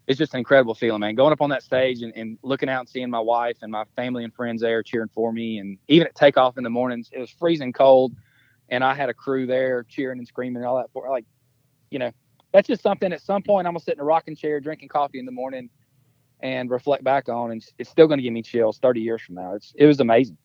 it's 0.07 0.19
just 0.19 0.35
an 0.35 0.39
incredible 0.39 0.75
feeling, 0.75 1.01
man. 1.01 1.15
Going 1.15 1.33
up 1.33 1.41
on 1.41 1.51
that 1.51 1.63
stage 1.63 2.03
and, 2.03 2.13
and 2.15 2.39
looking 2.43 2.69
out 2.69 2.81
and 2.81 2.89
seeing 2.89 3.11
my 3.11 3.21
wife 3.21 3.57
and 3.63 3.73
my 3.73 3.85
family 3.97 4.23
and 4.23 4.35
friends 4.35 4.61
there 4.61 4.83
cheering 4.83 5.09
for 5.15 5.33
me, 5.33 5.59
and 5.59 5.79
even 5.89 6.07
at 6.07 6.15
takeoff 6.15 6.59
in 6.59 6.65
the 6.65 6.71
mornings, 6.71 7.09
it 7.13 7.19
was 7.19 7.31
freezing 7.31 7.73
cold, 7.73 8.15
and 8.69 8.85
I 8.85 8.95
had 8.95 9.09
a 9.09 9.15
crew 9.15 9.47
there 9.47 9.83
cheering 9.85 10.19
and 10.19 10.29
screaming 10.29 10.59
and 10.59 10.67
all 10.67 10.77
that 10.77 10.93
for 10.93 11.09
like 11.09 11.25
you 11.95 12.01
know, 12.01 12.11
that's 12.53 12.69
just 12.69 12.83
something 12.83 13.13
at 13.13 13.23
some 13.23 13.43
point 13.43 13.67
I'm 13.67 13.73
gonna 13.73 13.81
sit 13.81 13.95
in 13.95 14.01
a 14.01 14.05
rocking 14.05 14.37
chair 14.37 14.61
drinking 14.61 14.89
coffee 14.89 15.21
in 15.21 15.25
the 15.25 15.33
morning 15.33 15.71
and 16.41 16.69
reflect 16.69 17.05
back 17.05 17.29
on, 17.29 17.53
and 17.53 17.65
it's 17.79 17.89
still 17.89 18.07
gonna 18.07 18.21
give 18.21 18.33
me 18.33 18.43
chills 18.43 18.79
30 18.79 19.01
years 19.01 19.23
from 19.23 19.37
now. 19.37 19.55
It's 19.55 19.73
it 19.77 19.87
was 19.87 20.01
amazing. 20.01 20.37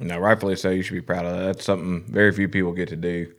No, 0.00 0.18
rightfully 0.18 0.54
so. 0.54 0.70
You 0.70 0.82
should 0.82 0.94
be 0.94 1.00
proud 1.00 1.26
of 1.26 1.36
that. 1.36 1.44
That's 1.44 1.64
something 1.64 2.04
very 2.10 2.32
few 2.32 2.48
people 2.48 2.72
get 2.72 2.88
to 2.90 2.96
do. 2.96 3.34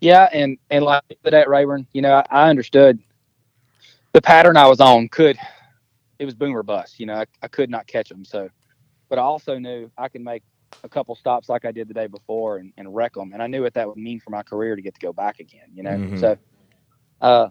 Yeah, 0.00 0.28
and 0.32 0.58
and 0.70 0.84
like 0.84 1.02
that 1.22 1.48
Rayburn, 1.48 1.86
you 1.92 2.00
know, 2.02 2.14
I, 2.14 2.24
I 2.30 2.50
understood 2.50 2.98
the 4.12 4.22
pattern 4.22 4.56
I 4.56 4.66
was 4.66 4.80
on 4.80 5.08
could 5.08 5.38
it 6.18 6.24
was 6.24 6.34
boomer 6.34 6.62
bust. 6.62 6.98
You 6.98 7.06
know, 7.06 7.14
I, 7.14 7.26
I 7.42 7.48
could 7.48 7.70
not 7.70 7.86
catch 7.86 8.08
them. 8.08 8.24
So, 8.24 8.48
but 9.08 9.18
I 9.18 9.22
also 9.22 9.58
knew 9.58 9.90
I 9.98 10.08
could 10.08 10.22
make 10.22 10.42
a 10.82 10.88
couple 10.88 11.14
stops 11.14 11.48
like 11.48 11.64
I 11.64 11.72
did 11.72 11.88
the 11.88 11.94
day 11.94 12.06
before 12.06 12.58
and, 12.58 12.72
and 12.76 12.94
wreck 12.94 13.14
them. 13.14 13.32
And 13.32 13.42
I 13.42 13.46
knew 13.46 13.62
what 13.62 13.74
that 13.74 13.88
would 13.88 13.96
mean 13.96 14.20
for 14.20 14.30
my 14.30 14.42
career 14.42 14.76
to 14.76 14.82
get 14.82 14.94
to 14.94 15.00
go 15.00 15.12
back 15.12 15.40
again, 15.40 15.68
you 15.72 15.82
know? 15.82 15.90
Mm-hmm. 15.90 16.16
So, 16.18 16.36
uh, 17.20 17.48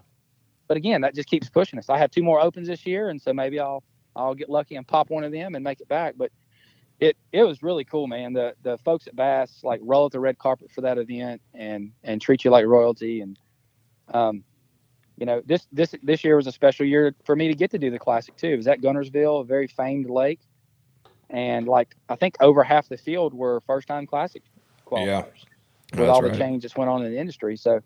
but 0.68 0.76
again, 0.76 1.00
that 1.02 1.14
just 1.14 1.28
keeps 1.28 1.48
pushing 1.48 1.78
us. 1.78 1.88
I 1.88 1.98
have 1.98 2.10
two 2.10 2.22
more 2.22 2.40
opens 2.40 2.68
this 2.68 2.86
year. 2.86 3.08
And 3.08 3.20
so 3.20 3.32
maybe 3.32 3.58
I'll, 3.60 3.82
I'll 4.16 4.34
get 4.34 4.48
lucky 4.48 4.76
and 4.76 4.86
pop 4.86 5.10
one 5.10 5.24
of 5.24 5.32
them 5.32 5.54
and 5.54 5.64
make 5.64 5.80
it 5.80 5.88
back. 5.88 6.14
But 6.16 6.30
it, 7.00 7.16
it 7.32 7.42
was 7.42 7.62
really 7.62 7.84
cool, 7.84 8.06
man. 8.06 8.32
The, 8.32 8.54
the 8.62 8.78
folks 8.78 9.06
at 9.06 9.16
Bass 9.16 9.60
like 9.62 9.80
roll 9.82 10.04
out 10.04 10.12
the 10.12 10.20
red 10.20 10.38
carpet 10.38 10.70
for 10.70 10.82
that 10.82 10.98
event 10.98 11.42
and, 11.52 11.92
and 12.02 12.20
treat 12.20 12.44
you 12.44 12.50
like 12.50 12.66
royalty. 12.66 13.20
And, 13.20 13.38
um, 14.12 14.44
you 15.16 15.26
know, 15.26 15.42
this, 15.44 15.66
this, 15.72 15.94
this 16.02 16.24
year 16.24 16.36
was 16.36 16.46
a 16.46 16.52
special 16.52 16.86
year 16.86 17.14
for 17.24 17.36
me 17.36 17.48
to 17.48 17.54
get 17.54 17.70
to 17.72 17.78
do 17.78 17.90
the 17.90 17.98
classic 17.98 18.36
too. 18.36 18.48
It 18.48 18.56
was 18.56 18.68
at 18.68 18.80
Guntersville, 18.80 19.40
a 19.40 19.44
very 19.44 19.66
famed 19.66 20.08
lake 20.08 20.40
and 21.34 21.66
like 21.66 21.96
I 22.08 22.14
think 22.14 22.36
over 22.40 22.62
half 22.62 22.88
the 22.88 22.96
field 22.96 23.34
were 23.34 23.60
first 23.66 23.88
time 23.88 24.06
classic 24.06 24.42
qualifiers 24.86 25.06
yeah, 25.06 26.00
with 26.00 26.08
all 26.08 26.22
the 26.22 26.28
right. 26.28 26.38
change 26.38 26.62
that's 26.62 26.76
went 26.76 26.88
on 26.88 27.04
in 27.04 27.12
the 27.12 27.18
industry. 27.18 27.56
So, 27.56 27.80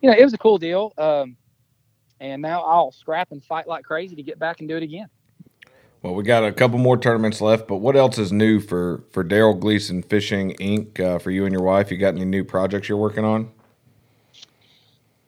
you 0.00 0.08
know, 0.08 0.16
it 0.16 0.22
was 0.22 0.32
a 0.32 0.38
cool 0.38 0.58
deal. 0.58 0.94
Um, 0.96 1.36
and 2.20 2.40
now 2.40 2.62
I'll 2.62 2.92
scrap 2.92 3.32
and 3.32 3.44
fight 3.44 3.66
like 3.66 3.84
crazy 3.84 4.14
to 4.14 4.22
get 4.22 4.38
back 4.38 4.60
and 4.60 4.68
do 4.68 4.76
it 4.76 4.84
again. 4.84 5.08
Well, 6.02 6.14
we 6.14 6.22
got 6.22 6.44
a 6.44 6.52
couple 6.52 6.78
more 6.78 6.96
tournaments 6.96 7.40
left, 7.40 7.66
but 7.66 7.76
what 7.76 7.96
else 7.96 8.16
is 8.16 8.30
new 8.30 8.60
for 8.60 9.02
for 9.10 9.24
Darold 9.24 9.58
Gleason 9.58 10.02
Fishing 10.02 10.54
Inc. 10.60 11.00
Uh, 11.00 11.18
for 11.18 11.32
you 11.32 11.46
and 11.46 11.52
your 11.52 11.62
wife? 11.62 11.90
You 11.90 11.96
got 11.96 12.14
any 12.14 12.24
new 12.24 12.44
projects 12.44 12.88
you're 12.88 12.98
working 12.98 13.24
on? 13.24 13.50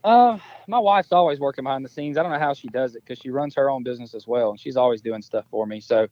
Uh, 0.04 0.38
my 0.68 0.78
wife's 0.78 1.10
always 1.10 1.40
working 1.40 1.64
behind 1.64 1.84
the 1.84 1.88
scenes. 1.88 2.16
I 2.16 2.22
don't 2.22 2.30
know 2.30 2.38
how 2.38 2.54
she 2.54 2.68
does 2.68 2.94
it 2.94 3.02
because 3.04 3.18
she 3.18 3.30
runs 3.30 3.56
her 3.56 3.68
own 3.68 3.82
business 3.82 4.14
as 4.14 4.28
well, 4.28 4.50
and 4.50 4.60
she's 4.60 4.76
always 4.76 5.00
doing 5.00 5.20
stuff 5.20 5.46
for 5.50 5.66
me. 5.66 5.80
So 5.80 6.06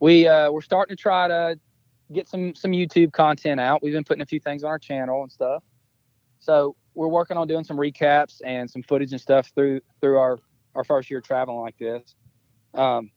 we 0.00 0.28
uh, 0.28 0.50
we're 0.50 0.62
starting 0.62 0.96
to 0.96 1.00
try 1.00 1.28
to 1.28 1.58
get 2.12 2.28
some 2.28 2.54
some 2.54 2.72
YouTube 2.72 3.12
content 3.12 3.60
out. 3.60 3.82
We've 3.82 3.92
been 3.92 4.04
putting 4.04 4.22
a 4.22 4.26
few 4.26 4.40
things 4.40 4.64
on 4.64 4.70
our 4.70 4.78
channel 4.78 5.22
and 5.22 5.32
stuff. 5.32 5.62
So 6.38 6.76
we're 6.94 7.08
working 7.08 7.36
on 7.36 7.46
doing 7.48 7.64
some 7.64 7.76
recaps 7.76 8.40
and 8.44 8.70
some 8.70 8.82
footage 8.82 9.12
and 9.12 9.20
stuff 9.20 9.50
through 9.54 9.80
through 10.00 10.18
our 10.18 10.38
our 10.74 10.84
first 10.84 11.10
year 11.10 11.20
traveling 11.20 11.60
like 11.60 11.78
this. 11.78 12.14
Um, 12.74 13.10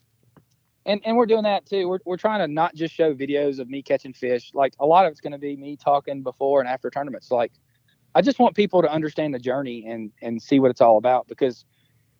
and 0.86 1.02
and 1.06 1.18
we're 1.18 1.26
doing 1.26 1.44
that 1.44 1.66
too. 1.66 1.88
We're 1.88 2.00
we're 2.06 2.18
trying 2.18 2.40
to 2.40 2.52
not 2.52 2.76
just 2.76 2.94
show 2.94 3.14
videos 3.14 3.60
of 3.60 3.70
me 3.70 3.82
catching 3.82 4.14
fish. 4.14 4.52
Like 4.54 4.74
a 4.80 4.86
lot 4.86 5.06
of 5.06 5.12
it's 5.12 5.22
going 5.22 5.34
to 5.34 5.38
be 5.40 5.56
me 5.56 5.78
talking 5.78 6.24
before 6.24 6.62
and 6.62 6.70
after 6.70 6.90
tournaments. 6.90 7.30
Like 7.32 7.52
I 8.16 8.22
just 8.22 8.40
want 8.40 8.56
people 8.56 8.82
to 8.82 8.92
understand 8.92 9.34
the 9.34 9.40
journey 9.40 9.86
and 9.88 10.12
and 10.22 10.42
see 10.42 10.60
what 10.60 10.72
it's 10.72 10.82
all 10.82 10.98
about 10.98 11.28
because 11.28 11.66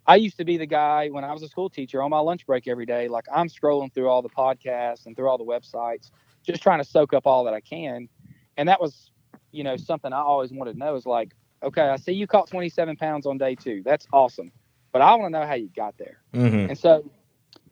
I 0.10 0.16
used 0.16 0.38
to 0.38 0.44
be 0.44 0.58
the 0.58 0.66
guy 0.66 1.10
when 1.10 1.24
I 1.24 1.32
was 1.32 1.44
a 1.44 1.48
school 1.48 1.70
teacher 1.70 2.02
on 2.02 2.10
my 2.10 2.18
lunch 2.18 2.48
break 2.48 2.68
every 2.68 2.88
day. 2.88 3.08
Like 3.08 3.26
I'm 3.32 3.48
scrolling 3.48 3.94
through 3.94 4.10
all 4.10 4.24
the 4.24 4.30
podcasts 4.30 5.06
and 5.06 5.16
through 5.16 5.30
all 5.30 5.38
the 5.38 5.46
websites, 5.46 6.10
just 6.42 6.64
trying 6.64 6.80
to 6.80 6.84
soak 6.84 7.14
up 7.14 7.28
all 7.28 7.44
that 7.44 7.54
I 7.54 7.60
can. 7.60 8.10
And 8.58 8.68
that 8.68 8.82
was, 8.82 9.12
you 9.52 9.64
know, 9.64 9.78
something 9.78 10.12
I 10.12 10.18
always 10.18 10.52
wanted 10.52 10.74
to 10.74 10.80
know 10.80 10.96
is 10.96 11.06
like, 11.06 11.36
okay, 11.62 11.84
I 11.84 11.98
see 11.98 12.14
you 12.14 12.26
caught 12.26 12.50
27 12.50 12.96
pounds 12.96 13.28
on 13.28 13.38
day 13.38 13.54
two. 13.54 13.84
That's 13.86 14.08
awesome. 14.12 14.52
But 14.92 15.04
I 15.04 15.14
want 15.14 15.32
to 15.32 15.40
know 15.40 15.46
how 15.46 15.54
you 15.54 15.70
got 15.76 15.96
there. 16.00 16.18
Mm-hmm. 16.34 16.72
And 16.72 16.78
so 16.78 17.08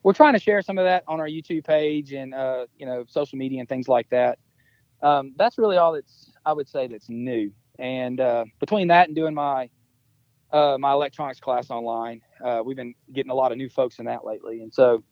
we're 0.04 0.14
trying 0.14 0.34
to 0.34 0.40
share 0.40 0.62
some 0.62 0.78
of 0.78 0.86
that 0.86 1.06
on 1.08 1.20
our 1.20 1.28
YouTube 1.28 1.66
page 1.66 2.14
and, 2.14 2.36
uh, 2.36 2.68
you 2.78 2.86
know, 2.86 3.04
social 3.08 3.40
media 3.40 3.62
and 3.62 3.68
things 3.68 3.88
like 3.88 4.10
that. 4.10 4.38
Um, 5.02 5.34
that's 5.38 5.58
really 5.58 5.78
all 5.78 5.94
that's, 5.94 6.34
I 6.46 6.54
would 6.54 6.70
say, 6.70 6.86
that's 6.86 7.10
new. 7.10 7.52
And 7.80 8.20
uh, 8.20 8.46
between 8.60 8.90
that 8.90 9.08
and 9.08 9.16
doing 9.16 9.34
my, 9.34 9.72
uh, 10.52 10.78
my 10.80 10.92
electronics 10.92 11.40
class 11.40 11.70
online. 11.70 12.22
Uh, 12.44 12.62
we've 12.64 12.78
been 12.78 12.96
getting 13.14 13.32
a 13.32 13.36
lot 13.36 13.52
of 13.52 13.58
new 13.58 13.70
folks 13.70 14.00
in 14.00 14.06
that 14.06 14.26
lately, 14.26 14.62
and 14.62 14.74
so 14.74 15.04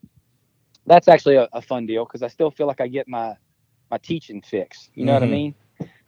that's 0.85 1.07
actually 1.07 1.35
a, 1.35 1.47
a 1.53 1.61
fun 1.61 1.85
deal 1.85 2.05
because 2.05 2.23
I 2.23 2.27
still 2.27 2.51
feel 2.51 2.67
like 2.67 2.81
I 2.81 2.87
get 2.87 3.07
my 3.07 3.35
my 3.91 3.97
teaching 3.97 4.41
fix. 4.41 4.89
You 4.93 5.05
know 5.05 5.13
mm-hmm. 5.13 5.15
what 5.15 5.23
I 5.23 5.25
mm-hmm. 5.25 5.33
mean? 5.33 5.55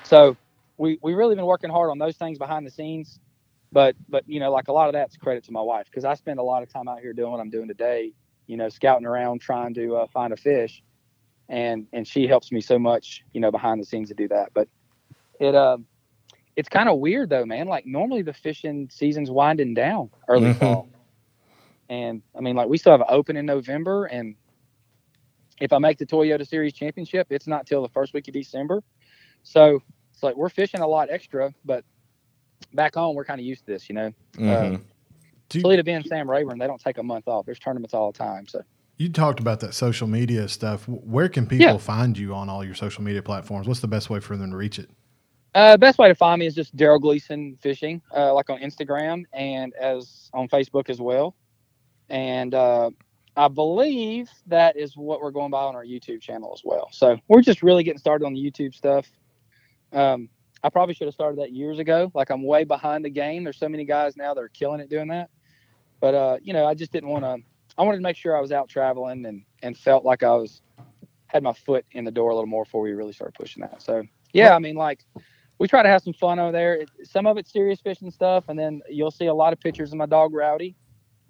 So 0.04 0.38
we 0.78 1.00
we 1.02 1.14
really 1.14 1.36
been 1.36 1.46
working 1.46 1.70
hard 1.70 1.90
on 1.90 1.98
those 1.98 2.16
things 2.16 2.38
behind 2.38 2.66
the 2.66 2.72
scenes, 2.72 3.20
but 3.72 3.96
but 4.10 4.24
you 4.28 4.40
know 4.40 4.52
like 4.52 4.68
a 4.68 4.74
lot 4.74 4.88
of 4.88 4.94
that's 4.94 5.18
credit 5.18 5.44
to 5.46 5.52
my 5.52 5.62
wife 5.62 5.88
because 5.90 6.06
I 6.06 6.14
spend 6.14 6.40
a 6.40 6.44
lot 6.44 6.64
of 6.64 6.72
time 6.72 6.88
out 6.88 7.00
here 7.00 7.14
doing 7.14 7.32
what 7.32 7.40
I'm 7.40 7.50
doing 7.50 7.68
today. 7.68 8.14
You 8.48 8.56
know, 8.56 8.70
scouting 8.70 9.06
around 9.06 9.42
trying 9.42 9.74
to 9.74 9.98
uh, 9.98 10.08
find 10.08 10.32
a 10.32 10.38
fish, 10.38 10.82
and 11.50 11.86
and 11.92 12.08
she 12.08 12.28
helps 12.28 12.52
me 12.52 12.62
so 12.62 12.80
much. 12.80 13.24
You 13.34 13.42
know, 13.42 13.52
behind 13.52 13.82
the 13.82 13.86
scenes 13.86 14.10
to 14.10 14.16
do 14.16 14.28
that, 14.30 14.52
but 14.54 14.70
it 15.40 15.56
um 15.56 15.86
it's 16.58 16.68
kind 16.68 16.90
of 16.90 16.98
weird 16.98 17.30
though, 17.30 17.46
man. 17.46 17.68
Like 17.68 17.86
normally 17.86 18.24
the 18.24 18.34
fishing 18.34 18.90
season's 18.92 19.30
winding 19.30 19.76
down 19.76 20.10
early 20.28 20.50
mm-hmm. 20.50 20.60
fall. 20.60 20.90
And 21.88 22.22
I 22.36 22.42
mean, 22.42 22.56
like 22.58 22.68
we 22.68 22.78
still 22.78 22.92
have 22.92 23.00
an 23.00 23.08
open 23.08 23.38
in 23.38 23.46
November, 23.46 24.08
and 24.08 24.36
if 25.62 25.72
I 25.72 25.78
make 25.78 25.98
the 25.98 26.06
Toyota 26.06 26.46
Series 26.46 26.74
Championship, 26.74 27.28
it's 27.30 27.48
not 27.48 27.66
till 27.66 27.82
the 27.82 27.90
first 27.90 28.14
week 28.14 28.28
of 28.28 28.34
December. 28.34 28.84
So 29.44 29.82
it's 30.12 30.22
like 30.22 30.36
we're 30.36 30.50
fishing 30.50 30.82
a 30.82 30.88
lot 30.88 31.10
extra, 31.10 31.54
but 31.64 31.86
back 32.74 32.96
home 32.96 33.16
we're 33.16 33.24
kind 33.24 33.40
of 33.40 33.46
used 33.46 33.66
to 33.68 33.72
this, 33.72 33.88
you 33.88 33.96
know. 33.96 34.12
Mm-hmm. 34.34 34.76
Uh, 34.76 34.78
Toledo 35.48 35.84
Bend, 35.84 36.06
Sam 36.08 36.30
Rayburn, 36.30 36.58
they 36.58 36.68
don't 36.68 36.82
take 36.82 36.98
a 36.98 37.04
month 37.04 37.28
off. 37.28 37.46
There's 37.46 37.60
tournaments 37.60 37.94
all 37.94 38.12
the 38.12 38.18
time. 38.18 38.48
So 38.48 38.64
you 38.98 39.08
talked 39.10 39.40
about 39.40 39.62
that 39.62 39.74
social 39.74 40.08
media 40.08 40.50
stuff. 40.50 40.86
Where 40.90 41.30
can 41.30 41.46
people 41.46 41.66
yeah. 41.66 41.78
find 41.78 42.18
you 42.18 42.34
on 42.34 42.50
all 42.50 42.66
your 42.66 42.76
social 42.76 43.04
media 43.04 43.22
platforms? 43.22 43.68
What's 43.68 43.80
the 43.80 43.88
best 43.88 44.10
way 44.10 44.20
for 44.20 44.36
them 44.36 44.52
to 44.52 44.58
reach 44.58 44.78
it? 44.80 44.90
Uh, 45.58 45.76
best 45.76 45.98
way 45.98 46.08
to 46.08 46.14
find 46.14 46.40
me 46.40 46.46
is 46.46 46.54
just 46.54 46.76
Darold 46.76 47.02
Gleason 47.02 47.58
Fishing, 47.60 48.00
uh, 48.16 48.32
like 48.32 48.48
on 48.52 48.60
Instagram 48.60 49.24
and 49.34 49.74
as 49.74 50.30
on 50.32 50.48
Facebook 50.48 50.88
as 50.88 51.02
well. 51.02 51.36
And 52.10 52.54
uh, 52.54 52.92
I 53.36 53.48
believe 53.48 54.30
that 54.46 54.78
is 54.78 54.96
what 54.96 55.20
we're 55.20 55.32
going 55.32 55.50
by 55.50 55.64
on 55.64 55.76
our 55.76 55.84
YouTube 55.84 56.22
channel 56.22 56.52
as 56.54 56.62
well. 56.64 56.90
So 56.92 57.18
we're 57.28 57.42
just 57.42 57.64
really 57.64 57.84
getting 57.84 57.98
started 57.98 58.24
on 58.24 58.36
the 58.36 58.40
YouTube 58.40 58.76
stuff. 58.76 59.08
Um, 59.94 60.30
I 60.62 60.70
probably 60.70 60.94
should 60.94 61.08
have 61.08 61.16
started 61.16 61.40
that 61.40 61.54
years 61.54 61.80
ago. 61.80 62.12
Like 62.14 62.30
I'm 62.30 62.44
way 62.44 62.64
behind 62.64 63.04
the 63.04 63.10
game. 63.10 63.44
There's 63.44 63.58
so 63.58 63.68
many 63.68 63.84
guys 63.84 64.16
now 64.16 64.36
that 64.36 64.40
are 64.40 64.50
killing 64.50 64.80
it 64.80 64.92
doing 64.92 65.08
that. 65.08 65.32
But 66.00 66.14
uh, 66.14 66.38
you 66.40 66.54
know, 66.54 66.68
I 66.68 66.76
just 66.76 66.92
didn't 66.92 67.10
want 67.10 67.24
to. 67.24 67.38
I 67.80 67.82
wanted 67.82 67.98
to 67.98 68.04
make 68.04 68.16
sure 68.16 68.38
I 68.38 68.42
was 68.42 68.52
out 68.52 68.70
traveling 68.70 69.26
and 69.26 69.42
and 69.64 69.76
felt 69.76 70.06
like 70.06 70.22
I 70.22 70.36
was 70.36 70.62
had 71.26 71.42
my 71.42 71.54
foot 71.54 71.84
in 71.94 72.06
the 72.06 72.12
door 72.12 72.30
a 72.30 72.36
little 72.36 72.46
more 72.46 72.64
before 72.64 72.82
we 72.82 72.92
really 72.92 73.14
started 73.14 73.34
pushing 73.34 73.62
that. 73.62 73.82
So 73.82 74.04
yeah, 74.34 74.56
I 74.56 74.60
mean, 74.60 74.76
like 74.76 75.04
we 75.60 75.68
try 75.68 75.84
to 75.84 75.90
have 75.90 76.02
some 76.02 76.14
fun 76.14 76.40
over 76.40 76.52
there. 76.52 76.76
It, 76.76 76.90
some 77.04 77.26
of 77.26 77.38
it's 77.38 77.52
serious 77.52 77.80
fishing 77.82 78.12
stuff, 78.12 78.46
and 78.48 78.58
then 78.58 78.82
you'll 78.90 79.12
see 79.12 79.26
a 79.26 79.34
lot 79.34 79.54
of 79.54 79.60
pictures 79.60 79.92
of 79.92 79.98
my 79.98 80.06
dog 80.06 80.34
Rowdy. 80.34 80.76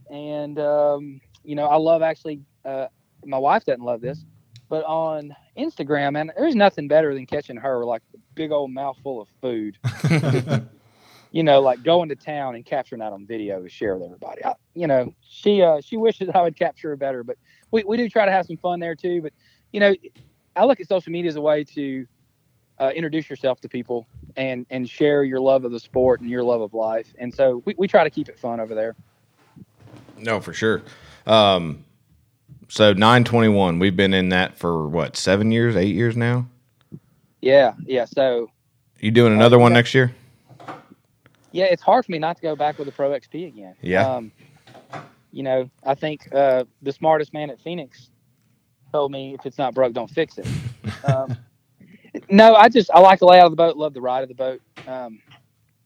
And 0.09 0.59
um, 0.59 1.21
you 1.43 1.55
know, 1.55 1.65
I 1.65 1.77
love 1.77 2.01
actually. 2.01 2.41
Uh, 2.65 2.87
my 3.25 3.37
wife 3.37 3.65
doesn't 3.65 3.83
love 3.83 4.01
this, 4.01 4.25
but 4.69 4.83
on 4.85 5.35
Instagram, 5.57 6.13
man, 6.13 6.31
there's 6.37 6.55
nothing 6.55 6.87
better 6.87 7.13
than 7.13 7.25
catching 7.25 7.57
her 7.57 7.85
like 7.85 8.01
a 8.13 8.17
big 8.35 8.51
old 8.51 8.71
mouthful 8.71 9.21
of 9.21 9.27
food. 9.41 9.77
you 11.31 11.43
know, 11.43 11.61
like 11.61 11.83
going 11.83 12.09
to 12.09 12.15
town 12.15 12.55
and 12.55 12.65
capturing 12.65 12.99
that 12.99 13.13
on 13.13 13.25
video 13.25 13.61
to 13.61 13.69
share 13.69 13.95
with 13.95 14.05
everybody. 14.05 14.43
I, 14.45 14.53
you 14.73 14.87
know, 14.87 15.13
she 15.27 15.61
uh, 15.61 15.81
she 15.81 15.97
wishes 15.97 16.29
I 16.33 16.41
would 16.41 16.57
capture 16.57 16.89
her 16.89 16.95
better, 16.95 17.23
but 17.23 17.37
we, 17.71 17.83
we 17.83 17.97
do 17.97 18.09
try 18.09 18.25
to 18.25 18.31
have 18.31 18.45
some 18.45 18.57
fun 18.57 18.79
there 18.79 18.95
too. 18.95 19.21
But 19.21 19.33
you 19.71 19.79
know, 19.79 19.95
I 20.55 20.65
look 20.65 20.79
at 20.79 20.87
social 20.87 21.11
media 21.11 21.29
as 21.29 21.35
a 21.35 21.41
way 21.41 21.63
to 21.63 22.05
uh, 22.79 22.91
introduce 22.95 23.29
yourself 23.29 23.59
to 23.61 23.69
people 23.69 24.07
and 24.35 24.65
and 24.69 24.89
share 24.89 25.23
your 25.23 25.39
love 25.39 25.65
of 25.65 25.71
the 25.71 25.79
sport 25.79 26.21
and 26.21 26.29
your 26.29 26.43
love 26.43 26.61
of 26.61 26.73
life. 26.73 27.13
And 27.17 27.33
so 27.33 27.61
we, 27.65 27.73
we 27.77 27.87
try 27.87 28.03
to 28.03 28.09
keep 28.09 28.29
it 28.29 28.37
fun 28.37 28.59
over 28.59 28.75
there. 28.75 28.95
No, 30.17 30.39
for 30.41 30.53
sure. 30.53 30.81
Um, 31.25 31.83
so 32.69 32.91
921, 32.93 33.79
we've 33.79 33.95
been 33.95 34.13
in 34.13 34.29
that 34.29 34.57
for 34.57 34.87
what, 34.87 35.15
seven 35.15 35.51
years, 35.51 35.75
eight 35.75 35.95
years 35.95 36.17
now? 36.17 36.47
Yeah, 37.41 37.73
yeah. 37.85 38.05
So 38.05 38.49
You 38.99 39.11
doing 39.11 39.33
another 39.33 39.57
Uh, 39.57 39.61
one 39.61 39.73
next 39.73 39.93
year? 39.93 40.13
yeah, 41.51 41.65
it's 41.65 41.81
hard 41.81 42.05
for 42.05 42.11
me 42.11 42.19
not 42.19 42.35
to 42.37 42.41
go 42.41 42.55
back 42.55 42.77
with 42.77 42.87
the 42.87 42.91
Pro 42.91 43.11
XP 43.11 43.47
again. 43.47 43.75
Yeah. 43.81 44.07
Um, 44.07 44.31
you 45.31 45.43
know, 45.43 45.69
I 45.83 45.93
think 45.95 46.27
uh, 46.33 46.65
the 46.81 46.91
smartest 46.91 47.33
man 47.33 47.49
at 47.49 47.59
Phoenix 47.59 48.09
told 48.91 49.11
me 49.11 49.35
if 49.37 49.45
it's 49.45 49.57
not 49.57 49.73
broke, 49.73 49.93
don't 49.93 50.09
fix 50.09 50.37
it. 50.37 50.47
um, 51.03 51.37
no, 52.29 52.55
I 52.55 52.69
just 52.69 52.89
I 52.91 52.99
like 52.99 53.19
the 53.19 53.25
layout 53.25 53.45
of 53.45 53.51
the 53.51 53.55
boat, 53.57 53.77
love 53.77 53.93
the 53.93 54.01
ride 54.01 54.23
of 54.23 54.29
the 54.29 54.35
boat. 54.35 54.61
Um, 54.87 55.19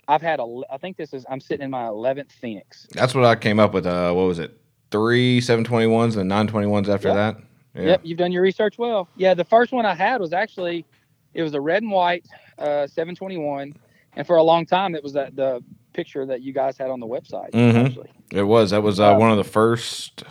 I've 0.07 0.21
had 0.21 0.39
a, 0.39 0.61
I 0.71 0.77
think 0.77 0.97
this 0.97 1.13
is 1.13 1.25
I'm 1.29 1.39
sitting 1.39 1.63
in 1.63 1.71
my 1.71 1.83
11th 1.83 2.31
Phoenix. 2.31 2.87
That's 2.91 3.13
what 3.15 3.23
I 3.25 3.35
came 3.35 3.59
up 3.59 3.73
with. 3.73 3.85
Uh, 3.85 4.11
what 4.13 4.23
was 4.23 4.39
it? 4.39 4.57
Three 4.91 5.39
721s 5.39 6.17
and 6.17 6.29
921s 6.29 6.89
after 6.89 7.07
Yep. 7.09 7.15
that? 7.15 7.37
Yeah. 7.73 7.81
Yep, 7.91 8.01
you've 8.03 8.17
done 8.17 8.31
your 8.33 8.41
research 8.41 8.77
well. 8.77 9.07
Yeah, 9.15 9.33
the 9.33 9.45
first 9.45 9.71
one 9.71 9.85
I 9.85 9.93
had 9.95 10.19
was 10.19 10.33
actually 10.33 10.85
it 11.33 11.43
was 11.43 11.53
a 11.53 11.61
red 11.61 11.81
and 11.83 11.91
white 11.91 12.25
uh, 12.57 12.85
721, 12.87 13.73
and 14.17 14.27
for 14.27 14.35
a 14.35 14.43
long 14.43 14.65
time 14.65 14.93
it 14.95 15.01
was 15.03 15.13
that 15.13 15.35
the 15.37 15.63
picture 15.93 16.25
that 16.25 16.41
you 16.41 16.51
guys 16.51 16.77
had 16.77 16.89
on 16.89 16.99
the 16.99 17.07
website. 17.07 17.51
Mhm. 17.51 17.85
Actually, 17.85 18.09
It 18.31 18.43
was. 18.43 18.71
That 18.71 18.81
was 18.83 18.99
uh, 18.99 19.13
Uh, 19.15 19.19
one 19.19 19.31
of 19.31 19.37
the 19.37 19.43
first 19.45 20.23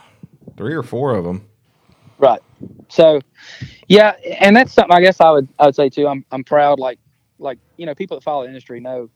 three 0.58 0.74
or 0.74 0.82
four 0.82 1.14
of 1.14 1.24
them. 1.24 1.46
Right. 2.20 2.42
So, 2.90 3.20
yeah, 3.88 4.12
and 4.40 4.56
that's 4.56 4.72
something 4.74 4.96
I 4.96 5.02
guess 5.02 5.20
I 5.20 5.30
would 5.30 5.48
I 5.58 5.66
would 5.66 5.76
say 5.76 5.90
too. 5.90 6.08
I'm 6.08 6.24
I'm 6.32 6.44
proud. 6.44 6.78
Like 6.80 7.00
like 7.38 7.58
you 7.78 7.86
know 7.86 7.94
people 7.94 8.16
that 8.18 8.24
follow 8.24 8.44
the 8.44 8.48
industry 8.50 8.80
know. 8.80 9.10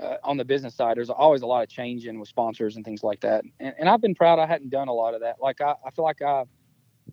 Uh, 0.00 0.16
on 0.24 0.36
the 0.36 0.44
business 0.44 0.74
side, 0.74 0.96
there's 0.96 1.10
always 1.10 1.42
a 1.42 1.46
lot 1.46 1.62
of 1.62 1.68
change 1.70 2.06
in 2.06 2.18
with 2.20 2.28
sponsors 2.28 2.76
and 2.76 2.84
things 2.84 3.04
like 3.04 3.20
that. 3.20 3.44
And, 3.60 3.74
and 3.78 3.88
I've 3.88 4.00
been 4.02 4.14
proud 4.14 4.38
I 4.38 4.46
hadn't 4.46 4.70
done 4.70 4.88
a 4.88 4.92
lot 4.92 5.14
of 5.14 5.20
that. 5.22 5.36
Like 5.40 5.60
I, 5.60 5.74
I 5.86 5.90
feel 5.92 6.04
like 6.04 6.22
I 6.22 6.44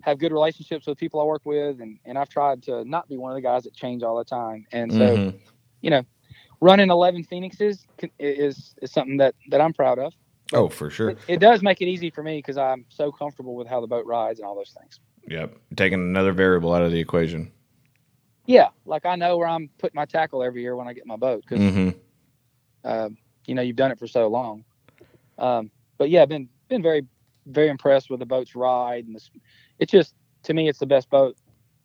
have 0.01 0.19
good 0.19 0.31
relationships 0.31 0.87
with 0.87 0.97
people 0.97 1.21
I 1.21 1.25
work 1.25 1.43
with, 1.45 1.81
and, 1.81 1.99
and 2.05 2.17
I've 2.17 2.29
tried 2.29 2.63
to 2.63 2.85
not 2.85 3.07
be 3.09 3.17
one 3.17 3.31
of 3.31 3.35
the 3.35 3.41
guys 3.41 3.63
that 3.63 3.73
change 3.75 4.03
all 4.03 4.17
the 4.17 4.25
time. 4.25 4.65
And 4.71 4.91
so, 4.93 5.17
Mhm. 5.17 5.39
you 5.81 5.89
know, 5.89 6.03
running 6.61 6.89
11 6.89 7.23
Phoenixes 7.25 7.85
is 8.19 8.75
is 8.81 8.91
something 8.91 9.17
that 9.17 9.35
that 9.49 9.61
I'm 9.61 9.73
proud 9.73 9.99
of. 9.99 10.13
Oh, 10.53 10.69
for 10.69 10.89
sure. 10.89 11.09
It, 11.11 11.19
it 11.27 11.39
does 11.39 11.61
make 11.61 11.81
it 11.81 11.87
easy 11.87 12.09
for 12.09 12.23
me 12.23 12.39
because 12.39 12.57
I'm 12.57 12.85
so 12.89 13.11
comfortable 13.11 13.55
with 13.55 13.67
how 13.67 13.81
the 13.81 13.87
boat 13.87 14.05
rides 14.05 14.39
and 14.39 14.47
all 14.47 14.55
those 14.55 14.73
things. 14.79 14.99
Yep. 15.27 15.57
Taking 15.75 15.99
another 15.99 16.31
variable 16.31 16.73
out 16.73 16.83
of 16.83 16.91
the 16.91 16.99
equation. 16.99 17.51
Yeah, 18.45 18.69
like 18.85 19.05
I 19.05 19.15
know 19.15 19.37
where 19.37 19.47
I'm 19.47 19.69
putting 19.77 19.95
my 19.95 20.05
tackle 20.05 20.41
every 20.41 20.61
year 20.61 20.75
when 20.75 20.87
I 20.87 20.93
get 20.93 21.05
my 21.05 21.17
boat 21.17 21.43
because 21.47 21.61
hmm 21.73 21.89
um, 22.83 23.17
you 23.45 23.53
know 23.55 23.61
you've 23.61 23.75
done 23.75 23.91
it 23.91 23.99
for 23.99 24.07
so 24.07 24.27
long. 24.27 24.63
Um, 25.37 25.69
but 25.97 26.09
yeah, 26.09 26.25
been 26.25 26.47
been 26.69 26.81
very 26.81 27.05
very 27.47 27.69
impressed 27.69 28.09
with 28.09 28.19
the 28.19 28.25
boat's 28.25 28.55
ride 28.55 29.05
and 29.05 29.15
this. 29.15 29.29
It's 29.79 29.91
just 29.91 30.15
to 30.43 30.53
me, 30.53 30.69
it's 30.69 30.79
the 30.79 30.85
best 30.85 31.09
boat 31.09 31.35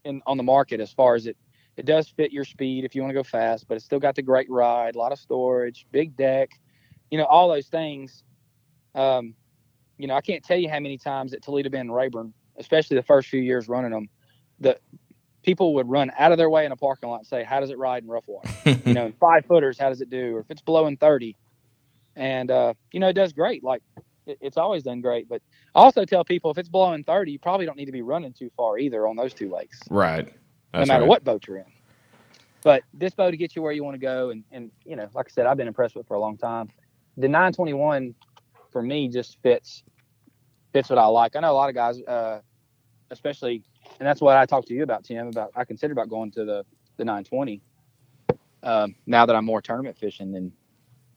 in 0.05 0.23
on 0.27 0.37
the 0.37 0.43
market 0.43 0.81
as 0.81 0.93
far 0.93 1.15
as 1.15 1.27
it. 1.27 1.37
It 1.77 1.87
does 1.87 2.09
fit 2.09 2.33
your 2.33 2.45
speed 2.45 2.85
if 2.85 2.95
you 2.95 3.01
want 3.01 3.11
to 3.11 3.15
go 3.15 3.23
fast, 3.23 3.67
but 3.67 3.77
it's 3.77 3.85
still 3.85 3.99
got 3.99 4.15
the 4.15 4.23
great 4.23 4.49
ride, 4.51 4.95
a 4.95 4.99
lot 4.99 5.11
of 5.11 5.19
storage, 5.19 5.87
big 5.91 6.15
deck, 6.17 6.51
you 7.11 7.17
know, 7.17 7.25
all 7.25 7.49
those 7.49 7.69
things. 7.69 8.25
Um, 8.95 9.35
you 9.97 10.07
know, 10.07 10.15
I 10.15 10.21
can't 10.21 10.45
tell 10.45 10.59
you 10.59 10.69
how 10.69 10.81
many 10.81 10.99
times 10.99 11.33
at 11.33 11.43
Toledo 11.43 11.71
Bend 11.71 11.95
Rayburn, 11.95 12.35
especially 12.63 12.97
the 12.97 13.03
first 13.03 13.29
few 13.29 13.41
years 13.41 13.69
running 13.69 13.91
them, 13.91 14.09
that 14.61 14.81
people 15.43 15.75
would 15.75 15.89
run 15.91 16.11
out 16.17 16.33
of 16.33 16.39
their 16.39 16.49
way 16.49 16.65
in 16.65 16.73
a 16.73 16.77
parking 16.77 17.11
lot 17.11 17.19
and 17.19 17.27
say, 17.27 17.43
"How 17.45 17.61
does 17.61 17.71
it 17.71 17.79
ride 17.79 18.03
in 18.05 18.09
rough 18.09 18.25
water?" 18.27 18.49
you 18.87 18.95
know, 18.95 19.07
in 19.07 19.13
five 19.15 19.45
footers, 19.47 19.79
how 19.79 19.89
does 19.89 20.01
it 20.01 20.09
do? 20.11 20.37
Or 20.37 20.41
if 20.41 20.51
it's 20.51 20.63
blowing 20.63 20.97
30. 20.97 21.37
And, 22.15 22.51
uh, 22.51 22.75
you 22.93 23.01
know, 23.01 23.09
it 23.09 23.15
does 23.15 23.33
great. 23.33 23.65
Like, 23.65 23.83
it, 24.27 24.39
it's 24.41 24.57
always 24.59 24.83
done 24.83 25.01
great. 25.01 25.29
But 25.29 25.41
I 25.75 25.81
also 25.81 26.05
tell 26.05 26.25
people 26.25 26.51
if 26.51 26.59
it's 26.59 26.69
blowing 26.69 27.05
30, 27.05 27.33
you 27.33 27.39
probably 27.39 27.65
don't 27.67 27.77
need 27.77 27.87
to 27.87 27.93
be 27.93 28.03
running 28.03 28.33
too 28.35 28.51
far 28.57 28.79
either 28.79 29.07
on 29.07 29.17
those 29.17 29.33
two 29.33 29.51
lakes, 29.51 29.79
Right. 29.91 30.31
no 30.75 30.85
matter 30.85 31.01
right. 31.01 31.09
what 31.09 31.25
boat 31.25 31.47
you're 31.47 31.57
in. 31.59 31.65
But 32.63 32.83
this 32.95 33.15
boat 33.15 33.31
to 33.33 33.37
get 33.37 33.57
you 33.57 33.63
where 33.63 33.73
you 33.73 33.83
want 33.83 33.95
to 33.95 33.99
go. 33.99 34.31
And, 34.31 34.45
and, 34.53 34.71
you 34.85 34.95
know, 34.95 35.09
like 35.15 35.27
I 35.27 35.33
said, 35.33 35.47
I've 35.47 35.57
been 35.57 35.69
impressed 35.69 35.97
with 35.97 36.05
it 36.05 36.09
for 36.09 36.15
a 36.15 36.21
long 36.21 36.37
time. 36.37 36.69
The 37.17 37.29
921 37.29 38.15
for 38.71 38.83
me 38.83 39.09
just 39.09 39.39
fits 39.43 39.83
fits 40.73 40.89
what 40.89 40.99
I 40.99 41.07
like. 41.07 41.37
I 41.37 41.41
know 41.41 41.53
a 41.53 41.53
lot 41.53 41.69
of 41.69 41.75
guys, 41.75 42.01
uh, 42.03 42.41
especially, 43.13 43.65
and 44.01 44.09
that's 44.09 44.23
what 44.23 44.37
I 44.37 44.47
talked 44.47 44.69
to 44.71 44.75
you 44.75 44.85
about, 44.85 45.05
Tim. 45.05 45.29
About 45.29 45.53
I 45.57 45.65
considered 45.67 45.95
about 45.95 46.11
going 46.11 46.33
to 46.33 46.47
the 46.47 46.67
the 46.99 47.07
920. 47.07 47.63
Um, 48.65 48.97
now 49.07 49.27
that 49.27 49.37
I'm 49.37 49.47
more 49.47 49.63
tournament 49.63 49.99
fishing 49.99 50.33
than 50.33 50.53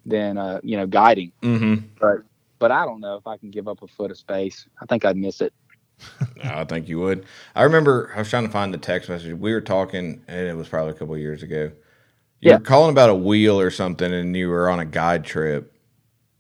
than 0.06 0.38
uh, 0.38 0.62
you 0.64 0.78
know 0.78 0.88
guiding, 0.88 1.34
hmm 1.44 1.76
but 2.00 2.20
but 2.60 2.72
I 2.72 2.86
don't 2.86 3.02
know 3.02 3.18
if 3.18 3.28
I 3.28 3.38
can 3.38 3.52
give 3.52 3.68
up 3.68 3.84
a 3.84 3.88
foot 3.88 4.12
of 4.12 4.18
space. 4.18 4.68
I 4.82 4.86
think 4.88 5.06
I'd 5.06 5.18
miss 5.18 5.42
it. 5.42 5.54
No, 6.44 6.52
I 6.56 6.66
think 6.66 6.90
you 6.90 7.00
would. 7.00 7.26
I 7.56 7.64
remember 7.64 8.12
I 8.16 8.20
was 8.20 8.30
trying 8.30 8.46
to 8.46 8.52
find 8.52 8.74
the 8.74 8.80
text 8.80 9.10
message. 9.10 9.34
We 9.34 9.54
were 9.54 9.62
talking, 9.62 10.24
and 10.28 10.48
it 10.48 10.56
was 10.58 10.70
probably 10.70 10.92
a 10.92 10.96
couple 10.96 11.16
of 11.16 11.22
years 11.22 11.44
ago. 11.44 11.72
You 12.42 12.52
Yeah. 12.52 12.54
were 12.54 12.62
calling 12.62 12.92
about 12.92 13.12
a 13.12 13.16
wheel 13.16 13.60
or 13.60 13.72
something, 13.72 14.14
and 14.14 14.36
you 14.38 14.50
were 14.50 14.70
on 14.70 14.80
a 14.80 14.86
guide 14.86 15.26
trip. 15.26 15.74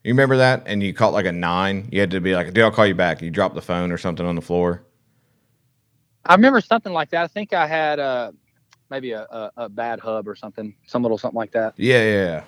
You 0.03 0.13
remember 0.13 0.37
that? 0.37 0.63
And 0.67 0.83
you 0.83 0.93
caught 0.93 1.13
like 1.13 1.27
a 1.27 1.33
nine. 1.33 1.89
You 1.91 2.01
had 2.01 2.11
to 2.13 2.21
be 2.21 2.35
like, 2.35 2.53
"Dude, 2.53 2.65
I'll 2.65 2.71
call 2.71 2.87
you 2.87 2.95
back." 2.95 3.21
You 3.23 3.31
dropped 3.31 3.55
the 3.55 3.63
phone 3.63 3.91
or 3.91 3.99
something 3.99 4.25
on 4.27 4.35
the 4.35 4.41
floor. 4.43 4.84
I 6.25 6.35
remember 6.35 6.61
something 6.61 6.93
like 6.93 7.11
that. 7.11 7.23
I 7.23 7.27
think 7.27 7.53
I 7.53 7.67
had 7.67 7.99
uh, 7.99 8.31
maybe 8.89 9.11
a, 9.11 9.21
a, 9.23 9.51
a 9.57 9.69
bad 9.69 9.99
hub 9.99 10.27
or 10.27 10.35
something, 10.35 10.75
some 10.87 11.01
little 11.01 11.17
something 11.17 11.37
like 11.37 11.51
that. 11.51 11.73
Yeah, 11.77 12.03
yeah. 12.03 12.43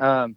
yeah. 0.00 0.22
Um, 0.22 0.36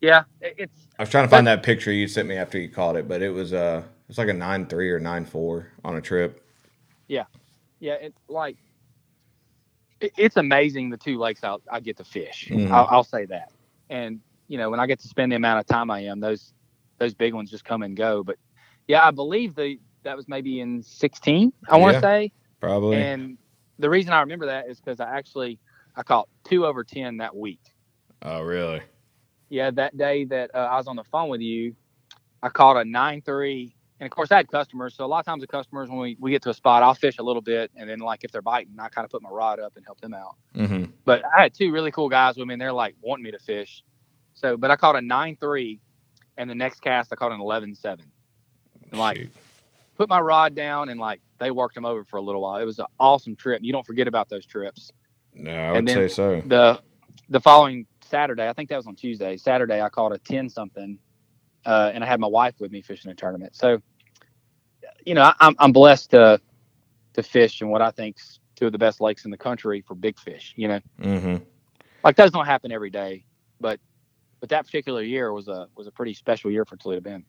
yeah, 0.00 0.24
it, 0.40 0.54
it's 0.58 0.88
I 0.98 1.02
was 1.02 1.10
trying 1.10 1.24
to 1.24 1.28
find 1.28 1.46
that 1.46 1.62
picture 1.62 1.92
you 1.92 2.06
sent 2.08 2.28
me 2.28 2.36
after 2.36 2.58
you 2.58 2.68
caught 2.68 2.96
it, 2.96 3.08
but 3.08 3.22
it 3.22 3.30
was 3.30 3.52
uh, 3.52 3.82
it's 4.08 4.18
like 4.18 4.28
a 4.28 4.32
nine 4.34 4.66
three 4.66 4.90
or 4.90 5.00
nine 5.00 5.24
four 5.24 5.68
on 5.84 5.96
a 5.96 6.00
trip. 6.00 6.44
yeah, 7.08 7.24
yeah. 7.80 7.94
it's 7.94 8.18
like 8.28 8.56
it, 10.00 10.12
it's 10.16 10.36
amazing 10.36 10.90
the 10.90 10.96
two 10.96 11.18
lakes 11.18 11.42
I, 11.42 11.56
I 11.70 11.80
get 11.80 11.96
to 11.98 12.04
fish. 12.04 12.48
Mhm. 12.50 12.70
I'll, 12.70 12.86
I'll 12.90 13.04
say 13.04 13.26
that. 13.26 13.52
And 13.90 14.20
you 14.48 14.58
know, 14.58 14.70
when 14.70 14.80
I 14.80 14.86
get 14.86 15.00
to 15.00 15.08
spend 15.08 15.32
the 15.32 15.36
amount 15.36 15.60
of 15.60 15.66
time 15.66 15.90
I 15.90 16.00
am, 16.00 16.20
those 16.20 16.52
those 16.98 17.14
big 17.14 17.34
ones 17.34 17.50
just 17.50 17.64
come 17.64 17.82
and 17.82 17.96
go. 17.96 18.22
But 18.22 18.36
yeah, 18.86 19.06
I 19.06 19.10
believe 19.10 19.54
the 19.54 19.78
that 20.08 20.16
was 20.16 20.26
maybe 20.26 20.60
in 20.60 20.82
16. 20.82 21.52
I 21.68 21.76
want 21.76 21.92
Yeah. 21.94 22.00
to 22.00 22.06
say. 22.06 22.32
Probably. 22.60 22.96
And 22.96 23.36
the 23.78 23.90
reason 23.90 24.12
I 24.14 24.20
remember 24.20 24.46
that 24.46 24.66
is 24.68 24.80
because 24.80 25.00
I 25.00 25.16
actually 25.16 25.58
I 25.94 26.02
caught 26.02 26.28
two 26.44 26.64
over 26.64 26.82
ten 26.82 27.18
that 27.18 27.36
week. 27.36 27.60
oh, 28.22 28.40
really? 28.42 28.80
Yeah, 29.50 29.70
that 29.72 29.96
day 29.96 30.24
that 30.26 30.54
uh, 30.54 30.58
I 30.70 30.76
was 30.76 30.86
on 30.86 30.96
the 30.96 31.04
phone 31.04 31.28
with 31.28 31.40
you, 31.40 31.74
I 32.42 32.48
caught 32.48 32.76
a 32.76 32.84
nine 32.84 33.20
three, 33.22 33.74
and 34.00 34.06
of 34.06 34.10
course 34.10 34.30
I 34.32 34.36
had 34.36 34.48
customers. 34.48 34.94
So 34.94 35.04
a 35.04 35.06
lot 35.06 35.20
of 35.20 35.26
times 35.26 35.40
the 35.42 35.46
customers, 35.46 35.88
when 35.88 35.98
we, 35.98 36.16
we 36.20 36.30
get 36.30 36.42
to 36.42 36.50
a 36.50 36.54
spot, 36.54 36.82
I'll 36.82 36.94
fish 36.94 37.18
a 37.18 37.22
little 37.22 37.42
bit, 37.42 37.70
and 37.76 37.88
then 37.88 37.98
like 37.98 38.24
if 38.24 38.32
they're 38.32 38.42
biting, 38.42 38.74
I 38.78 38.88
kind 38.88 39.04
of 39.04 39.10
put 39.10 39.22
my 39.22 39.30
rod 39.30 39.60
up 39.60 39.76
and 39.76 39.84
help 39.84 40.00
them 40.00 40.14
out. 40.14 40.36
Mm-hmm. 40.56 40.90
But 41.04 41.22
I 41.36 41.42
had 41.42 41.54
two 41.54 41.70
really 41.72 41.90
cool 41.90 42.08
guys 42.08 42.36
with 42.36 42.46
me, 42.46 42.54
and 42.54 42.60
they're 42.60 42.72
like 42.72 42.94
wanting 43.02 43.24
me 43.24 43.30
to 43.32 43.38
fish. 43.38 43.82
So, 44.34 44.56
but 44.56 44.70
I 44.70 44.76
caught 44.76 44.96
a 44.96 45.00
nine 45.02 45.36
three, 45.40 45.80
and 46.36 46.48
the 46.48 46.54
next 46.54 46.80
cast 46.80 47.12
I 47.12 47.16
caught 47.16 47.32
an 47.32 47.40
eleven 47.40 47.74
seven. 47.74 48.06
And 48.90 48.98
like 49.00 49.28
put 49.98 50.08
my 50.08 50.20
rod 50.20 50.54
down, 50.54 50.88
and 50.88 50.98
like 50.98 51.20
they 51.38 51.50
worked 51.50 51.74
them 51.74 51.84
over 51.84 52.04
for 52.04 52.16
a 52.16 52.22
little 52.22 52.40
while. 52.40 52.56
It 52.60 52.64
was 52.64 52.78
an 52.78 52.86
awesome 52.98 53.36
trip. 53.36 53.60
You 53.62 53.72
don't 53.72 53.84
forget 53.84 54.08
about 54.08 54.28
those 54.30 54.46
trips. 54.46 54.92
No, 55.34 55.52
I 55.52 55.72
would 55.72 55.88
say 55.88 56.08
so. 56.08 56.40
the 56.46 56.80
the 57.28 57.40
following 57.40 57.86
Saturday, 58.02 58.48
I 58.48 58.52
think 58.54 58.70
that 58.70 58.76
was 58.76 58.86
on 58.86 58.94
Tuesday. 58.96 59.36
Saturday, 59.36 59.82
I 59.82 59.88
caught 59.90 60.12
a 60.12 60.18
ten 60.18 60.48
something, 60.48 60.98
uh, 61.66 61.90
and 61.92 62.02
I 62.02 62.06
had 62.06 62.20
my 62.20 62.26
wife 62.28 62.54
with 62.60 62.72
me 62.72 62.80
fishing 62.80 63.10
a 63.10 63.14
tournament. 63.14 63.54
So, 63.54 63.82
you 65.04 65.14
know, 65.14 65.22
I, 65.22 65.34
I'm 65.40 65.54
I'm 65.58 65.72
blessed 65.72 66.10
to 66.12 66.40
to 67.14 67.22
fish 67.22 67.60
in 67.60 67.68
what 67.68 67.82
I 67.82 67.90
think's 67.90 68.40
two 68.54 68.66
of 68.66 68.72
the 68.72 68.78
best 68.78 69.00
lakes 69.00 69.24
in 69.24 69.30
the 69.30 69.36
country 69.36 69.82
for 69.86 69.94
big 69.94 70.18
fish. 70.18 70.54
You 70.56 70.68
know, 70.68 70.80
Mm-hmm. 71.00 71.36
like 72.04 72.16
those 72.16 72.30
don't 72.30 72.46
happen 72.46 72.72
every 72.72 72.90
day, 72.90 73.24
but 73.60 73.78
but 74.40 74.48
that 74.50 74.64
particular 74.64 75.02
year 75.02 75.32
was 75.32 75.48
a 75.48 75.66
was 75.76 75.86
a 75.88 75.90
pretty 75.92 76.14
special 76.14 76.50
year 76.50 76.64
for 76.64 76.76
Toledo 76.76 77.00
Bend. 77.00 77.24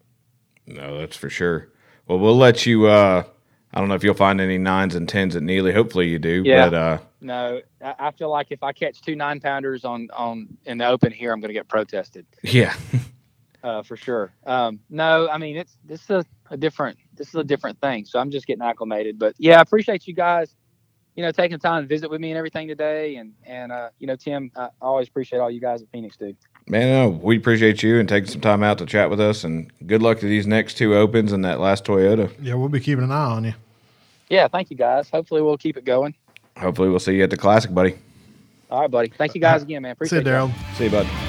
No, 0.67 0.97
that's 0.99 1.17
for 1.17 1.29
sure. 1.31 1.69
Well, 2.09 2.17
we'll 2.17 2.37
let 2.37 2.65
you. 2.65 2.87
Uh, 2.87 3.23
I 3.71 3.79
don't 3.79 3.87
know 3.87 3.93
if 3.93 4.03
you'll 4.03 4.15
find 4.15 4.41
any 4.41 4.57
nines 4.57 4.95
and 4.95 5.07
tens 5.07 5.35
at 5.35 5.43
Neely. 5.43 5.71
Hopefully, 5.71 6.07
you 6.07 6.17
do. 6.17 6.41
Yeah. 6.43 6.69
But 6.69 6.73
uh, 6.73 6.97
No, 7.21 7.61
I, 7.81 8.09
feel 8.11 8.31
like 8.31 8.47
if 8.49 8.63
I 8.63 8.73
catch 8.73 9.01
two 9.01 9.15
nine 9.15 9.39
pounders 9.39 9.85
on 9.85 10.07
on 10.11 10.57
in 10.65 10.79
the 10.79 10.87
open 10.87 11.11
here, 11.11 11.31
I'm 11.31 11.39
going 11.39 11.49
to 11.49 11.53
get 11.53 11.67
protested 11.67 12.25
yeah, 12.41 12.75
uh, 13.63 13.83
for 13.83 13.95
sure. 13.95 14.33
Um, 14.47 14.79
no, 14.89 15.29
I 15.29 15.37
mean 15.37 15.55
it's 15.55 15.77
this 15.85 16.01
is 16.01 16.09
a, 16.09 16.25
a 16.49 16.57
different 16.57 16.97
this 17.13 17.27
is 17.27 17.35
a 17.35 17.43
different 17.43 17.79
thing. 17.79 18.05
So 18.05 18.17
I'm 18.17 18.31
just 18.31 18.47
getting 18.47 18.63
acclimated. 18.63 19.19
But 19.19 19.35
yeah, 19.37 19.59
I 19.59 19.61
appreciate 19.61 20.07
you 20.07 20.15
guys, 20.15 20.55
you 21.15 21.21
know, 21.21 21.31
taking 21.31 21.59
time 21.59 21.83
to 21.83 21.87
visit 21.87 22.09
with 22.09 22.19
me 22.21 22.31
and 22.31 22.39
everything 22.39 22.67
today. 22.67 23.17
And 23.17 23.33
and 23.43 23.71
uh, 23.71 23.89
you 23.99 24.07
know, 24.07 24.15
Tim, 24.15 24.49
I 24.55 24.69
always 24.81 25.07
appreciate 25.07 25.37
all 25.37 25.51
you 25.51 25.61
guys 25.61 25.83
at 25.83 25.91
Phoenix 25.91 26.17
do. 26.17 26.33
Man, 26.69 26.87
no, 26.89 27.09
we 27.09 27.35
appreciate 27.37 27.81
you 27.81 27.99
and 27.99 28.07
taking 28.07 28.29
some 28.29 28.41
time 28.41 28.61
out 28.61 28.77
to 28.77 28.85
chat 28.85 29.09
with 29.09 29.19
us. 29.19 29.43
And 29.43 29.71
good 29.87 30.03
luck 30.03 30.19
to 30.19 30.27
these 30.27 30.45
next 30.45 30.75
two 30.75 30.95
opens 30.95 31.33
and 31.33 31.43
that 31.43 31.59
last 31.59 31.83
Toyota. 31.83 32.31
Yeah, 32.39 32.53
we'll 32.53 32.69
be 32.69 32.79
keeping 32.79 33.03
an 33.03 33.11
eye 33.11 33.25
on 33.25 33.43
you. 33.43 33.53
Yeah, 34.29 34.47
thank 34.47 34.69
you 34.69 34.77
guys. 34.77 35.09
Hopefully 35.09 35.41
we'll 35.41 35.57
keep 35.57 35.77
it 35.77 35.85
going. 35.85 36.13
Hopefully, 36.57 36.89
we'll 36.89 36.99
see 36.99 37.15
you 37.15 37.23
at 37.23 37.31
the 37.31 37.37
classic, 37.37 37.73
buddy. 37.73 37.95
All 38.69 38.81
right, 38.81 38.91
buddy. 38.91 39.09
Thank 39.09 39.33
you 39.33 39.41
guys 39.41 39.63
again, 39.63 39.81
man. 39.81 39.91
See 39.91 39.93
Appreciate 39.93 40.25
you, 40.25 40.31
it. 40.31 40.35
Darold. 40.35 40.75
See 40.75 40.83
you, 40.85 40.91
bud. 40.91 41.28